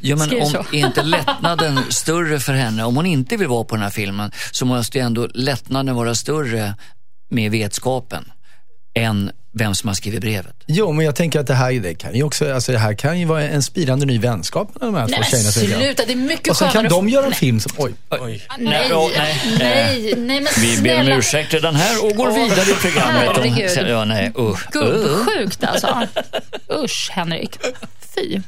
Ja, 0.00 0.16
men 0.16 0.40
om 0.42 0.50
så. 0.50 0.58
är 0.72 0.78
inte 0.86 1.02
lättnaden 1.02 1.80
större 1.88 2.40
för 2.40 2.52
henne, 2.52 2.84
om 2.84 2.96
hon 2.96 3.06
inte 3.06 3.21
vill 3.30 3.48
vara 3.48 3.64
på 3.64 3.74
den 3.74 3.82
här 3.82 3.90
filmen, 3.90 4.32
så 4.50 4.66
måste 4.66 4.98
ju 4.98 5.04
ändå 5.04 5.28
lättnaden 5.34 5.94
vara 5.94 6.14
större 6.14 6.74
med 7.30 7.50
vetskapen 7.50 8.32
än 8.94 9.30
vem 9.54 9.74
som 9.74 9.88
har 9.88 9.94
skrivit 9.94 10.20
brevet. 10.20 10.54
Jo, 10.66 10.92
men 10.92 11.04
jag 11.04 11.16
tänker 11.16 11.40
att 11.40 11.46
det 11.46 11.54
här, 11.54 11.72
det 11.72 11.94
kan 11.94 12.14
ju 12.14 12.22
också, 12.22 12.54
alltså 12.54 12.72
det 12.72 12.78
här 12.78 12.94
kan 12.94 13.20
ju 13.20 13.26
vara 13.26 13.42
en 13.42 13.62
spirande 13.62 14.06
ny 14.06 14.18
vänskap 14.18 14.74
mellan 14.74 14.94
de 14.94 15.00
här 15.00 15.08
Nej 15.08 15.18
två 15.18 15.30
tjejerna. 15.30 15.74
jag. 15.74 15.82
sluta, 15.82 16.02
det 16.06 16.12
är 16.12 16.16
mycket 16.16 16.48
Och 16.48 16.56
sen 16.56 16.70
kan 16.70 16.88
de 16.88 17.08
göra 17.08 17.26
en 17.26 17.32
film 17.32 17.60
som, 17.60 17.72
oj. 17.76 17.92
Oj. 18.10 18.46
Nej, 18.58 18.90
nej. 19.16 19.38
nej, 19.58 20.14
nej, 20.16 20.40
men 20.40 20.52
Vi 20.60 20.82
ber 20.82 21.00
om 21.00 21.08
ursäkt 21.18 21.54
redan 21.54 21.74
här 21.74 22.04
och 22.04 22.16
går 22.16 22.28
Åh, 22.28 22.34
vidare 22.34 22.70
i 22.70 22.74
programmet. 22.74 23.36
Herregud. 23.36 23.88
Ja, 23.90 24.04
nej, 24.04 24.32
uh. 24.38 24.58
Gubbsjukt 24.72 25.64
alltså. 25.64 26.08
Usch, 26.84 27.10
Henrik. 27.12 27.58
Fy. 28.14 28.40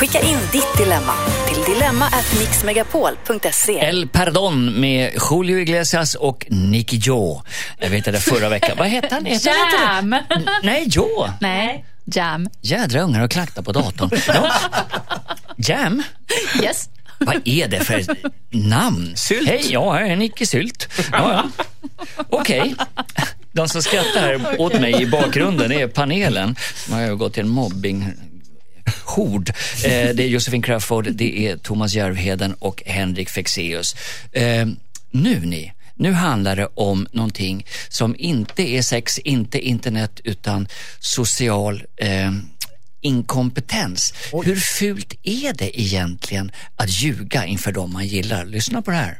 Skicka 0.00 0.20
in 0.20 0.38
ditt 0.52 0.78
dilemma 0.78 1.12
till 1.48 1.74
dilemma@mixmegapol.se. 1.74 3.78
El 3.78 4.08
Perdon 4.08 4.80
med 4.80 5.12
Julio 5.30 5.58
Iglesias 5.58 6.14
och 6.14 6.46
Nicky 6.48 6.96
Joe. 6.96 7.42
Jag 7.78 7.90
vet 7.90 8.04
det 8.04 8.20
förra 8.20 8.48
veckan. 8.48 8.76
Vad 8.78 8.88
hette 8.88 9.14
han? 9.14 9.26
Hette 9.26 9.50
han 9.50 9.96
Jam. 9.96 10.10
det? 10.10 10.24
Nej, 10.62 10.84
Joe. 10.88 11.30
Nej, 11.40 11.84
jam. 12.04 12.48
Jädra 12.60 13.00
ungar 13.00 13.24
och 13.24 13.30
klakta 13.30 13.62
på 13.62 13.72
datorn. 13.72 14.10
Ja. 14.26 14.52
Jam? 15.56 16.02
Yes. 16.62 16.88
Vad 17.18 17.40
är 17.44 17.68
det 17.68 17.80
för 17.80 18.04
namn? 18.50 19.12
Sylt. 19.16 19.48
Hej, 19.48 19.72
jag 19.72 20.10
är 20.10 20.16
Nicky 20.16 20.46
Sylt. 20.46 20.88
Ja, 21.12 21.32
ja. 21.32 21.44
Okej. 22.30 22.74
De 23.52 23.68
som 23.68 23.82
skrattar 23.82 24.20
här 24.20 24.60
åt 24.60 24.80
mig 24.80 25.02
i 25.02 25.06
bakgrunden 25.06 25.72
är 25.72 25.86
panelen. 25.86 26.56
De 26.86 26.92
har 26.92 27.00
ju 27.00 27.16
gått 27.16 27.34
till 27.34 27.42
en 27.42 27.48
mobbing 27.48 28.12
hord. 29.04 29.48
Eh, 29.84 30.08
det 30.14 30.22
är 30.22 30.28
Josefin 30.28 30.62
Crafoord, 30.62 31.12
det 31.12 31.46
är 31.46 31.56
Thomas 31.56 31.94
Järvheden 31.94 32.54
och 32.54 32.82
Henrik 32.86 33.30
Fexeus. 33.30 33.96
Eh, 34.32 34.66
nu 35.10 35.40
ni, 35.40 35.72
nu 35.94 36.12
handlar 36.12 36.56
det 36.56 36.68
om 36.74 37.06
någonting 37.12 37.66
som 37.88 38.14
inte 38.18 38.62
är 38.62 38.82
sex, 38.82 39.18
inte 39.18 39.58
internet, 39.58 40.20
utan 40.24 40.68
social 41.00 41.82
eh, 41.96 42.32
inkompetens. 43.00 44.14
Hur 44.44 44.56
fult 44.56 45.14
är 45.22 45.52
det 45.52 45.80
egentligen 45.80 46.52
att 46.76 46.90
ljuga 46.90 47.46
inför 47.46 47.72
dem 47.72 47.92
man 47.92 48.06
gillar? 48.06 48.44
Lyssna 48.44 48.82
på 48.82 48.90
det 48.90 48.96
här. 48.96 49.18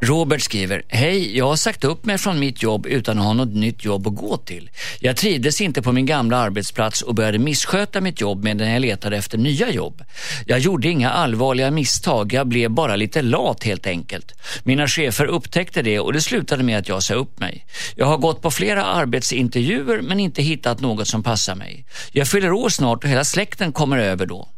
Robert 0.00 0.42
skriver, 0.42 0.82
hej, 0.88 1.38
jag 1.38 1.44
har 1.44 1.56
sagt 1.56 1.84
upp 1.84 2.04
mig 2.04 2.18
från 2.18 2.38
mitt 2.38 2.62
jobb 2.62 2.86
utan 2.86 3.18
att 3.18 3.24
ha 3.24 3.32
något 3.32 3.54
nytt 3.54 3.84
jobb 3.84 4.06
att 4.06 4.14
gå 4.14 4.36
till. 4.36 4.70
Jag 5.00 5.16
trivdes 5.16 5.60
inte 5.60 5.82
på 5.82 5.92
min 5.92 6.06
gamla 6.06 6.36
arbetsplats 6.36 7.02
och 7.02 7.14
började 7.14 7.38
missköta 7.38 8.00
mitt 8.00 8.20
jobb 8.20 8.44
medan 8.44 8.70
jag 8.70 8.80
letade 8.80 9.16
efter 9.16 9.38
nya 9.38 9.70
jobb. 9.70 10.02
Jag 10.46 10.58
gjorde 10.58 10.88
inga 10.88 11.10
allvarliga 11.10 11.70
misstag, 11.70 12.32
jag 12.32 12.46
blev 12.46 12.70
bara 12.70 12.96
lite 12.96 13.22
lat 13.22 13.64
helt 13.64 13.86
enkelt. 13.86 14.32
Mina 14.64 14.88
chefer 14.88 15.26
upptäckte 15.26 15.82
det 15.82 16.00
och 16.00 16.12
det 16.12 16.20
slutade 16.20 16.62
med 16.62 16.78
att 16.78 16.88
jag 16.88 17.02
sa 17.02 17.14
upp 17.14 17.40
mig. 17.40 17.66
Jag 17.94 18.06
har 18.06 18.18
gått 18.18 18.42
på 18.42 18.50
flera 18.50 18.84
arbetsintervjuer 18.84 20.00
men 20.02 20.20
inte 20.20 20.42
hittat 20.42 20.80
något 20.80 21.08
som 21.08 21.22
passar 21.22 21.54
mig. 21.54 21.86
Jag 22.12 22.28
fyller 22.28 22.52
år 22.52 22.68
snart 22.68 23.04
och 23.04 23.10
hela 23.10 23.24
släkten 23.24 23.72
kommer 23.72 23.98
över 23.98 24.26
då. 24.26 24.48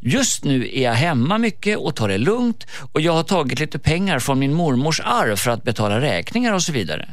Just 0.00 0.44
nu 0.44 0.70
är 0.72 0.82
jag 0.82 0.94
hemma 0.94 1.38
mycket 1.38 1.78
och 1.78 1.96
tar 1.96 2.08
det 2.08 2.18
lugnt 2.18 2.66
och 2.92 3.00
jag 3.00 3.12
har 3.12 3.22
tagit 3.22 3.60
lite 3.60 3.78
pengar 3.78 4.18
från 4.18 4.38
min 4.38 4.54
mormors 4.54 5.00
arv 5.00 5.36
för 5.36 5.50
att 5.50 5.62
betala 5.62 6.00
räkningar 6.00 6.52
och 6.52 6.62
så 6.62 6.72
vidare. 6.72 7.08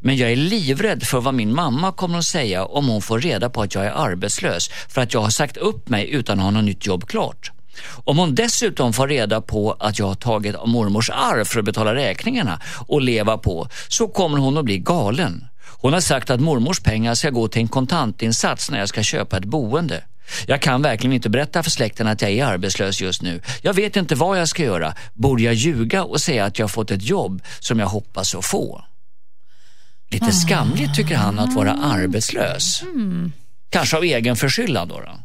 Men 0.00 0.16
jag 0.16 0.32
är 0.32 0.36
livrädd 0.36 1.02
för 1.02 1.20
vad 1.20 1.34
min 1.34 1.54
mamma 1.54 1.92
kommer 1.92 2.18
att 2.18 2.24
säga 2.24 2.64
om 2.64 2.88
hon 2.88 3.02
får 3.02 3.20
reda 3.20 3.50
på 3.50 3.62
att 3.62 3.74
jag 3.74 3.86
är 3.86 3.90
arbetslös 3.90 4.70
för 4.88 5.00
att 5.00 5.14
jag 5.14 5.20
har 5.20 5.30
sagt 5.30 5.56
upp 5.56 5.88
mig 5.88 6.10
utan 6.10 6.38
att 6.38 6.44
ha 6.44 6.50
något 6.50 6.64
nytt 6.64 6.86
jobb 6.86 7.08
klart. 7.08 7.52
Om 8.04 8.18
hon 8.18 8.34
dessutom 8.34 8.92
får 8.92 9.08
reda 9.08 9.40
på 9.40 9.76
att 9.80 9.98
jag 9.98 10.06
har 10.06 10.14
tagit 10.14 10.54
av 10.54 10.68
mormors 10.68 11.10
arv 11.10 11.44
för 11.44 11.58
att 11.58 11.64
betala 11.64 11.94
räkningarna 11.94 12.60
och 12.86 13.02
leva 13.02 13.38
på 13.38 13.68
så 13.88 14.08
kommer 14.08 14.38
hon 14.38 14.58
att 14.58 14.64
bli 14.64 14.78
galen. 14.78 15.44
Hon 15.80 15.92
har 15.92 16.00
sagt 16.00 16.30
att 16.30 16.40
mormors 16.40 16.80
pengar 16.80 17.14
ska 17.14 17.30
gå 17.30 17.48
till 17.48 17.62
en 17.62 17.68
kontantinsats 17.68 18.70
när 18.70 18.78
jag 18.78 18.88
ska 18.88 19.02
köpa 19.02 19.36
ett 19.36 19.44
boende. 19.44 20.02
Jag 20.46 20.62
kan 20.62 20.82
verkligen 20.82 21.12
inte 21.12 21.30
berätta 21.30 21.62
för 21.62 21.70
släkten 21.70 22.06
att 22.06 22.22
jag 22.22 22.30
är 22.30 22.44
arbetslös 22.44 23.00
just 23.00 23.22
nu. 23.22 23.40
Jag 23.62 23.74
vet 23.74 23.96
inte 23.96 24.14
vad 24.14 24.40
jag 24.40 24.48
ska 24.48 24.62
göra. 24.62 24.94
Borde 25.14 25.42
jag 25.42 25.54
ljuga 25.54 26.04
och 26.04 26.20
säga 26.20 26.44
att 26.44 26.58
jag 26.58 26.64
har 26.64 26.68
fått 26.68 26.90
ett 26.90 27.02
jobb 27.02 27.42
som 27.60 27.78
jag 27.78 27.86
hoppas 27.86 28.34
att 28.34 28.44
få? 28.44 28.84
Lite 30.10 30.32
skamligt 30.32 30.94
tycker 30.94 31.16
han 31.16 31.38
att 31.38 31.54
vara 31.54 31.72
arbetslös. 31.72 32.82
Kanske 33.70 33.96
av 33.96 34.04
egen 34.04 34.36
förskyllan 34.36 34.88
då. 34.88 35.00
då. 35.00 35.18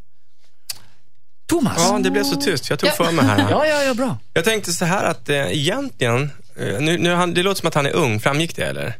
Thomas? 1.46 1.76
Ja, 1.78 2.00
det 2.00 2.12
blev 2.12 2.24
så 2.24 2.36
tyst. 2.36 2.70
Jag 2.70 2.80
tog 2.80 2.89
för 2.89 3.12
mig 3.12 3.26
här. 3.26 3.50
Ja, 3.50 3.66
ja, 3.66 3.84
ja, 3.84 3.94
bra. 3.94 4.18
Jag 4.34 4.44
tänkte 4.44 4.72
så 4.72 4.86
här 4.86 5.04
att 5.04 5.30
eh, 5.30 5.36
egentligen, 5.36 6.32
eh, 6.56 6.80
nu, 6.80 6.98
nu, 6.98 7.13
han, 7.13 7.34
det 7.34 7.44
låter 7.44 7.60
som 7.60 7.68
att 7.68 7.74
han 7.74 7.86
är 7.86 7.94
ung. 7.94 8.20
Framgick 8.20 8.56
det 8.56 8.66
eller? 8.66 8.94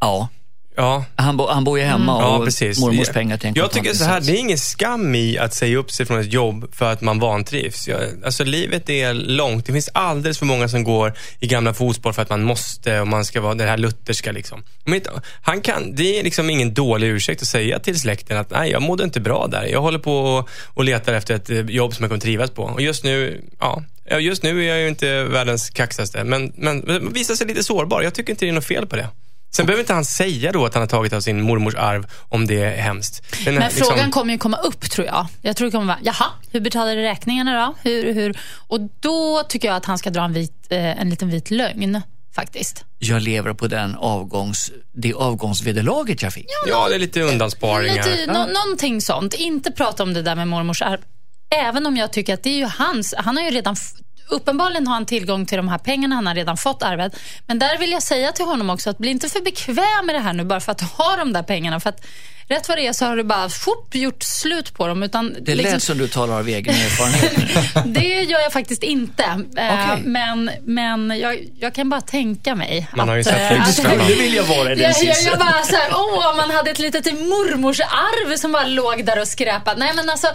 Ja, 0.00 0.28
Ja. 0.76 1.04
Han, 1.16 1.36
bo, 1.36 1.46
han 1.48 1.64
bor 1.64 1.78
ju 1.78 1.84
hemma 1.84 2.18
Ja, 2.20 2.36
och 2.36 2.44
precis. 2.44 2.78
mormors 2.80 3.08
pengar 3.08 3.36
till 3.36 3.48
en 3.48 3.54
Jag 3.54 3.70
tycker 3.70 3.94
så 3.94 4.04
här, 4.04 4.20
det 4.20 4.32
är 4.32 4.36
ingen 4.36 4.58
skam 4.58 5.14
i 5.14 5.38
att 5.38 5.54
säga 5.54 5.78
upp 5.78 5.90
sig 5.90 6.06
från 6.06 6.20
ett 6.20 6.32
jobb 6.32 6.74
för 6.74 6.92
att 6.92 7.00
man 7.00 7.18
vantrivs. 7.18 7.88
Jag, 7.88 8.00
alltså 8.24 8.44
livet 8.44 8.90
är 8.90 9.14
långt. 9.14 9.66
Det 9.66 9.72
finns 9.72 9.88
alldeles 9.92 10.38
för 10.38 10.46
många 10.46 10.68
som 10.68 10.84
går 10.84 11.12
i 11.40 11.46
gamla 11.46 11.74
fotspår 11.74 12.12
för 12.12 12.22
att 12.22 12.30
man 12.30 12.42
måste 12.42 13.00
och 13.00 13.08
man 13.08 13.24
ska 13.24 13.40
vara 13.40 13.54
det 13.54 13.64
här 13.64 13.76
lutherska 13.76 14.32
liksom. 14.32 14.62
Men 14.84 15.00
han 15.42 15.60
kan, 15.60 15.94
det 15.94 16.18
är 16.18 16.24
liksom 16.24 16.50
ingen 16.50 16.74
dålig 16.74 17.08
ursäkt 17.08 17.42
att 17.42 17.48
säga 17.48 17.78
till 17.78 18.00
släkten 18.00 18.38
att 18.38 18.50
nej, 18.50 18.70
jag 18.70 18.82
mådde 18.82 19.04
inte 19.04 19.20
bra 19.20 19.46
där. 19.46 19.64
Jag 19.64 19.80
håller 19.80 19.98
på 19.98 20.18
och, 20.18 20.48
och 20.64 20.84
letar 20.84 21.12
efter 21.12 21.34
ett 21.34 21.50
eh, 21.50 21.60
jobb 21.60 21.94
som 21.94 22.02
jag 22.02 22.10
kommer 22.10 22.20
trivas 22.20 22.50
på. 22.50 22.62
Och 22.62 22.80
just 22.80 23.04
nu, 23.04 23.44
ja, 23.60 23.82
ja, 24.10 24.18
just 24.18 24.42
nu 24.42 24.64
är 24.64 24.68
jag 24.68 24.80
ju 24.80 24.88
inte 24.88 25.24
världens 25.24 25.70
kaxigaste, 25.70 26.24
men, 26.24 26.52
men, 26.56 26.78
men 26.78 27.12
visar 27.12 27.34
sig 27.34 27.46
lite 27.46 27.64
sårbar. 27.64 28.02
Jag 28.02 28.14
tycker 28.14 28.32
inte 28.32 28.44
det 28.44 28.48
är 28.48 28.52
något 28.52 28.64
fel 28.64 28.86
på 28.86 28.96
det. 28.96 29.08
Sen 29.56 29.66
behöver 29.66 29.80
inte 29.82 29.94
han 29.94 30.04
säga 30.04 30.52
då 30.52 30.66
att 30.66 30.74
han 30.74 30.80
har 30.80 30.88
tagit 30.88 31.12
av 31.12 31.20
sin 31.20 31.42
mormors 31.42 31.74
arv 31.74 32.06
om 32.28 32.46
det 32.46 32.62
är 32.62 32.76
hemskt. 32.76 33.44
Den 33.44 33.54
Men 33.54 33.62
liksom- 33.62 33.86
frågan 33.86 34.10
kommer 34.10 34.32
ju 34.32 34.38
komma 34.38 34.56
upp 34.56 34.90
tror 34.90 35.06
jag. 35.06 35.26
Jag 35.42 35.56
tror 35.56 35.66
det 35.66 35.72
kommer 35.72 35.86
vara, 35.86 35.98
jaha, 36.02 36.26
hur 36.50 36.60
betalar 36.60 36.96
du 36.96 37.02
räkningarna 37.02 37.66
då? 37.66 37.90
Hur, 37.90 38.14
hur? 38.14 38.38
Och 38.68 38.80
då 39.00 39.42
tycker 39.48 39.68
jag 39.68 39.76
att 39.76 39.84
han 39.84 39.98
ska 39.98 40.10
dra 40.10 40.24
en, 40.24 40.32
vit, 40.32 40.66
eh, 40.70 41.00
en 41.00 41.10
liten 41.10 41.30
vit 41.30 41.50
lögn 41.50 42.02
faktiskt. 42.34 42.84
Jag 42.98 43.22
lever 43.22 43.52
på 43.52 43.66
den 43.66 43.94
avgångs, 43.94 44.72
det 44.92 45.14
avgångsvederlaget 45.14 46.22
jag 46.22 46.32
fick. 46.32 46.46
Ja, 46.68 46.88
det 46.88 46.94
är 46.94 46.98
lite 46.98 47.20
undansparingar. 47.22 48.04
Lite, 48.04 48.32
nå, 48.32 48.46
någonting 48.46 49.00
sånt. 49.00 49.34
Inte 49.34 49.72
prata 49.72 50.02
om 50.02 50.14
det 50.14 50.22
där 50.22 50.34
med 50.34 50.48
mormors 50.48 50.82
arv. 50.82 51.00
Även 51.50 51.86
om 51.86 51.96
jag 51.96 52.12
tycker 52.12 52.34
att 52.34 52.42
det 52.42 52.50
är 52.50 52.58
ju 52.58 52.68
hans. 52.78 53.14
Han 53.18 53.36
har 53.36 53.44
ju 53.44 53.50
redan 53.50 53.76
Uppenbarligen 54.28 54.86
har 54.86 54.94
han 54.94 55.06
tillgång 55.06 55.46
till 55.46 55.56
de 55.56 55.68
här 55.68 55.78
pengarna, 55.78 56.14
han 56.14 56.26
har 56.26 56.34
redan 56.34 56.56
fått 56.56 56.82
arvet. 56.82 57.12
Men 57.46 57.58
där 57.58 57.78
vill 57.78 57.90
jag 57.92 58.02
säga 58.02 58.32
till 58.32 58.44
honom 58.44 58.70
också 58.70 58.90
att 58.90 58.98
bli 58.98 59.10
inte 59.10 59.28
för 59.28 59.40
bekväm 59.40 60.06
med 60.06 60.14
det 60.14 60.18
här 60.20 60.32
nu 60.32 60.44
bara 60.44 60.60
för 60.60 60.72
att 60.72 60.78
du 60.78 60.86
har 60.94 61.16
de 61.18 61.32
där 61.32 61.42
pengarna. 61.42 61.80
För 61.80 61.88
att 61.90 62.06
rätt 62.48 62.68
vad 62.68 62.78
det 62.78 62.86
är 62.86 62.92
så 62.92 63.04
har 63.04 63.16
du 63.16 63.24
bara 63.24 63.48
fort, 63.48 63.94
gjort 63.94 64.22
slut 64.22 64.74
på 64.74 64.86
dem. 64.86 65.02
Utan 65.02 65.36
Det 65.40 65.54
liksom- 65.54 65.72
lät 65.74 65.82
som 65.82 65.98
du 65.98 66.08
talar 66.08 66.38
av 66.38 66.48
egen 66.48 66.74
erfarenhet. 66.74 67.84
det 67.94 68.22
gör 68.22 68.40
jag 68.40 68.52
faktiskt 68.52 68.82
inte. 68.82 69.22
Eh, 69.22 69.38
Okej. 69.92 70.02
Men, 70.04 70.50
men 70.64 71.18
jag, 71.20 71.38
jag 71.58 71.74
kan 71.74 71.88
bara 71.88 72.00
tänka 72.00 72.54
mig. 72.54 72.88
Man 72.96 73.08
har 73.08 73.14
ju 73.16 73.20
att, 73.20 73.26
sett 73.26 73.84
att- 73.84 74.08
Nu 74.08 74.14
vill 74.14 74.34
jag 74.34 74.44
vara 74.44 74.72
i 74.72 74.74
den 74.74 74.78
jag, 74.78 75.04
jag, 75.04 75.22
jag 75.22 75.38
bara 75.38 75.62
såhär, 75.62 75.88
åh, 75.92 76.30
om 76.30 76.36
man 76.36 76.50
hade 76.50 76.70
ett 76.70 76.78
litet 76.78 77.04
mormors 77.12 77.80
arv 77.80 78.36
som 78.36 78.52
bara 78.52 78.66
låg 78.66 79.04
där 79.04 79.20
och 79.20 79.28
skräpade. 79.28 79.78
Nej 79.80 79.92
men 79.94 80.10
alltså, 80.10 80.28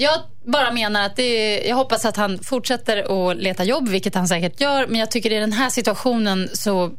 jag 0.00 0.20
bara 0.44 0.72
menar 0.72 1.06
att 1.06 1.16
det 1.16 1.22
är, 1.22 1.68
jag 1.68 1.76
hoppas 1.76 2.04
att 2.04 2.16
han 2.16 2.38
fortsätter 2.38 3.30
att 3.30 3.36
leta 3.36 3.64
jobb, 3.64 3.88
vilket 3.88 4.14
han 4.14 4.28
säkert 4.28 4.60
gör. 4.60 4.86
Men 4.86 5.00
jag 5.00 5.10
tycker 5.10 5.32
i 5.32 5.38
den 5.38 5.52
här 5.52 5.70
situationen 5.70 6.48
så 6.52 6.90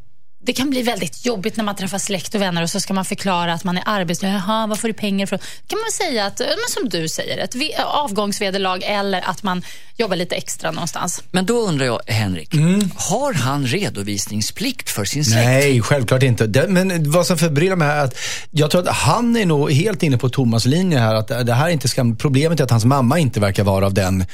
det 0.41 0.53
kan 0.53 0.69
bli 0.69 0.81
väldigt 0.81 1.25
jobbigt 1.25 1.57
när 1.57 1.63
man 1.63 1.75
träffar 1.75 1.97
släkt 1.97 2.35
och 2.35 2.41
vänner 2.41 2.61
och 2.63 2.69
så 2.69 2.79
ska 2.79 2.93
man 2.93 3.05
förklara 3.05 3.53
att 3.53 3.63
man 3.63 3.77
är 3.77 3.83
arbetslös. 3.85 4.31
Jaha, 4.33 4.67
var 4.67 4.75
får 4.75 4.87
du 4.87 4.93
pengar 4.93 5.23
ifrån? 5.23 5.39
kan 5.67 5.79
man 5.79 5.91
säga 5.91 6.25
att, 6.25 6.39
men 6.39 6.57
som 6.69 6.89
du 6.89 7.09
säger, 7.09 7.37
ett 7.37 7.55
ve- 7.55 7.75
avgångsvederlag 7.85 8.83
eller 8.83 9.29
att 9.29 9.43
man 9.43 9.63
jobbar 9.97 10.15
lite 10.15 10.35
extra 10.35 10.71
någonstans. 10.71 11.23
Men 11.31 11.45
då 11.45 11.53
undrar 11.59 11.85
jag, 11.85 12.01
Henrik, 12.07 12.53
har 12.95 13.33
han 13.33 13.67
redovisningsplikt 13.67 14.89
för 14.89 15.05
sin 15.05 15.25
släkt? 15.25 15.45
Nej, 15.45 15.81
självklart 15.81 16.23
inte. 16.23 16.47
Det, 16.47 16.67
men 16.67 17.11
vad 17.11 17.27
som 17.27 17.37
förbryllar 17.37 17.75
mig 17.75 17.87
är 17.87 18.03
att 18.03 18.15
jag 18.51 18.71
tror 18.71 18.81
att 18.89 18.95
han 18.95 19.35
är 19.35 19.45
nog 19.45 19.71
helt 19.71 20.03
inne 20.03 20.17
på 20.17 20.29
Thomas 20.29 20.65
linje 20.65 20.99
här. 20.99 21.15
Att 21.15 21.27
det 21.27 21.53
här 21.53 21.65
är 21.67 21.71
inte 21.71 21.87
skam. 21.87 22.15
Problemet 22.17 22.59
är 22.59 22.63
att 22.63 22.71
hans 22.71 22.85
mamma 22.85 23.19
inte 23.19 23.39
verkar 23.39 23.63
vara 23.63 23.85
av 23.85 23.93
den 23.93 24.25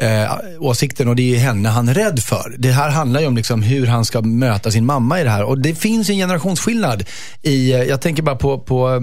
eh, 0.00 0.32
åsikten 0.58 1.08
och 1.08 1.16
det 1.16 1.34
är 1.34 1.38
henne 1.38 1.68
han 1.68 1.88
är 1.88 1.94
rädd 1.94 2.20
för. 2.22 2.54
Det 2.58 2.70
här 2.72 2.90
handlar 2.90 3.20
ju 3.20 3.26
om 3.26 3.36
liksom 3.36 3.62
hur 3.62 3.86
han 3.86 4.04
ska 4.04 4.20
möta 4.22 4.70
sin 4.70 4.86
mamma 4.86 5.20
i 5.20 5.24
det 5.24 5.30
här. 5.30 5.44
Och 5.44 5.58
det 5.58 5.74
finns 5.74 6.10
en 6.10 6.16
generationsskillnad 6.16 7.04
i, 7.42 7.72
eh, 7.72 7.82
jag 7.82 8.00
tänker 8.00 8.22
bara 8.22 8.36
på, 8.36 8.58
på 8.58 8.90
eh, 8.94 9.00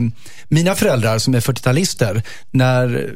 mina 0.48 0.76
föräldrar 0.76 1.18
som 1.20 1.36
är 1.36 1.40
40-talister. 1.40 2.22
När 2.52 3.12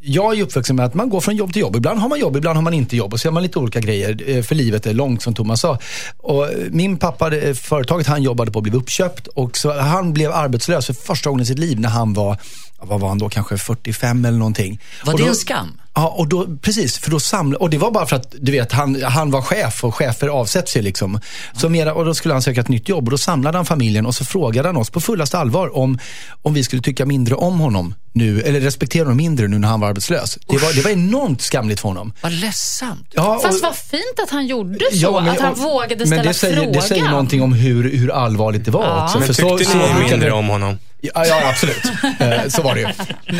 jag 0.00 0.38
är 0.38 0.42
uppvuxen 0.42 0.76
med 0.76 0.84
att 0.86 0.94
man 0.94 1.08
går 1.10 1.20
från 1.20 1.36
jobb 1.36 1.52
till 1.52 1.60
jobb. 1.62 1.76
Ibland 1.76 2.00
har 2.00 2.08
man 2.08 2.18
jobb, 2.20 2.36
ibland 2.36 2.56
har 2.56 2.62
man 2.62 2.74
inte 2.74 2.96
jobb. 2.96 3.12
Och 3.12 3.20
så 3.20 3.26
gör 3.28 3.32
man 3.32 3.42
lite 3.42 3.58
olika 3.58 3.80
grejer. 3.80 4.22
eh, 4.36 4.42
För 4.42 4.54
livet 4.54 4.86
är 4.86 4.94
långt 4.94 5.22
som 5.22 5.34
Thomas 5.34 5.60
sa. 5.60 5.78
Och 6.16 6.44
eh, 6.44 6.50
min 6.70 6.96
pappa, 6.96 7.30
företaget 7.54 8.06
han 8.06 8.22
jobbade 8.22 8.50
på 8.52 8.60
blev 8.60 8.74
uppköpt. 8.74 9.26
Och 9.26 9.56
så 9.56 9.78
han 9.80 10.12
blev 10.12 10.32
arbetslös 10.32 10.86
för 10.86 10.94
första 10.94 11.30
gången 11.30 11.42
i 11.42 11.46
sitt 11.46 11.58
liv 11.58 11.80
när 11.80 11.88
han 11.88 12.12
var, 12.14 12.36
vad 12.80 13.00
var 13.00 13.08
han 13.08 13.18
då, 13.18 13.28
kanske 13.28 13.58
45 13.58 14.24
eller 14.24 14.38
någonting. 14.38 14.80
Var 15.04 15.12
Och 15.12 15.18
det 15.18 15.24
då- 15.24 15.28
en 15.30 15.34
skam? 15.36 15.80
Ja, 15.98 16.08
och 16.16 16.28
då, 16.28 16.46
precis. 16.62 16.98
För 16.98 17.10
då 17.10 17.20
samla, 17.20 17.58
och 17.58 17.70
det 17.70 17.78
var 17.78 17.90
bara 17.90 18.06
för 18.06 18.16
att 18.16 18.34
du 18.40 18.52
vet, 18.52 18.72
han, 18.72 19.02
han 19.02 19.30
var 19.30 19.42
chef 19.42 19.84
och 19.84 19.94
chefer 19.94 20.28
avsätts 20.28 20.76
ju 20.76 20.82
liksom. 20.82 21.20
Så 21.56 21.68
mera, 21.68 21.94
och 21.94 22.04
då 22.04 22.14
skulle 22.14 22.34
han 22.34 22.42
söka 22.42 22.60
ett 22.60 22.68
nytt 22.68 22.88
jobb 22.88 23.04
och 23.04 23.10
då 23.10 23.18
samlade 23.18 23.58
han 23.58 23.66
familjen 23.66 24.06
och 24.06 24.14
så 24.14 24.24
frågade 24.24 24.68
han 24.68 24.76
oss 24.76 24.90
på 24.90 25.00
fullaste 25.00 25.38
allvar 25.38 25.76
om, 25.76 25.98
om 26.42 26.54
vi 26.54 26.64
skulle 26.64 26.82
tycka 26.82 27.06
mindre 27.06 27.34
om 27.34 27.58
honom 27.60 27.94
nu, 28.12 28.40
eller 28.42 28.60
respektera 28.60 29.04
honom 29.04 29.16
mindre 29.16 29.48
nu 29.48 29.58
när 29.58 29.68
han 29.68 29.80
var 29.80 29.88
arbetslös. 29.88 30.38
Det 30.48 30.58
var, 30.58 30.72
det 30.72 30.80
var 30.82 30.90
enormt 30.90 31.42
skamligt 31.42 31.80
för 31.80 31.88
honom. 31.88 32.12
Vad 32.22 32.32
ledsamt. 32.32 33.06
Ja, 33.12 33.40
Fast 33.42 33.54
och- 33.62 33.62
vad 33.68 33.76
fint 33.76 34.20
att 34.22 34.30
han 34.30 34.46
gjorde 34.46 34.78
så, 34.78 34.96
Ja, 34.96 35.20
men- 35.20 35.28
att 35.28 35.40
han 35.40 35.52
och- 35.52 35.58
vågade 35.58 36.06
ställa 36.06 36.16
Men 36.22 36.26
det 36.26 36.34
säger, 36.34 36.56
frågan. 36.56 36.72
det 36.72 36.82
säger 36.82 37.08
någonting 37.10 37.42
om 37.42 37.52
hur, 37.52 37.96
hur 37.96 38.10
allvarligt 38.12 38.64
det 38.64 38.70
var 38.70 38.84
Ja. 38.84 39.04
också. 39.04 39.18
Men 39.18 39.26
För 39.26 39.34
tyckte 39.34 39.64
så, 39.64 39.70
så 39.70 39.78
ni 39.78 39.94
brukar 39.94 40.10
mindre 40.10 40.32
om 40.32 40.46
honom? 40.48 40.78
Ja, 41.00 41.26
ja 41.26 41.48
absolut. 41.48 41.82
Eh, 42.20 42.48
så 42.48 42.62
var 42.62 42.74
det 42.74 42.80
ju. 42.80 42.86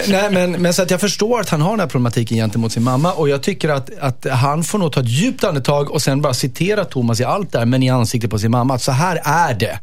Nej, 0.09 0.31
men, 0.31 0.53
men 0.53 0.75
så 0.75 0.83
att 0.83 0.91
jag 0.91 1.01
förstår 1.01 1.41
att 1.41 1.49
han 1.49 1.61
har 1.61 1.71
den 1.71 1.81
här 1.81 1.87
problematiken 1.87 2.37
gentemot 2.37 2.73
sin 2.73 2.83
mamma 2.83 3.13
och 3.13 3.29
jag 3.29 3.43
tycker 3.43 3.69
att, 3.69 3.91
att 4.01 4.27
han 4.31 4.65
får 4.65 4.79
nog 4.79 4.93
ta 4.93 5.01
ett 5.01 5.09
djupt 5.09 5.45
andetag 5.45 5.91
och 5.91 6.03
sen 6.03 6.23
bara 6.23 6.35
citera 6.35 6.85
Thomas 6.85 7.21
i 7.21 7.25
allt 7.25 7.53
där, 7.53 7.65
men 7.67 7.83
i 7.83 7.91
ansiktet 7.91 8.31
på 8.31 8.39
sin 8.39 8.51
mamma. 8.51 8.75
Att 8.75 8.83
så 8.83 8.93
här 8.93 9.21
är 9.25 9.55
det. 9.55 9.79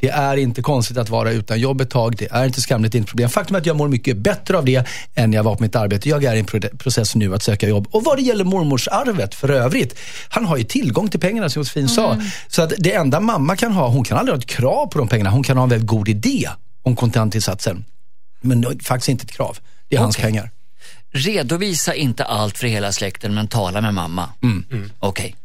Det 0.00 0.08
är 0.08 0.36
inte 0.36 0.62
konstigt 0.62 0.96
att 0.98 1.08
vara 1.10 1.30
utan 1.30 1.60
jobb 1.60 1.80
ett 1.80 1.90
tag. 1.90 2.16
Det 2.16 2.28
är 2.30 2.44
inte 2.46 2.60
skamligt, 2.60 2.92
det 2.92 2.96
är 2.96 2.98
inte 2.98 3.10
problem. 3.10 3.28
Faktum 3.30 3.56
är 3.56 3.60
att 3.60 3.66
jag 3.66 3.76
mår 3.76 3.88
mycket 3.88 4.16
bättre 4.16 4.58
av 4.58 4.64
det 4.64 4.86
än 5.14 5.32
jag 5.32 5.42
var 5.42 5.54
på 5.56 5.62
mitt 5.62 5.76
arbete. 5.76 6.08
Jag 6.08 6.24
är 6.24 6.34
i 6.34 6.38
en 6.38 6.44
pro- 6.44 6.76
process 6.78 7.14
nu 7.14 7.34
att 7.34 7.42
söka 7.42 7.68
jobb. 7.68 7.88
Och 7.90 8.04
vad 8.04 8.16
det 8.18 8.22
gäller 8.22 8.44
mormors 8.44 8.88
arvet 8.88 9.34
för 9.34 9.48
övrigt. 9.50 9.98
Han 10.28 10.44
har 10.44 10.56
ju 10.56 10.64
tillgång 10.64 11.08
till 11.08 11.20
pengarna 11.20 11.48
som 11.48 11.60
Josefin 11.60 11.88
sa. 11.88 12.16
Så 12.48 12.62
att 12.62 12.72
det 12.78 12.92
enda 12.94 13.20
mamma 13.20 13.56
kan 13.56 13.72
ha, 13.72 13.88
hon 13.88 14.04
kan 14.04 14.18
aldrig 14.18 14.34
ha 14.34 14.38
ett 14.38 14.46
krav 14.46 14.86
på 14.86 14.98
de 14.98 15.08
pengarna. 15.08 15.30
Hon 15.30 15.42
kan 15.42 15.56
ha 15.56 15.64
en 15.64 15.70
väldigt 15.70 15.88
god 15.88 16.08
idé 16.08 16.48
om 16.82 16.96
kontantinsatsen. 16.96 17.84
Men 18.40 18.60
det 18.60 18.68
är 18.68 18.84
faktiskt 18.84 19.08
inte 19.08 19.24
ett 19.24 19.32
krav. 19.32 19.58
Det 19.88 19.96
är 19.96 20.00
hans 20.00 20.16
Okej. 20.16 20.24
pengar. 20.24 20.50
Redovisa 21.12 21.94
inte 21.94 22.24
allt 22.24 22.58
för 22.58 22.66
hela 22.66 22.92
släkten, 22.92 23.34
men 23.34 23.48
tala 23.48 23.80
med 23.80 23.94
mamma. 23.94 24.28
Mm. 24.42 24.90
Okej. 24.98 25.36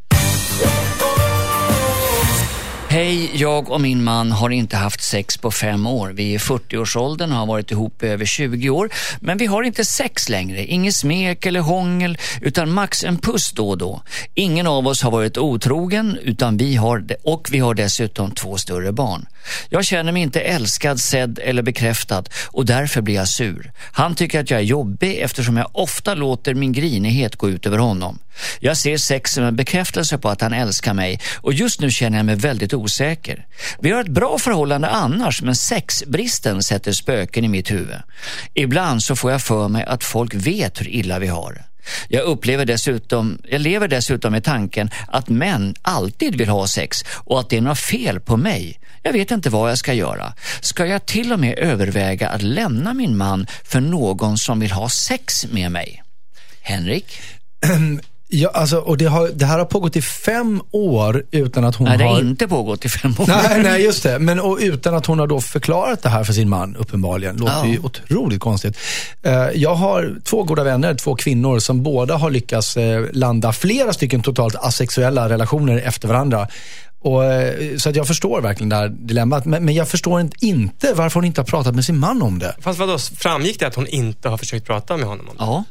Hej, 2.96 3.32
jag 3.34 3.72
och 3.72 3.82
min 3.82 4.04
man 4.04 4.32
har 4.32 4.50
inte 4.50 4.78
haft 4.78 5.04
sex 5.04 5.38
på 5.38 5.52
fem 5.52 5.88
år. 5.88 6.10
Vi 6.10 6.32
är 6.32 6.36
i 6.36 6.38
40-årsåldern 6.38 7.32
och 7.32 7.38
har 7.38 7.46
varit 7.46 7.72
ihop 7.72 8.04
i 8.04 8.08
över 8.08 8.26
20 8.26 8.70
år. 8.70 8.90
Men 9.20 9.38
vi 9.38 9.46
har 9.46 9.64
inte 9.64 9.86
sex 9.86 10.30
längre. 10.30 10.66
Inget 10.66 10.96
smek 10.96 11.46
eller 11.46 11.60
hångel, 11.60 12.18
utan 12.42 12.72
max 12.72 13.04
en 13.04 13.18
puss 13.18 13.52
då 13.52 13.70
och 13.70 13.78
då. 13.78 14.02
Ingen 14.34 14.68
av 14.68 14.88
oss 14.88 15.02
har 15.02 15.12
varit 15.12 15.38
otrogen 15.38 16.18
utan 16.22 16.58
vi 16.58 16.76
har, 16.76 17.06
och 17.24 17.48
vi 17.52 17.60
har 17.60 17.74
dessutom 17.74 18.32
två 18.32 18.58
större 18.58 18.92
barn. 18.92 19.26
Jag 19.70 19.86
känner 19.86 20.12
mig 20.12 20.22
inte 20.22 20.40
älskad, 20.40 21.00
sedd 21.00 21.40
eller 21.44 21.62
bekräftad 21.62 22.24
och 22.48 22.66
därför 22.66 23.02
blir 23.02 23.16
jag 23.16 23.28
sur. 23.28 23.72
Han 23.92 24.16
tycker 24.16 24.40
att 24.40 24.50
jag 24.50 24.60
är 24.60 24.64
jobbig 24.64 25.18
eftersom 25.20 25.58
jag 25.58 25.70
ofta 25.74 26.14
låter 26.14 26.54
min 26.54 26.72
grinighet 26.72 27.36
gå 27.36 27.50
ut 27.50 27.66
över 27.66 27.78
honom. 27.78 28.20
Jag 28.60 28.78
ser 28.78 28.98
sex 28.98 29.34
som 29.34 29.44
en 29.44 29.56
bekräftelse 29.56 30.18
på 30.18 30.30
att 30.30 30.42
han 30.42 30.54
älskar 30.54 30.94
mig 30.94 31.20
och 31.36 31.54
just 31.54 31.80
nu 31.80 31.92
känner 31.92 32.18
jag 32.18 32.26
mig 32.26 32.36
väldigt 32.36 32.74
osäker. 32.74 33.46
Vi 33.80 33.92
har 33.92 34.02
ett 34.02 34.08
bra 34.08 34.38
förhållande 34.38 34.88
annars 34.88 35.42
men 35.42 35.56
sexbristen 35.56 36.64
sätter 36.64 36.92
spöken 36.92 37.46
i 37.46 37.48
mitt 37.48 37.72
huvud. 37.72 38.02
Ibland 38.54 39.04
så 39.04 39.16
får 39.16 39.32
jag 39.32 39.42
för 39.42 39.68
mig 39.68 39.84
att 39.84 40.04
folk 40.04 40.34
vet 40.34 40.82
hur 40.82 40.88
illa 40.88 41.20
vi 41.20 41.28
har 41.28 41.54
det. 41.54 41.64
Jag, 42.08 42.24
upplever 42.24 42.66
dessutom, 42.66 43.42
jag 43.44 43.62
lever 43.62 43.88
dessutom 43.88 44.32
med 44.32 44.44
tanken 44.44 44.90
att 45.08 45.30
män 45.30 45.76
alltid 45.82 46.36
vill 46.36 46.50
ha 46.50 46.68
sex 46.68 47.04
och 47.08 47.40
att 47.40 47.50
det 47.50 47.58
är 47.58 47.62
något 47.62 47.80
fel 47.80 48.20
på 48.20 48.38
mig. 48.38 48.80
Jag 49.02 49.14
vet 49.14 49.32
inte 49.32 49.50
vad 49.50 49.70
jag 49.72 49.78
ska 49.78 49.94
göra. 49.94 50.34
Ska 50.62 50.86
jag 50.86 51.06
till 51.06 51.34
och 51.34 51.40
med 51.40 51.60
överväga 51.60 52.30
att 52.30 52.42
lämna 52.42 52.94
min 52.94 53.18
man 53.18 53.48
för 53.64 53.82
någon 53.82 54.38
som 54.38 54.60
vill 54.60 54.72
ha 54.72 54.90
sex 54.90 55.46
med 55.46 55.72
mig? 55.72 56.04
Henrik? 56.62 57.22
Ja, 58.38 58.50
alltså, 58.54 58.78
och 58.78 58.98
det, 58.98 59.06
har, 59.06 59.28
det 59.36 59.46
här 59.46 59.58
har 59.58 59.66
pågått 59.66 59.96
i 59.96 60.02
fem 60.02 60.62
år 60.72 61.24
utan 61.32 61.64
att 61.66 61.76
hon 61.76 61.88
Nej, 61.88 61.98
det 61.98 62.04
har... 62.04 62.14
har 62.14 62.20
inte 62.22 62.48
pågått 62.48 62.86
i 62.86 62.90
fem 62.90 63.14
år. 63.20 63.26
Nej, 63.28 63.64
nej, 63.64 63.84
just 63.84 64.04
det. 64.04 64.20
Men 64.20 64.40
och 64.40 64.58
utan 64.62 64.96
att 64.96 65.06
hon 65.06 65.20
har 65.20 65.28
då 65.28 65.42
förklarat 65.42 66.04
det 66.04 66.10
här 66.10 66.24
för 66.24 66.34
sin 66.34 66.50
man, 66.50 66.76
uppenbarligen. 66.76 67.36
Låter 67.38 67.54
Ja. 67.54 67.66
ju 67.68 67.80
otroligt 67.80 68.40
konstigt. 68.40 68.78
Eh, 69.24 69.34
Jag 69.56 69.76
har 69.76 70.16
två 70.24 70.44
goda 70.44 70.64
vänner, 70.64 70.96
två 70.96 71.16
kvinnor, 71.16 71.60
som 71.60 71.84
båda 71.84 72.16
har 72.18 72.30
lyckats 72.30 72.78
eh, 72.78 73.06
landa 73.14 73.54
flera 73.54 73.94
stycken 73.94 74.22
totalt 74.22 74.56
asexuella 74.56 75.30
relationer 75.30 75.78
efter 75.78 76.08
varandra. 76.08 76.48
Och, 77.02 77.26
eh, 77.26 77.78
så 77.78 77.90
att 77.90 77.96
jag 77.96 78.08
förstår 78.08 78.42
verkligen 78.42 78.70
det 78.70 78.76
här 78.76 78.90
dilemmat. 78.90 79.46
Men, 79.46 79.66
men 79.66 79.76
jag 79.76 79.88
förstår 79.88 80.22
inte- 80.22 80.46
inte 80.46 80.94
varför 80.94 81.14
hon 81.20 81.26
inte 81.26 81.42
har 81.42 81.46
pratat 81.46 81.76
med 81.76 81.86
sin 81.86 81.98
man 81.98 82.22
om 82.22 82.40
det. 82.40 82.56
Fast 82.60 82.80
vadå, 82.80 82.98
framgick 83.00 83.60
det 83.60 83.68
att 83.68 83.76
hon 83.76 83.88
inte 83.88 84.30
har 84.30 84.38
försökt 84.38 84.66
prata 84.68 84.98
med 84.98 85.06
honom 85.08 85.26
om 85.30 85.36
det? 85.38 85.44
Ja. 85.44 85.64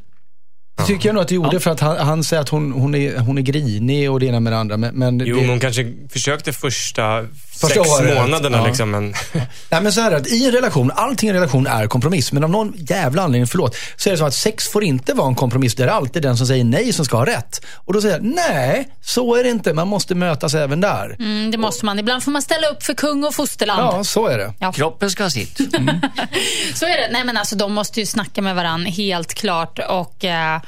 Det 0.76 0.84
tycker 0.84 1.08
jag 1.08 1.14
nog 1.14 1.22
att 1.22 1.28
det 1.28 1.34
gjorde, 1.34 1.60
för 1.60 1.70
att 1.70 1.80
han, 1.80 1.96
han 1.96 2.24
säger 2.24 2.40
att 2.40 2.48
hon, 2.48 2.72
hon, 2.72 2.94
är, 2.94 3.18
hon 3.18 3.38
är 3.38 3.42
grinig 3.42 4.10
och 4.10 4.20
det 4.20 4.26
ena 4.26 4.40
med 4.40 4.52
det 4.52 4.56
andra. 4.58 4.76
Men, 4.76 4.94
men 4.94 5.18
Jo, 5.18 5.34
det, 5.34 5.40
men 5.40 5.50
hon 5.50 5.60
kanske 5.60 5.92
försökte 6.10 6.52
första 6.52 7.26
Första 7.60 7.84
sex 7.84 7.88
året, 7.90 8.14
månaderna 8.14 8.58
ja. 8.58 8.66
liksom. 8.66 8.90
Men, 8.90 9.14
Nej, 9.70 9.80
men 9.82 9.92
så 9.92 10.00
här 10.00 10.10
är 10.10 10.20
det, 10.20 10.30
i 10.30 10.46
en 10.46 10.52
relation, 10.52 10.90
allting 10.94 11.28
i 11.28 11.30
en 11.30 11.34
relation 11.34 11.66
är 11.66 11.86
kompromiss. 11.86 12.32
Men 12.32 12.44
av 12.44 12.50
någon 12.50 12.72
jävla 12.76 13.22
anledning, 13.22 13.46
förlåt, 13.46 13.76
så 13.96 14.08
är 14.08 14.12
det 14.12 14.18
så 14.18 14.24
att 14.26 14.34
sex 14.34 14.68
får 14.68 14.84
inte 14.84 15.14
vara 15.14 15.28
en 15.28 15.34
kompromiss. 15.34 15.74
Det 15.74 15.82
är 15.84 15.88
alltid 15.88 16.22
den 16.22 16.36
som 16.36 16.46
säger 16.46 16.64
nej 16.64 16.92
som 16.92 17.04
ska 17.04 17.16
ha 17.16 17.26
rätt. 17.26 17.64
Och 17.74 17.92
då 17.92 18.00
säger 18.00 18.14
jag, 18.14 18.24
nej, 18.24 18.88
så 19.02 19.34
är 19.34 19.44
det 19.44 19.50
inte. 19.50 19.74
Man 19.74 19.88
måste 19.88 20.14
mötas 20.14 20.54
även 20.54 20.80
där. 20.80 21.16
Mm, 21.18 21.50
det 21.50 21.58
måste 21.58 21.84
man. 21.84 21.98
Ibland 21.98 22.22
får 22.22 22.30
man 22.30 22.42
ställa 22.42 22.66
upp 22.66 22.82
för 22.82 22.94
kung 22.94 23.24
och 23.24 23.34
fosterland. 23.34 23.80
Ja, 23.80 24.04
så 24.04 24.26
är 24.26 24.38
det. 24.38 24.54
Ja. 24.58 24.72
Kroppen 24.72 25.10
ska 25.10 25.22
ha 25.22 25.30
sitt. 25.30 25.56
Så 26.74 26.86
är 26.86 26.96
det. 26.96 27.08
Nej, 27.12 27.24
men 27.24 27.36
alltså, 27.36 27.56
de 27.56 27.72
måste 27.72 28.00
ju 28.00 28.06
snacka 28.06 28.42
med 28.42 28.54
varandra, 28.54 28.90
helt 28.90 29.34
klart. 29.34 29.78
Och 29.88 30.24
eh, 30.24 30.60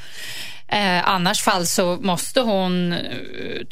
eh, 0.67 1.09
Annars 1.09 1.41
fall 1.41 1.67
så 1.67 1.97
måste 2.01 2.41
hon, 2.41 2.93
eh, 2.93 2.99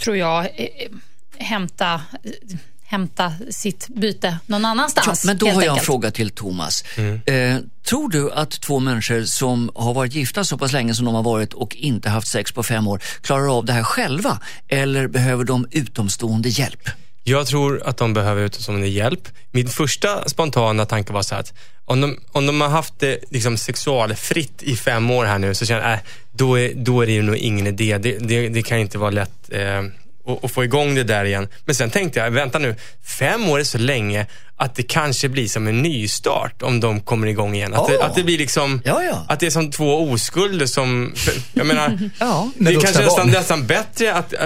tror 0.03 0.18
jag, 0.18 0.45
eh, 0.45 0.89
hämta, 1.38 1.93
eh, 1.93 2.57
hämta 2.88 3.33
sitt 3.49 3.88
byte 3.88 4.38
någon 4.45 4.61
Ja, 4.61 4.67
annanstans. 4.67 5.25
men 5.25 5.38
då 5.38 5.45
har 5.45 5.53
jag 5.53 5.63
en 5.63 5.69
enkelt. 5.69 5.86
fråga 5.86 6.11
till 6.11 6.29
Thomas. 6.29 6.83
Eh, 7.25 7.57
tror 7.83 8.09
du 8.09 8.31
att 8.31 8.51
två 8.61 8.79
människor 8.79 9.23
som 9.23 9.71
har 9.75 9.93
varit 9.93 10.13
gifta 10.15 10.43
så 10.43 10.57
pass 10.57 10.71
länge 10.71 10.93
som 10.93 11.05
de 11.05 11.15
har 11.15 11.23
varit 11.23 11.53
och 11.53 11.75
inte 11.75 12.09
haft 12.09 12.27
sex 12.27 12.51
på 12.51 12.63
fem 12.63 12.88
år 12.88 13.01
klarar 13.21 13.57
av 13.57 13.65
det 13.65 13.73
här 13.73 13.83
själva? 13.83 14.39
Eller 14.67 15.07
behöver 15.07 15.43
de 15.43 15.67
utomstående 15.71 16.49
hjälp? 16.49 16.89
Jag 17.23 17.47
tror 17.47 17.81
att 17.86 17.97
de 17.97 18.13
behöver 18.13 18.41
utomstående 18.41 18.88
hjälp. 18.88 19.27
Min 19.51 19.67
första 19.67 20.29
spontana 20.29 20.86
tanke 20.86 21.13
var 21.13 21.21
så 21.21 21.36
här 21.36 21.41
att 21.41 21.53
om 21.86 22.01
de, 22.01 22.19
om 22.31 22.45
de 22.45 22.61
har 22.61 22.69
haft 22.69 22.99
det 22.99 23.19
liksom 23.31 23.57
sexualfritt 23.57 24.63
i 24.63 24.75
fem 24.75 25.11
år 25.11 25.25
här 25.25 25.39
nu 25.39 25.55
så 25.55 25.65
känner 25.65 25.81
jag, 25.81 25.93
äh, 25.93 25.99
då, 26.31 26.59
är, 26.59 26.73
då 26.75 27.01
är 27.01 27.05
det 27.05 27.11
ju 27.13 27.21
nog 27.21 27.36
ingen 27.36 27.67
idé. 27.67 27.97
Det, 27.97 28.17
det, 28.19 28.49
det 28.49 28.61
kan 28.61 28.77
inte 28.77 28.97
vara 28.97 29.09
lätt 29.11 29.49
eh, 29.51 29.83
att, 30.28 30.43
att 30.43 30.51
få 30.51 30.63
igång 30.63 30.95
det 30.95 31.03
där 31.03 31.26
igen. 31.26 31.47
Men 31.65 31.76
sen 31.76 31.89
tänkte 31.89 32.19
jag, 32.19 32.32
vänta 32.32 32.59
nu, 32.59 32.76
fem 33.19 33.49
år 33.49 33.59
är 33.59 33.63
så 33.63 33.78
länge 33.78 34.26
att 34.57 34.76
det 34.76 34.84
kanske 34.84 35.30
blir 35.30 35.47
som 35.47 35.67
en 35.67 35.82
nystart 35.82 36.61
om 36.61 36.80
de 36.80 36.99
kommer 37.01 37.28
igång 37.28 37.55
igen. 37.55 37.73
Att, 37.73 37.88
det, 37.88 37.97
Oh. 37.97 38.05
att 38.05 38.15
det 38.15 38.23
blir 38.23 38.38
liksom, 38.38 38.82
Ja, 38.86 39.03
ja. 39.03 39.26
att 39.28 39.39
det 39.39 39.45
är 39.45 39.49
som 39.51 39.71
två 39.71 40.09
oskulder 40.11 40.65
som, 40.65 41.13
jag 41.53 41.67
menar, 41.67 41.99
Ja. 42.19 42.49
det 42.55 42.73
är 42.73 42.82
kanske 42.82 43.03
nästan, 43.03 43.28
nästan 43.28 43.67
bättre 43.67 44.13
att, 44.13 44.34
äh, 44.34 44.39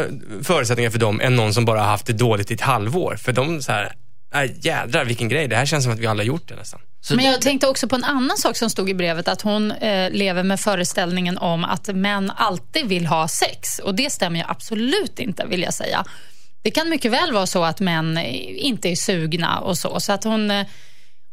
förutsättningar 0.44 0.90
för 0.90 1.00
dem 1.00 1.22
än 1.22 1.36
någon 1.36 1.54
som 1.54 1.66
bara 1.66 1.80
har 1.80 1.88
haft 1.88 2.06
det 2.06 2.14
dåligt 2.14 2.52
i 2.52 2.54
ett 2.54 2.62
halvår. 2.62 3.16
För 3.16 3.32
de 3.32 3.62
så 3.62 3.72
här, 3.72 3.94
äh, 4.36 4.52
jädrar 4.66 5.06
vilken 5.06 5.30
grej. 5.30 5.48
Det 5.48 5.56
här 5.56 5.66
känns 5.66 5.84
som 5.84 5.94
att 5.94 6.00
vi 6.00 6.08
alla 6.08 6.20
har 6.20 6.28
gjort 6.28 6.48
det 6.48 6.56
nästan. 6.56 6.80
Så 7.02 7.16
Men 7.16 7.26
jag 7.26 7.42
tänkte 7.42 7.68
också 7.68 7.88
på 7.88 7.96
en 7.96 8.04
annan 8.04 8.38
sak 8.38 8.58
som 8.58 8.70
stod 8.70 8.90
i 8.90 8.94
brevet, 8.94 9.28
att 9.28 9.42
hon 9.42 9.72
eh, 9.72 10.12
lever 10.12 10.44
med 10.44 10.60
föreställningen 10.60 11.38
om 11.38 11.64
att 11.64 11.88
män 11.88 12.32
alltid 12.36 12.88
vill 12.88 13.06
ha 13.06 13.28
sex. 13.28 13.80
Och 13.80 13.96
det 13.96 14.10
stämmer 14.10 14.40
ju 14.40 14.46
absolut 14.48 15.20
inte, 15.20 15.46
vill 15.46 15.62
jag 15.62 15.74
säga. 15.74 16.06
Det 16.62 16.72
kan 16.72 16.90
mycket 16.90 17.12
väl 17.12 17.34
vara 17.34 17.48
så 17.48 17.64
att 17.64 17.80
män 17.80 18.18
inte 18.18 18.90
är 18.90 18.96
sugna 18.96 19.60
och 19.60 19.78
så. 19.78 20.00
Så 20.00 20.12
att 20.12 20.24
hon, 20.24 20.52
eh, 20.52 20.68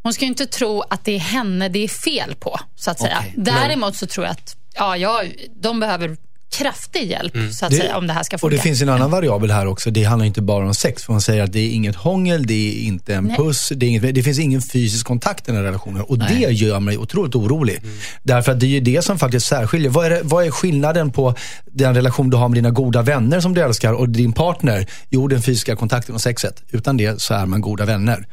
hon 0.03 0.13
ska 0.13 0.25
ju 0.25 0.29
inte 0.29 0.47
tro 0.47 0.83
att 0.91 1.05
det 1.05 1.15
är 1.15 1.19
henne 1.19 1.69
det 1.69 1.85
är 1.85 1.89
fel 1.89 2.35
på, 2.35 2.61
så 2.77 2.91
att 2.91 3.01
säga. 3.01 3.19
Okej. 3.19 3.35
Däremot 3.37 3.97
så 3.97 4.07
tror 4.07 4.27
jag 4.27 4.33
att 4.33 4.57
ja, 4.75 4.97
ja, 4.97 5.23
de 5.57 5.81
behöver 5.81 6.17
kraftig 6.51 7.11
hjälp, 7.11 7.33
så 7.53 7.67
att 7.67 7.75
säga, 7.75 7.97
om 7.97 8.07
det 8.07 8.13
här 8.13 8.23
ska 8.23 8.37
och 8.37 8.41
funka. 8.41 8.57
det 8.57 8.63
finns 8.63 8.83
en 8.83 8.89
annan 8.89 9.11
variabel 9.11 9.51
här 9.51 9.67
också. 9.67 9.91
Det 9.91 10.05
handlar 10.05 10.27
inte 10.27 10.43
bara 10.43 10.67
om 10.67 10.75
sex. 10.75 11.05
För 11.05 11.13
man 11.13 11.21
säger 11.21 11.43
att 11.43 11.53
det 11.53 11.61
är 11.61 11.71
inget 11.71 11.97
hångel, 11.97 12.47
det 12.47 12.55
är 12.55 12.87
inte 12.87 13.15
en 13.15 13.25
Nej. 13.25 13.37
puss, 13.37 13.73
det, 13.77 13.87
är 13.87 13.91
inget, 13.91 14.15
det 14.15 14.23
finns 14.23 14.39
ingen 14.39 14.63
fysisk 14.63 15.07
kontakt 15.07 15.41
i 15.41 15.47
den 15.47 15.57
här 15.57 15.63
relationen. 15.63 16.03
Och 16.03 16.19
det 16.19 16.35
gör 16.35 16.81
mig 16.81 16.99
otroligt 16.99 17.35
orolig. 17.35 17.83
Därför 18.23 18.53
att 18.53 18.61
det 18.61 18.67
är 18.67 18.71
ju 18.71 18.81
det 18.81 19.03
som 19.03 19.19
faktiskt 19.19 19.47
särskiljer. 19.47 19.91
Vad 19.91 20.07
är, 20.07 20.11
det, 20.11 20.21
vad 20.23 20.47
är 20.47 20.51
skillnaden 20.51 21.11
på 21.11 21.35
den 21.65 21.95
relation 21.95 22.31
du 22.31 22.37
har 22.37 22.49
med 22.49 22.57
dina 22.57 22.71
goda 22.71 23.03
vänner 23.03 23.41
som 23.41 23.55
du 23.55 23.61
älskar 23.61 23.93
och 23.93 24.09
din 24.09 24.33
partner? 24.33 24.87
Jo, 25.11 25.29
den 25.29 25.43
fysiska 25.43 25.77
kontakten 25.77 26.15
och 26.15 26.21
sexet. 26.21 26.63
Utan 26.71 26.97
det 26.97 27.23
så 27.23 27.35
är 27.35 27.47
man 27.47 27.61
goda 27.61 27.85
vänner. 27.85 28.27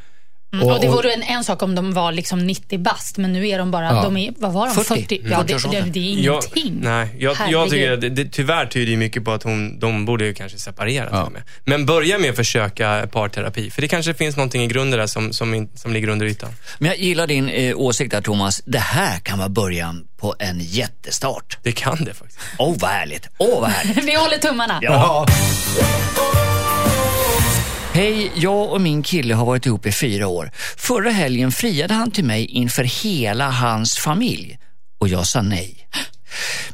Mm, 0.53 0.67
och 0.67 0.81
det 0.81 0.87
vore 0.87 1.13
en, 1.13 1.23
en 1.23 1.43
sak 1.43 1.61
om 1.63 1.75
de 1.75 1.93
var 1.93 2.11
liksom 2.11 2.47
90 2.47 2.79
bast, 2.79 3.17
men 3.17 3.33
nu 3.33 3.47
är 3.47 3.57
de 3.59 3.71
bara, 3.71 3.85
Ja. 3.85 4.01
de 4.03 4.17
är, 4.17 4.33
vad 4.37 4.53
var 4.53 4.67
de, 4.67 4.73
40? 4.73 4.85
40? 5.01 5.21
Ja, 5.31 5.43
det, 5.47 5.53
det, 5.71 5.81
det 5.81 5.99
är 5.99 6.19
Jag, 6.25 6.43
ingenting. 6.55 6.79
nej, 6.81 7.07
jag, 7.19 7.37
jag 7.49 7.69
tycker 7.69 7.91
att 7.91 8.01
det, 8.01 8.09
det, 8.09 8.25
tyvärr 8.31 8.65
tyder 8.65 8.97
mycket 8.97 9.23
på 9.25 9.31
att 9.31 9.43
hon, 9.43 9.79
de 9.79 10.05
borde 10.05 10.25
ju 10.25 10.33
kanske 10.33 10.57
separera 10.57 11.23
och 11.23 11.31
med. 11.31 11.41
Men 11.65 11.85
börja 11.85 12.17
med 12.17 12.29
att 12.29 12.35
försöka 12.35 13.07
parterapi. 13.11 13.69
För 13.69 13.81
det 13.81 13.87
kanske 13.87 14.13
finns 14.13 14.35
någonting 14.37 14.63
i 14.63 14.67
grunden 14.67 14.99
där 14.99 15.07
som, 15.07 15.33
som, 15.33 15.69
som 15.75 15.93
ligger 15.93 16.07
under 16.07 16.25
ytan. 16.25 16.49
Men 16.79 16.87
jag 16.89 16.97
gillar 16.99 17.27
din 17.27 17.49
eh, 17.49 17.77
åsikt 17.79 18.11
där 18.11 18.21
Thomas. 18.21 18.61
Det 18.65 18.79
här 18.79 19.19
kan 19.19 19.37
vara 19.39 19.49
början 19.49 20.07
på 20.17 20.35
en 20.39 20.59
jättestart. 20.59 21.57
Det 21.63 21.71
kan 21.71 22.03
det 22.05 22.13
faktiskt. 22.13 22.39
Åh, 22.57 22.75
vad 22.79 22.89
härligt. 22.91 23.29
Åh, 23.37 23.61
vad 23.61 23.69
härligt. 23.69 24.03
Vi 24.03 24.15
håller 24.15 24.37
tummarna. 24.37 24.79
Ja. 24.81 25.25
Hej, 27.95 28.31
jag 28.35 28.71
och 28.71 28.81
min 28.81 29.03
kille 29.03 29.33
har 29.33 29.45
varit 29.45 29.65
ihop 29.65 29.85
i 29.85 29.91
fyra 29.91 30.27
år. 30.27 30.51
Förra 30.77 31.09
helgen 31.09 31.51
friade 31.51 31.93
han 31.93 32.11
till 32.11 32.25
mig 32.25 32.45
inför 32.45 32.83
hela 32.83 33.49
hans 33.49 33.95
familj 33.95 34.59
och 34.99 35.07
jag 35.07 35.27
sa 35.27 35.41
nej. 35.41 35.87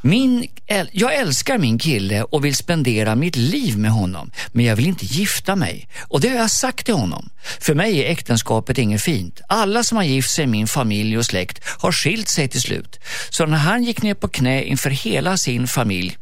Min, 0.02 0.48
jag 0.92 1.16
älskar 1.16 1.58
min 1.58 1.80
kille 1.80 2.24
och 2.24 2.46
vill 2.46 2.56
spendera 2.56 3.16
mitt 3.16 3.36
liv 3.36 3.78
med 3.78 3.92
honom, 3.92 4.32
men 4.52 4.66
jag 4.66 4.76
vill 4.76 4.88
inte 4.88 5.06
gifta 5.06 5.56
mig. 5.56 5.88
Och 6.08 6.22
det 6.22 6.30
har 6.30 6.36
jag 6.36 6.52
sagt 6.52 6.86
till 6.86 6.96
honom. 6.96 7.30
För 7.60 7.76
mig 7.76 8.04
är 8.04 8.12
äktenskapet 8.12 8.78
inget 8.78 9.02
fint. 9.02 9.42
Alla 9.50 9.84
som 9.84 9.98
har 9.98 10.04
gift 10.04 10.32
sig 10.32 10.44
i 10.44 10.48
min 10.48 10.68
familj 10.68 11.18
och 11.18 11.26
släkt 11.26 11.62
har 11.66 11.92
skilt 11.92 12.30
sig 12.30 12.48
till 12.48 12.62
slut. 12.62 13.00
Så 13.30 13.46
när 13.46 13.58
han 13.58 13.84
gick 13.84 14.02
ner 14.02 14.14
på 14.14 14.28
knä 14.28 14.64
inför 14.64 14.90
hela 14.90 15.38
sin 15.38 15.68
familj 15.68 16.18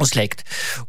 och 0.00 0.08
släkt 0.08 0.44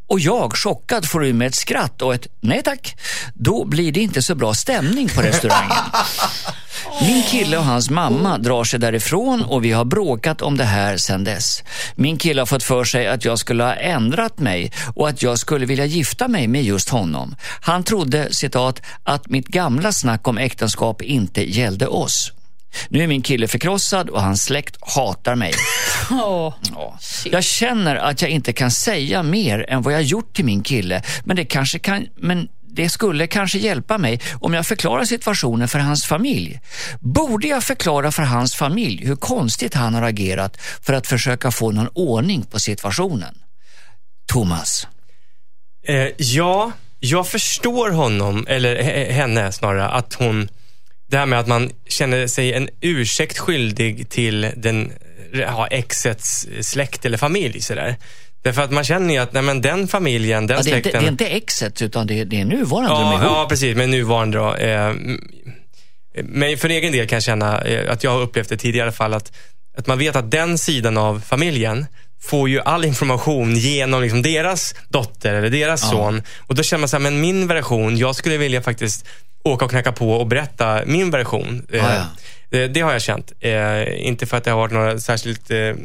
och 0.07 0.19
jag 0.19 0.57
chockad 0.57 1.05
får 1.09 1.25
ur 1.25 1.33
med 1.33 1.47
ett 1.47 1.55
skratt 1.55 2.01
och 2.01 2.13
ett 2.13 2.27
nej 2.39 2.61
tack, 2.63 2.95
då 3.33 3.65
blir 3.65 3.91
det 3.91 3.99
inte 3.99 4.21
så 4.21 4.35
bra 4.35 4.53
stämning 4.53 5.09
på 5.09 5.21
restaurangen. 5.21 5.77
Min 7.01 7.23
kille 7.23 7.57
och 7.57 7.63
hans 7.63 7.89
mamma 7.89 8.37
drar 8.37 8.63
sig 8.63 8.79
därifrån 8.79 9.43
och 9.43 9.65
vi 9.65 9.71
har 9.71 9.85
bråkat 9.85 10.41
om 10.41 10.57
det 10.57 10.63
här 10.63 10.97
sedan 10.97 11.23
dess. 11.23 11.63
Min 11.95 12.17
kille 12.17 12.41
har 12.41 12.45
fått 12.45 12.63
för 12.63 12.83
sig 12.83 13.07
att 13.07 13.25
jag 13.25 13.39
skulle 13.39 13.63
ha 13.63 13.73
ändrat 13.73 14.39
mig 14.39 14.71
och 14.95 15.09
att 15.09 15.23
jag 15.23 15.39
skulle 15.39 15.65
vilja 15.65 15.85
gifta 15.85 16.27
mig 16.27 16.47
med 16.47 16.63
just 16.63 16.89
honom. 16.89 17.35
Han 17.61 17.83
trodde, 17.83 18.33
citat, 18.33 18.81
att 19.03 19.29
mitt 19.29 19.47
gamla 19.47 19.91
snack 19.91 20.27
om 20.27 20.37
äktenskap 20.37 21.01
inte 21.01 21.51
gällde 21.51 21.87
oss. 21.87 22.31
Nu 22.89 23.03
är 23.03 23.07
min 23.07 23.21
kille 23.21 23.47
förkrossad 23.47 24.09
och 24.09 24.21
hans 24.21 24.43
släkt 24.43 24.77
hatar 24.81 25.35
mig. 25.35 25.53
Ja. 26.09 26.57
Jag 27.25 27.43
känner 27.43 27.95
att 27.95 28.21
jag 28.21 28.31
inte 28.31 28.53
kan 28.53 28.71
säga 28.71 29.23
mer 29.23 29.65
än 29.69 29.81
vad 29.81 29.93
jag 29.93 30.03
gjort 30.03 30.33
till 30.33 30.45
min 30.45 30.63
kille, 30.63 31.03
men 31.23 31.35
det 31.35 31.45
kanske 31.45 31.79
kan, 31.79 32.07
men 32.15 32.47
det 32.73 32.89
skulle 32.89 33.27
kanske 33.27 33.57
hjälpa 33.57 33.97
mig 33.97 34.19
om 34.39 34.53
jag 34.53 34.65
förklarar 34.65 35.05
situationen 35.05 35.67
för 35.67 35.79
hans 35.79 36.05
familj. 36.05 36.59
Borde 36.99 37.47
jag 37.47 37.63
förklara 37.63 38.11
för 38.11 38.23
hans 38.23 38.55
familj 38.55 39.05
hur 39.05 39.15
konstigt 39.15 39.73
han 39.73 39.93
har 39.93 40.01
agerat 40.01 40.57
för 40.81 40.93
att 40.93 41.07
försöka 41.07 41.51
få 41.51 41.71
någon 41.71 41.89
ordning 41.93 42.43
på 42.43 42.59
situationen? 42.59 43.35
Thomas. 44.31 44.87
Eh, 45.87 46.07
ja, 46.17 46.71
jag 46.99 47.27
förstår 47.27 47.89
honom, 47.91 48.45
eller 48.49 48.83
henne 49.11 49.51
snarare, 49.51 49.87
att 49.87 50.13
hon... 50.13 50.49
Det 51.11 51.17
här 51.17 51.25
med 51.25 51.39
att 51.39 51.47
man 51.47 51.71
känner 51.87 52.27
sig 52.27 52.53
en 52.53 52.69
ursäkt 52.81 53.37
skyldig 53.37 54.09
till 54.09 54.51
den, 54.55 54.91
ja, 55.33 55.67
exets 55.67 56.47
släkt 56.61 57.05
eller 57.05 57.17
familj. 57.17 57.61
Sådär. 57.61 57.95
Därför 58.43 58.61
att 58.61 58.71
man 58.71 58.83
känner 58.83 59.13
ju 59.13 59.19
att 59.19 59.33
nej, 59.33 59.43
men 59.43 59.61
den 59.61 59.87
familjen, 59.87 60.47
den 60.47 60.57
Ja, 60.57 60.63
det, 60.63 60.71
är 60.71 60.77
inte, 60.77 60.89
släkten... 60.89 61.03
det 61.03 61.07
är 61.07 61.11
inte 61.11 61.25
exet, 61.27 61.81
utan 61.81 62.07
det 62.07 62.19
är, 62.19 62.25
det 62.25 62.41
är 62.41 62.45
nuvarande 62.45 62.89
de 62.95 63.01
Ja, 63.03 63.13
ihop. 63.13 63.23
ja, 63.23 63.45
precis. 63.49 63.75
Men 63.77 63.91
nuvarande 63.91 64.37
då. 64.37 64.55
Eh, 64.55 64.93
men 66.23 66.57
för 66.57 66.69
egen 66.69 66.91
del 66.91 67.07
kan 67.07 67.15
jag 67.15 67.23
känna, 67.23 67.61
eh, 67.61 67.91
att 67.91 68.03
jag 68.03 68.11
har 68.11 68.21
upplevt 68.21 68.49
det 68.49 68.57
tidigare 68.57 68.85
i 68.85 68.87
alla 68.87 68.91
fall, 68.91 69.13
att, 69.13 69.31
att 69.77 69.87
man 69.87 69.97
vet 69.97 70.15
att 70.15 70.31
den 70.31 70.57
sidan 70.57 70.97
av 70.97 71.19
familjen 71.27 71.85
får 72.21 72.49
ju 72.49 72.59
all 72.61 72.85
information 72.85 73.55
genom 73.55 74.01
liksom 74.01 74.21
deras 74.21 74.75
dotter 74.89 75.33
eller 75.33 75.49
deras 75.49 75.89
son. 75.89 76.21
Och 76.39 76.55
då 76.55 76.63
känner 76.63 76.79
man 76.79 76.89
så 76.89 76.95
här, 76.95 77.01
men 77.01 77.21
min 77.21 77.47
version, 77.47 77.97
jag 77.97 78.15
skulle 78.15 78.37
vilja 78.37 78.61
faktiskt 78.61 79.05
åka 79.43 79.65
och 79.65 79.71
knacka 79.71 79.91
på 79.91 80.11
och 80.13 80.27
berätta 80.27 80.81
min 80.85 81.11
version. 81.11 81.67
Eh, 81.71 81.77
Ja, 81.77 81.95
ja. 81.95 82.05
Det, 82.49 82.67
det 82.67 82.81
har 82.81 82.91
jag 82.91 83.01
känt. 83.01 83.31
Eh, 83.39 84.07
inte 84.07 84.25
för 84.25 84.37
att 84.37 84.43
det 84.43 84.51
har 84.51 84.57
varit 84.57 84.71
några 84.73 84.99
särskilt 84.99 85.51
eh, 85.51 85.57
eh, 85.57 85.75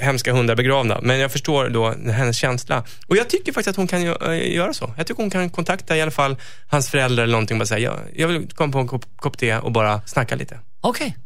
hemska 0.00 0.32
hundar 0.32 0.54
begravna, 0.54 1.00
men 1.02 1.18
jag 1.18 1.32
förstår 1.32 1.68
då 1.68 1.94
hennes 2.12 2.36
känsla. 2.36 2.84
Och 3.06 3.16
jag 3.16 3.28
tycker 3.28 3.52
faktiskt 3.52 3.68
att 3.68 3.76
hon 3.76 3.86
kan 3.86 4.00
gö- 4.06 4.30
eh, 4.32 4.54
göra 4.54 4.74
så. 4.74 4.94
Jag 4.96 5.06
tycker 5.06 5.22
hon 5.22 5.30
kan 5.30 5.50
kontakta 5.50 5.96
i 5.96 6.02
alla 6.02 6.10
fall 6.10 6.36
hans 6.68 6.90
föräldrar 6.90 7.22
eller 7.24 7.32
någonting 7.32 7.54
och 7.54 7.58
bara 7.58 7.66
säga, 7.66 7.80
jag, 7.80 7.98
jag 8.16 8.28
vill 8.28 8.48
komma 8.54 8.72
på 8.72 8.78
en 8.78 8.88
kopp, 8.88 9.04
kopp 9.16 9.38
te 9.38 9.56
och 9.56 9.72
bara 9.72 10.00
snacka 10.06 10.34
lite. 10.36 10.58
Okej. 10.80 11.16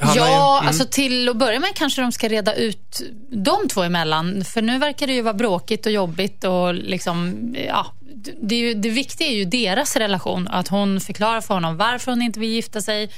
Han 0.00 0.08
har 0.08 0.14
ju- 0.14 0.20
Ja, 0.32 0.58
mm. 0.58 0.68
alltså 0.68 0.84
till 0.90 1.28
att 1.28 1.36
börja 1.36 1.60
med 1.60 1.70
kanske 1.74 2.02
de 2.02 2.12
ska 2.12 2.28
reda 2.28 2.54
ut 2.54 3.00
de 3.30 3.68
två 3.68 3.82
emellan. 3.82 4.44
För 4.44 4.62
nu 4.62 4.78
verkar 4.78 5.06
det 5.06 5.12
ju 5.12 5.22
vara 5.22 5.34
bråkigt 5.34 5.86
och 5.86 5.92
jobbigt 5.92 6.44
och 6.44 6.74
liksom, 6.74 7.36
ja, 7.68 7.86
det, 8.42 8.56
ju, 8.56 8.74
det 8.74 8.88
viktiga 8.88 9.28
är 9.28 9.34
ju 9.34 9.44
deras 9.44 9.96
relation. 9.96 10.48
Att 10.48 10.68
hon 10.68 11.00
förklarar 11.00 11.40
för 11.40 11.54
honom 11.54 11.76
varför 11.76 12.12
hon 12.12 12.22
inte 12.22 12.40
vill 12.40 12.50
gifta 12.50 12.80
sig 12.80 13.10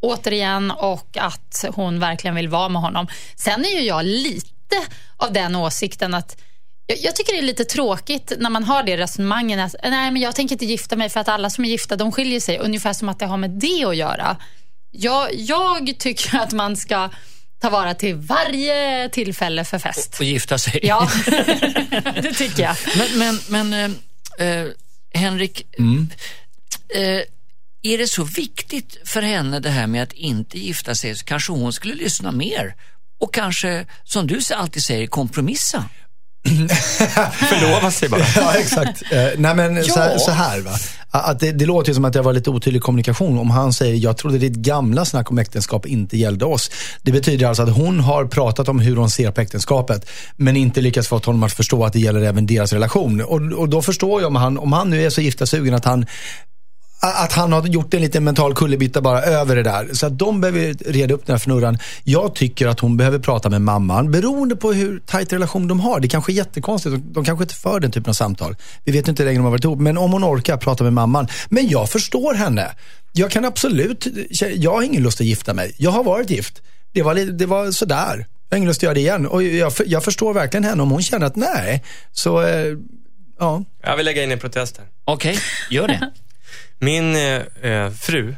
återigen 0.00 0.70
och 0.70 1.16
att 1.20 1.64
hon 1.74 2.00
verkligen 2.00 2.34
vill 2.34 2.48
vara 2.48 2.68
med 2.68 2.82
honom. 2.82 3.06
Sen 3.36 3.64
är 3.64 3.70
ju 3.70 3.80
jag 3.80 4.04
lite 4.04 4.76
av 5.16 5.32
den 5.32 5.56
åsikten 5.56 6.14
att 6.14 6.42
Jag, 7.02 7.16
tycker 7.16 7.32
det 7.32 7.38
är 7.38 7.42
lite 7.42 7.64
tråkigt 7.64 8.32
när 8.38 8.50
man 8.50 8.64
har 8.64 8.82
det 8.82 8.96
resonemanget. 8.96 9.60
Att, 9.60 9.90
nej, 9.90 10.10
men 10.10 10.22
jag 10.22 10.34
tänker 10.34 10.54
inte 10.54 10.66
gifta 10.66 10.96
mig 10.96 11.08
för 11.08 11.20
att 11.20 11.28
alla 11.28 11.50
som 11.50 11.64
är 11.64 11.68
gifta 11.68 11.96
de 11.96 12.12
skiljer 12.12 12.40
sig. 12.40 12.58
Ungefär 12.58 12.92
som 12.92 13.08
att 13.08 13.18
det 13.18 13.26
har 13.26 13.36
med 13.36 13.50
det 13.50 13.84
att 13.84 13.96
göra. 13.96 14.36
Jag, 14.90 15.34
jag 15.34 15.98
tycker 15.98 16.38
att 16.38 16.52
man 16.52 16.76
ska 16.76 17.10
ta 17.60 17.70
vara 17.70 17.94
till 17.94 18.14
varje 18.14 19.08
tillfälle 19.08 19.64
för 19.64 19.78
fest. 19.78 20.16
Och 20.18 20.24
gifta 20.24 20.58
sig. 20.58 20.80
Ja, 20.82 21.10
det 22.22 22.32
tycker 22.34 22.62
jag. 22.62 22.76
Men, 22.96 23.38
men, 23.48 23.72
men 23.72 23.96
eh, 24.40 24.66
Henrik, 25.14 25.66
eh, 26.94 27.22
är 27.82 27.98
det 27.98 28.08
så 28.08 28.24
viktigt 28.24 28.98
för 29.04 29.22
henne 29.22 29.60
det 29.60 29.70
här 29.70 29.86
med 29.86 30.02
att 30.02 30.12
inte 30.12 30.58
gifta 30.58 30.94
sig? 30.94 31.16
Så 31.16 31.24
kanske 31.24 31.52
hon 31.52 31.72
skulle 31.72 31.94
lyssna 31.94 32.32
mer? 32.32 32.74
Och 33.20 33.34
kanske, 33.34 33.86
som 34.04 34.26
du 34.26 34.40
alltid 34.54 34.84
säger, 34.84 35.06
kompromissa. 35.06 35.84
Förlova 37.32 37.90
sig 37.90 38.08
bara. 38.08 38.20
Ja, 38.36 38.54
exakt. 38.54 39.02
Eh, 39.12 39.28
nej, 39.36 39.54
men 39.54 39.84
så, 39.84 40.00
här, 40.00 40.18
så 40.18 40.30
här 40.30 40.60
va. 40.60 40.70
Att 41.10 41.40
det, 41.40 41.52
det 41.52 41.66
låter 41.66 41.92
som 41.92 42.04
att 42.04 42.12
det 42.12 42.22
var 42.22 42.32
lite 42.32 42.50
otydlig 42.50 42.82
kommunikation. 42.82 43.38
Om 43.38 43.50
han 43.50 43.72
säger, 43.72 43.94
jag 43.94 44.16
trodde 44.16 44.38
ditt 44.38 44.56
gamla 44.56 45.04
snack 45.04 45.30
om 45.30 45.38
äktenskap 45.38 45.86
inte 45.86 46.16
gällde 46.16 46.44
oss. 46.44 46.70
Det 47.02 47.12
betyder 47.12 47.46
alltså 47.46 47.62
att 47.62 47.76
hon 47.76 48.00
har 48.00 48.24
pratat 48.24 48.68
om 48.68 48.80
hur 48.80 48.96
hon 48.96 49.10
ser 49.10 49.30
på 49.30 49.40
äktenskapet, 49.40 50.10
men 50.36 50.56
inte 50.56 50.80
lyckats 50.80 51.08
få 51.08 51.18
honom 51.18 51.42
att 51.42 51.52
förstå 51.52 51.84
att 51.84 51.92
det 51.92 52.00
gäller 52.00 52.20
även 52.20 52.46
deras 52.46 52.72
relation. 52.72 53.20
Och, 53.20 53.40
och 53.58 53.68
då 53.68 53.82
förstår 53.82 54.20
jag 54.20 54.28
om 54.28 54.36
han, 54.36 54.58
om 54.58 54.72
han 54.72 54.90
nu 54.90 55.06
är 55.06 55.10
så 55.10 55.20
gifta 55.20 55.46
sugen 55.46 55.74
att 55.74 55.84
han 55.84 56.06
att 57.00 57.32
han 57.32 57.52
har 57.52 57.66
gjort 57.66 57.94
en 57.94 58.00
liten 58.00 58.24
mental 58.24 58.54
kullerbytta 58.54 59.00
bara 59.00 59.22
över 59.22 59.56
det 59.56 59.62
där. 59.62 59.88
Så 59.92 60.06
att 60.06 60.18
de 60.18 60.40
behöver 60.40 60.92
reda 60.92 61.14
upp 61.14 61.26
den 61.26 61.34
här 61.34 61.38
fnurran. 61.38 61.78
Jag 62.04 62.34
tycker 62.34 62.66
att 62.66 62.80
hon 62.80 62.96
behöver 62.96 63.18
prata 63.18 63.48
med 63.48 63.62
mamman 63.62 64.10
beroende 64.10 64.56
på 64.56 64.72
hur 64.72 65.00
tajt 65.06 65.32
relation 65.32 65.68
de 65.68 65.80
har. 65.80 66.00
Det 66.00 66.08
kanske 66.08 66.32
är 66.32 66.34
jättekonstigt. 66.34 66.96
De, 67.04 67.24
kanske 67.24 67.42
inte 67.44 67.54
för 67.54 67.80
den 67.80 67.90
typen 67.90 68.10
av 68.10 68.14
samtal. 68.14 68.56
Vi 68.84 68.92
vet 68.92 69.08
inte 69.08 69.22
hur 69.22 69.28
länge 69.28 69.38
de 69.38 69.44
har 69.44 69.50
varit 69.50 69.64
ihop. 69.64 69.78
Men 69.78 69.98
om 69.98 70.12
hon 70.12 70.24
orkar 70.24 70.56
prata 70.56 70.84
med 70.84 70.92
mamman. 70.92 71.28
Men 71.48 71.68
jag 71.68 71.90
förstår 71.90 72.34
henne. 72.34 72.74
Jag 73.12 73.30
kan 73.30 73.44
absolut, 73.44 74.06
jag 74.56 74.70
har 74.70 74.82
ingen 74.82 75.02
lust 75.02 75.20
att 75.20 75.26
gifta 75.26 75.54
mig. 75.54 75.74
Jag 75.76 75.90
har 75.90 76.04
varit 76.04 76.30
gift. 76.30 76.62
Det 76.92 77.02
var, 77.02 77.14
det 77.14 77.46
var 77.46 77.70
sådär. 77.70 78.26
Jag 78.48 78.54
har 78.54 78.56
ingen 78.56 78.68
lust 78.68 78.78
att 78.78 78.82
göra 78.82 78.94
det 78.94 79.00
igen. 79.00 79.26
Och 79.26 79.42
jag, 79.42 79.72
jag 79.86 80.04
förstår 80.04 80.34
verkligen 80.34 80.64
henne 80.64 80.82
om 80.82 80.90
hon 80.90 81.02
känner 81.02 81.26
att 81.26 81.36
nej, 81.36 81.84
så 82.12 82.42
eh, 82.42 82.76
ja. 83.38 83.64
Jag 83.82 83.96
vill 83.96 84.04
lägga 84.04 84.22
in 84.22 84.32
en 84.32 84.38
protest 84.38 84.76
här. 84.76 84.86
Okej, 85.04 85.38
gör 85.70 85.88
det. 85.88 86.10
Min 86.80 87.16
eh, 87.16 87.42
eh, 87.62 87.90
fru, 87.90 88.34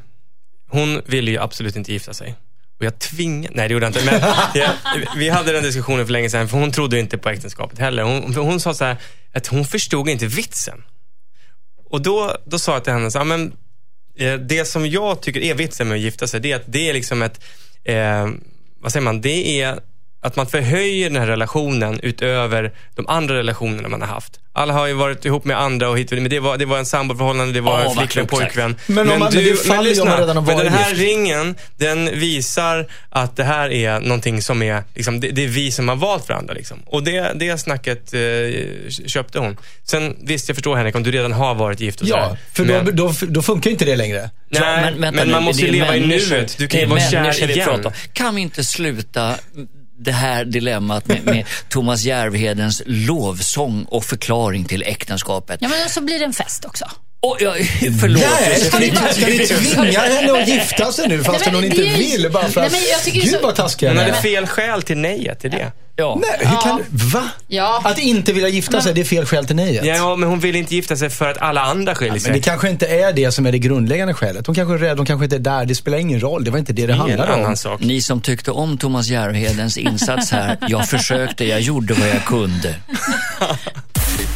hon 0.68 1.02
ville 1.06 1.30
ju 1.30 1.38
absolut 1.38 1.76
inte 1.76 1.92
gifta 1.92 2.14
sig. 2.14 2.34
Och 2.78 2.84
jag 2.84 2.98
tvingade, 2.98 3.54
nej 3.54 3.68
det 3.68 3.72
gjorde 3.72 3.86
jag 3.86 3.90
inte, 3.90 4.04
men 4.04 4.20
jag, 4.54 4.70
vi 5.16 5.28
hade 5.28 5.52
den 5.52 5.62
diskussionen 5.62 6.06
för 6.06 6.12
länge 6.12 6.30
sedan, 6.30 6.48
för 6.48 6.58
hon 6.58 6.72
trodde 6.72 6.98
inte 6.98 7.18
på 7.18 7.28
äktenskapet 7.30 7.78
heller. 7.78 8.02
Hon, 8.02 8.34
hon 8.34 8.60
sa 8.60 8.74
så 8.74 8.84
här, 8.84 8.96
att 9.34 9.46
hon 9.46 9.64
förstod 9.64 10.08
inte 10.08 10.26
vitsen. 10.26 10.82
Och 11.90 12.02
då, 12.02 12.36
då 12.44 12.58
sa 12.58 12.72
jag 12.72 12.84
till 12.84 12.92
henne, 12.92 13.10
så, 13.10 13.18
här, 13.18 13.24
men, 13.24 13.52
eh, 14.18 14.34
det 14.34 14.64
som 14.64 14.86
jag 14.86 15.22
tycker 15.22 15.40
är 15.40 15.54
vitsen 15.54 15.88
med 15.88 15.94
att 15.94 16.00
gifta 16.00 16.26
sig, 16.26 16.40
det 16.40 16.52
är 16.52 16.56
att 16.56 16.64
det 16.66 16.88
är 16.88 16.92
liksom 16.92 17.22
ett, 17.22 17.44
eh, 17.84 18.28
vad 18.80 18.92
säger 18.92 19.04
man, 19.04 19.20
det 19.20 19.60
är 19.60 19.80
att 20.22 20.36
man 20.36 20.46
förhöjer 20.46 21.10
den 21.10 21.18
här 21.20 21.26
relationen 21.26 22.00
utöver 22.02 22.72
de 22.94 23.06
andra 23.08 23.34
relationerna 23.34 23.88
man 23.88 24.00
har 24.00 24.08
haft. 24.08 24.38
Alla 24.54 24.72
har 24.72 24.86
ju 24.86 24.92
varit 24.92 25.24
ihop 25.24 25.44
med 25.44 25.60
andra 25.60 25.88
och 25.88 25.98
hit 25.98 26.10
men 26.10 26.28
det 26.28 26.40
var, 26.40 26.56
det 26.58 26.64
var 26.66 26.78
en 26.78 26.86
samboförhållande, 26.86 27.52
det 27.54 27.60
var 27.60 27.84
Åh, 27.86 27.90
en 27.90 27.96
flickvän, 27.98 28.26
pojkvän. 28.26 28.76
Men 28.86 28.98
om 29.10 29.18
man- 29.18 29.34
men 29.34 29.44
det 29.44 29.54
faller 29.66 29.90
ju 29.90 30.00
om 30.00 30.08
man 30.08 30.18
redan 30.18 30.44
men 30.44 30.56
den 30.58 30.68
här 30.72 30.88
gift. 30.90 31.00
ringen, 31.00 31.54
den 31.76 32.18
visar 32.20 32.86
att 33.10 33.36
det 33.36 33.44
här 33.44 33.72
är 33.72 34.00
någonting 34.00 34.42
som 34.42 34.62
är, 34.62 34.82
liksom, 34.94 35.20
det, 35.20 35.28
det 35.28 35.44
är 35.44 35.48
vi 35.48 35.70
som 35.72 35.88
har 35.88 35.96
valt 35.96 36.28
varandra. 36.28 36.54
Liksom. 36.54 36.82
Och 36.86 37.02
det, 37.02 37.32
det 37.34 37.58
snacket 37.58 38.14
eh, 38.14 38.20
köpte 39.06 39.38
hon. 39.38 39.56
Sen 39.84 40.16
visst, 40.20 40.48
jag 40.48 40.56
förstår 40.56 40.76
Henrik, 40.76 40.94
om 40.96 41.02
du 41.02 41.10
redan 41.10 41.32
har 41.32 41.54
varit 41.54 41.80
gift 41.80 42.00
och 42.00 42.06
Ja, 42.08 42.22
sådär. 42.24 42.38
för 42.52 42.64
men, 42.84 42.96
då, 42.96 43.08
då, 43.08 43.14
då 43.28 43.42
funkar 43.42 43.70
ju 43.70 43.72
inte 43.72 43.84
det 43.84 43.96
längre. 43.96 44.30
nej, 44.48 44.94
men, 44.98 45.14
vänta 45.14 45.32
man 45.32 45.42
måste 45.42 45.62
ju 45.66 45.72
leva 45.72 45.96
i 45.96 46.06
nuet. 46.06 46.58
Du 46.58 46.68
kan 46.68 46.80
ju 46.80 46.86
vara 46.86 47.00
kär 47.00 47.50
igen. 47.50 47.92
Kan 48.12 48.34
vi 48.34 48.40
inte 48.42 48.64
sluta 48.64 49.34
det 50.04 50.12
här 50.12 50.44
dilemmat 50.44 51.06
med, 51.06 51.24
med 51.24 51.46
Thomas 51.68 52.04
Järvhedens 52.04 52.82
lovsång 52.86 53.84
och 53.84 54.04
förklaring 54.04 54.64
till 54.64 54.82
äktenskapet? 54.82 55.62
Ja, 55.62 55.68
men 55.68 55.88
så 55.88 56.00
blir 56.00 56.18
det 56.18 56.24
en 56.24 56.32
fest 56.32 56.64
också. 56.64 56.90
Och, 57.22 57.36
ja, 57.40 57.54
förlåt. 58.00 58.22
Nej, 58.40 58.60
ska 58.60 58.78
ni, 58.78 58.92
ska 59.12 59.26
ni 59.26 59.38
tvinga 59.46 60.00
henne 60.00 60.32
att 60.42 60.48
gifta 60.48 60.92
sig 60.92 61.08
nu 61.08 61.24
fastän 61.24 61.52
Nej, 61.52 61.54
hon 61.54 61.64
inte 61.64 61.82
vill? 61.98 62.30
Bara 62.32 62.48
för 62.48 62.60
Nej, 62.60 62.66
att, 62.66 62.72
men 62.72 62.80
jag 62.92 63.02
tycker 63.02 63.18
det 63.20 63.24
är 63.26 63.30
Gud 63.30 63.40
så- 63.40 63.46
vad 63.46 63.54
taskiga 63.56 63.90
Hon 63.90 63.98
hade 63.98 64.12
fel 64.14 64.46
skäl 64.46 64.82
till 64.82 64.96
nejet, 64.98 65.40
till 65.40 65.50
det. 65.50 65.72
Ja. 65.96 66.18
Nej, 66.22 66.48
hur 66.50 66.60
kan 66.60 66.76
du? 66.76 66.84
Va? 67.06 67.28
Ja. 67.48 67.82
Att 67.84 67.98
inte 67.98 68.32
vilja 68.32 68.48
gifta 68.48 68.80
sig, 68.80 68.94
det 68.94 69.00
är 69.00 69.04
fel 69.04 69.26
skäl 69.26 69.46
till 69.46 69.56
nejet? 69.56 69.84
Ja, 69.84 70.16
men 70.16 70.28
hon 70.28 70.40
vill 70.40 70.56
inte 70.56 70.74
gifta 70.74 70.96
sig 70.96 71.10
för 71.10 71.28
att 71.30 71.38
alla 71.38 71.60
andra 71.60 71.94
skiljer 71.94 72.18
sig. 72.18 72.30
Men 72.30 72.40
det 72.40 72.44
kanske 72.44 72.68
inte 72.70 72.86
är 72.86 73.12
det 73.12 73.32
som 73.32 73.46
är 73.46 73.52
det 73.52 73.58
grundläggande 73.58 74.14
skälet. 74.14 74.46
Hon 74.46 74.54
kanske 74.54 74.74
är 74.74 74.78
rädd, 74.78 74.96
hon 74.96 75.06
kanske 75.06 75.24
inte 75.24 75.36
är 75.36 75.40
där. 75.40 75.64
Det 75.64 75.74
spelar 75.74 75.98
ingen 75.98 76.20
roll. 76.20 76.44
Det 76.44 76.50
var 76.50 76.58
inte 76.58 76.72
det 76.72 76.82
det 76.82 76.86
det 76.86 76.92
är 76.92 76.94
en 76.94 77.00
handlade 77.18 77.46
om. 77.46 77.56
sak. 77.56 77.80
Ni 77.80 78.02
som 78.02 78.20
tyckte 78.20 78.50
om 78.50 78.78
Thomas 78.78 79.06
Järvhedens 79.08 79.76
insats 79.78 80.30
här, 80.30 80.56
jag 80.68 80.88
försökte, 80.88 81.44
jag 81.44 81.60
gjorde 81.60 81.94
vad 81.94 82.08
jag 82.08 82.24
kunde. 82.24 82.74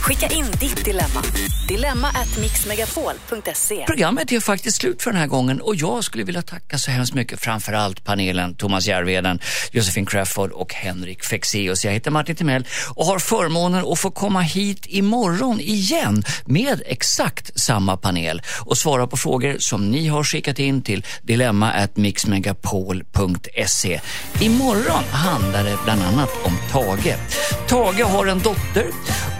Skicka 0.00 0.26
in 0.26 0.46
ditt 0.60 0.84
dilemma. 0.84 1.22
Dilemma 1.68 2.08
at 2.08 2.38
mixmegapol.se. 2.40 3.84
Programmet 3.86 4.32
är 4.32 4.40
faktiskt 4.40 4.80
slut 4.80 5.02
för 5.02 5.10
den 5.10 5.20
här 5.20 5.26
gången 5.26 5.60
och 5.60 5.76
jag 5.76 6.04
skulle 6.04 6.24
vilja 6.24 6.42
tacka 6.42 6.78
så 6.78 6.90
hemskt 6.90 7.14
mycket 7.14 7.40
framförallt 7.40 8.04
panelen 8.04 8.54
Thomas 8.54 8.86
Järvheden, 8.86 9.40
Josefin 9.70 10.06
Crafoord 10.06 10.50
och 10.50 10.74
Henrik 10.74 11.24
Fexeus. 11.24 11.84
Jag 11.84 11.92
heter 11.92 12.10
Martin 12.10 12.36
Timell 12.36 12.66
och 12.94 13.06
har 13.06 13.18
förmånen 13.18 13.84
att 13.86 13.98
få 13.98 14.10
komma 14.10 14.40
hit 14.40 14.86
imorgon 14.86 15.60
igen 15.60 16.24
med 16.44 16.82
exakt 16.86 17.60
samma 17.60 17.96
panel 17.96 18.42
och 18.60 18.78
svara 18.78 19.06
på 19.06 19.16
frågor 19.16 19.56
som 19.58 19.90
ni 19.90 20.08
har 20.08 20.24
skickat 20.24 20.58
in 20.58 20.82
till 20.82 21.04
dilemma 21.22 21.72
at 21.72 21.96
mixmegapol.se. 21.96 24.00
Imorgon 24.40 25.04
handlar 25.10 25.64
det 25.64 25.78
bland 25.84 26.02
annat 26.02 26.30
om 26.44 26.58
Tage. 26.72 27.16
Tage 27.68 28.04
har 28.04 28.26
en 28.26 28.38
dotter 28.38 28.86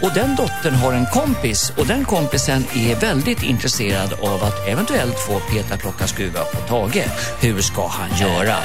och 0.03 0.11
den 0.15 0.37
dottern 0.37 0.75
har 0.75 0.93
en 0.93 1.07
kompis 1.07 1.73
och 1.77 1.87
den 1.87 2.05
kompisen 2.17 2.65
är 2.75 3.01
väldigt 3.01 3.43
intresserad 3.43 4.13
av 4.13 4.45
att 4.45 4.69
eventuellt 4.69 5.19
få 5.19 5.41
peta 5.41 5.77
plocka 5.77 6.07
skruva 6.07 6.41
på 6.41 6.59
Tage. 6.69 7.05
Hur 7.41 7.61
ska 7.61 7.87
han 7.87 8.19
göra? 8.19 8.57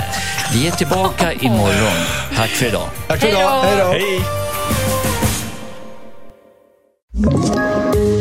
Vi 0.54 0.68
är 0.68 0.72
tillbaka 0.72 1.34
imorgon. 1.34 2.06
Tack 2.36 2.50
för 2.50 2.66
idag. 2.66 2.90
Tack 3.08 3.20
för 3.20 3.28
idag. 3.28 3.64
Hej 3.64 3.78
då. 3.78 3.86
Hej 3.86 4.22
då. 7.14 7.30
Hej! 8.08 8.21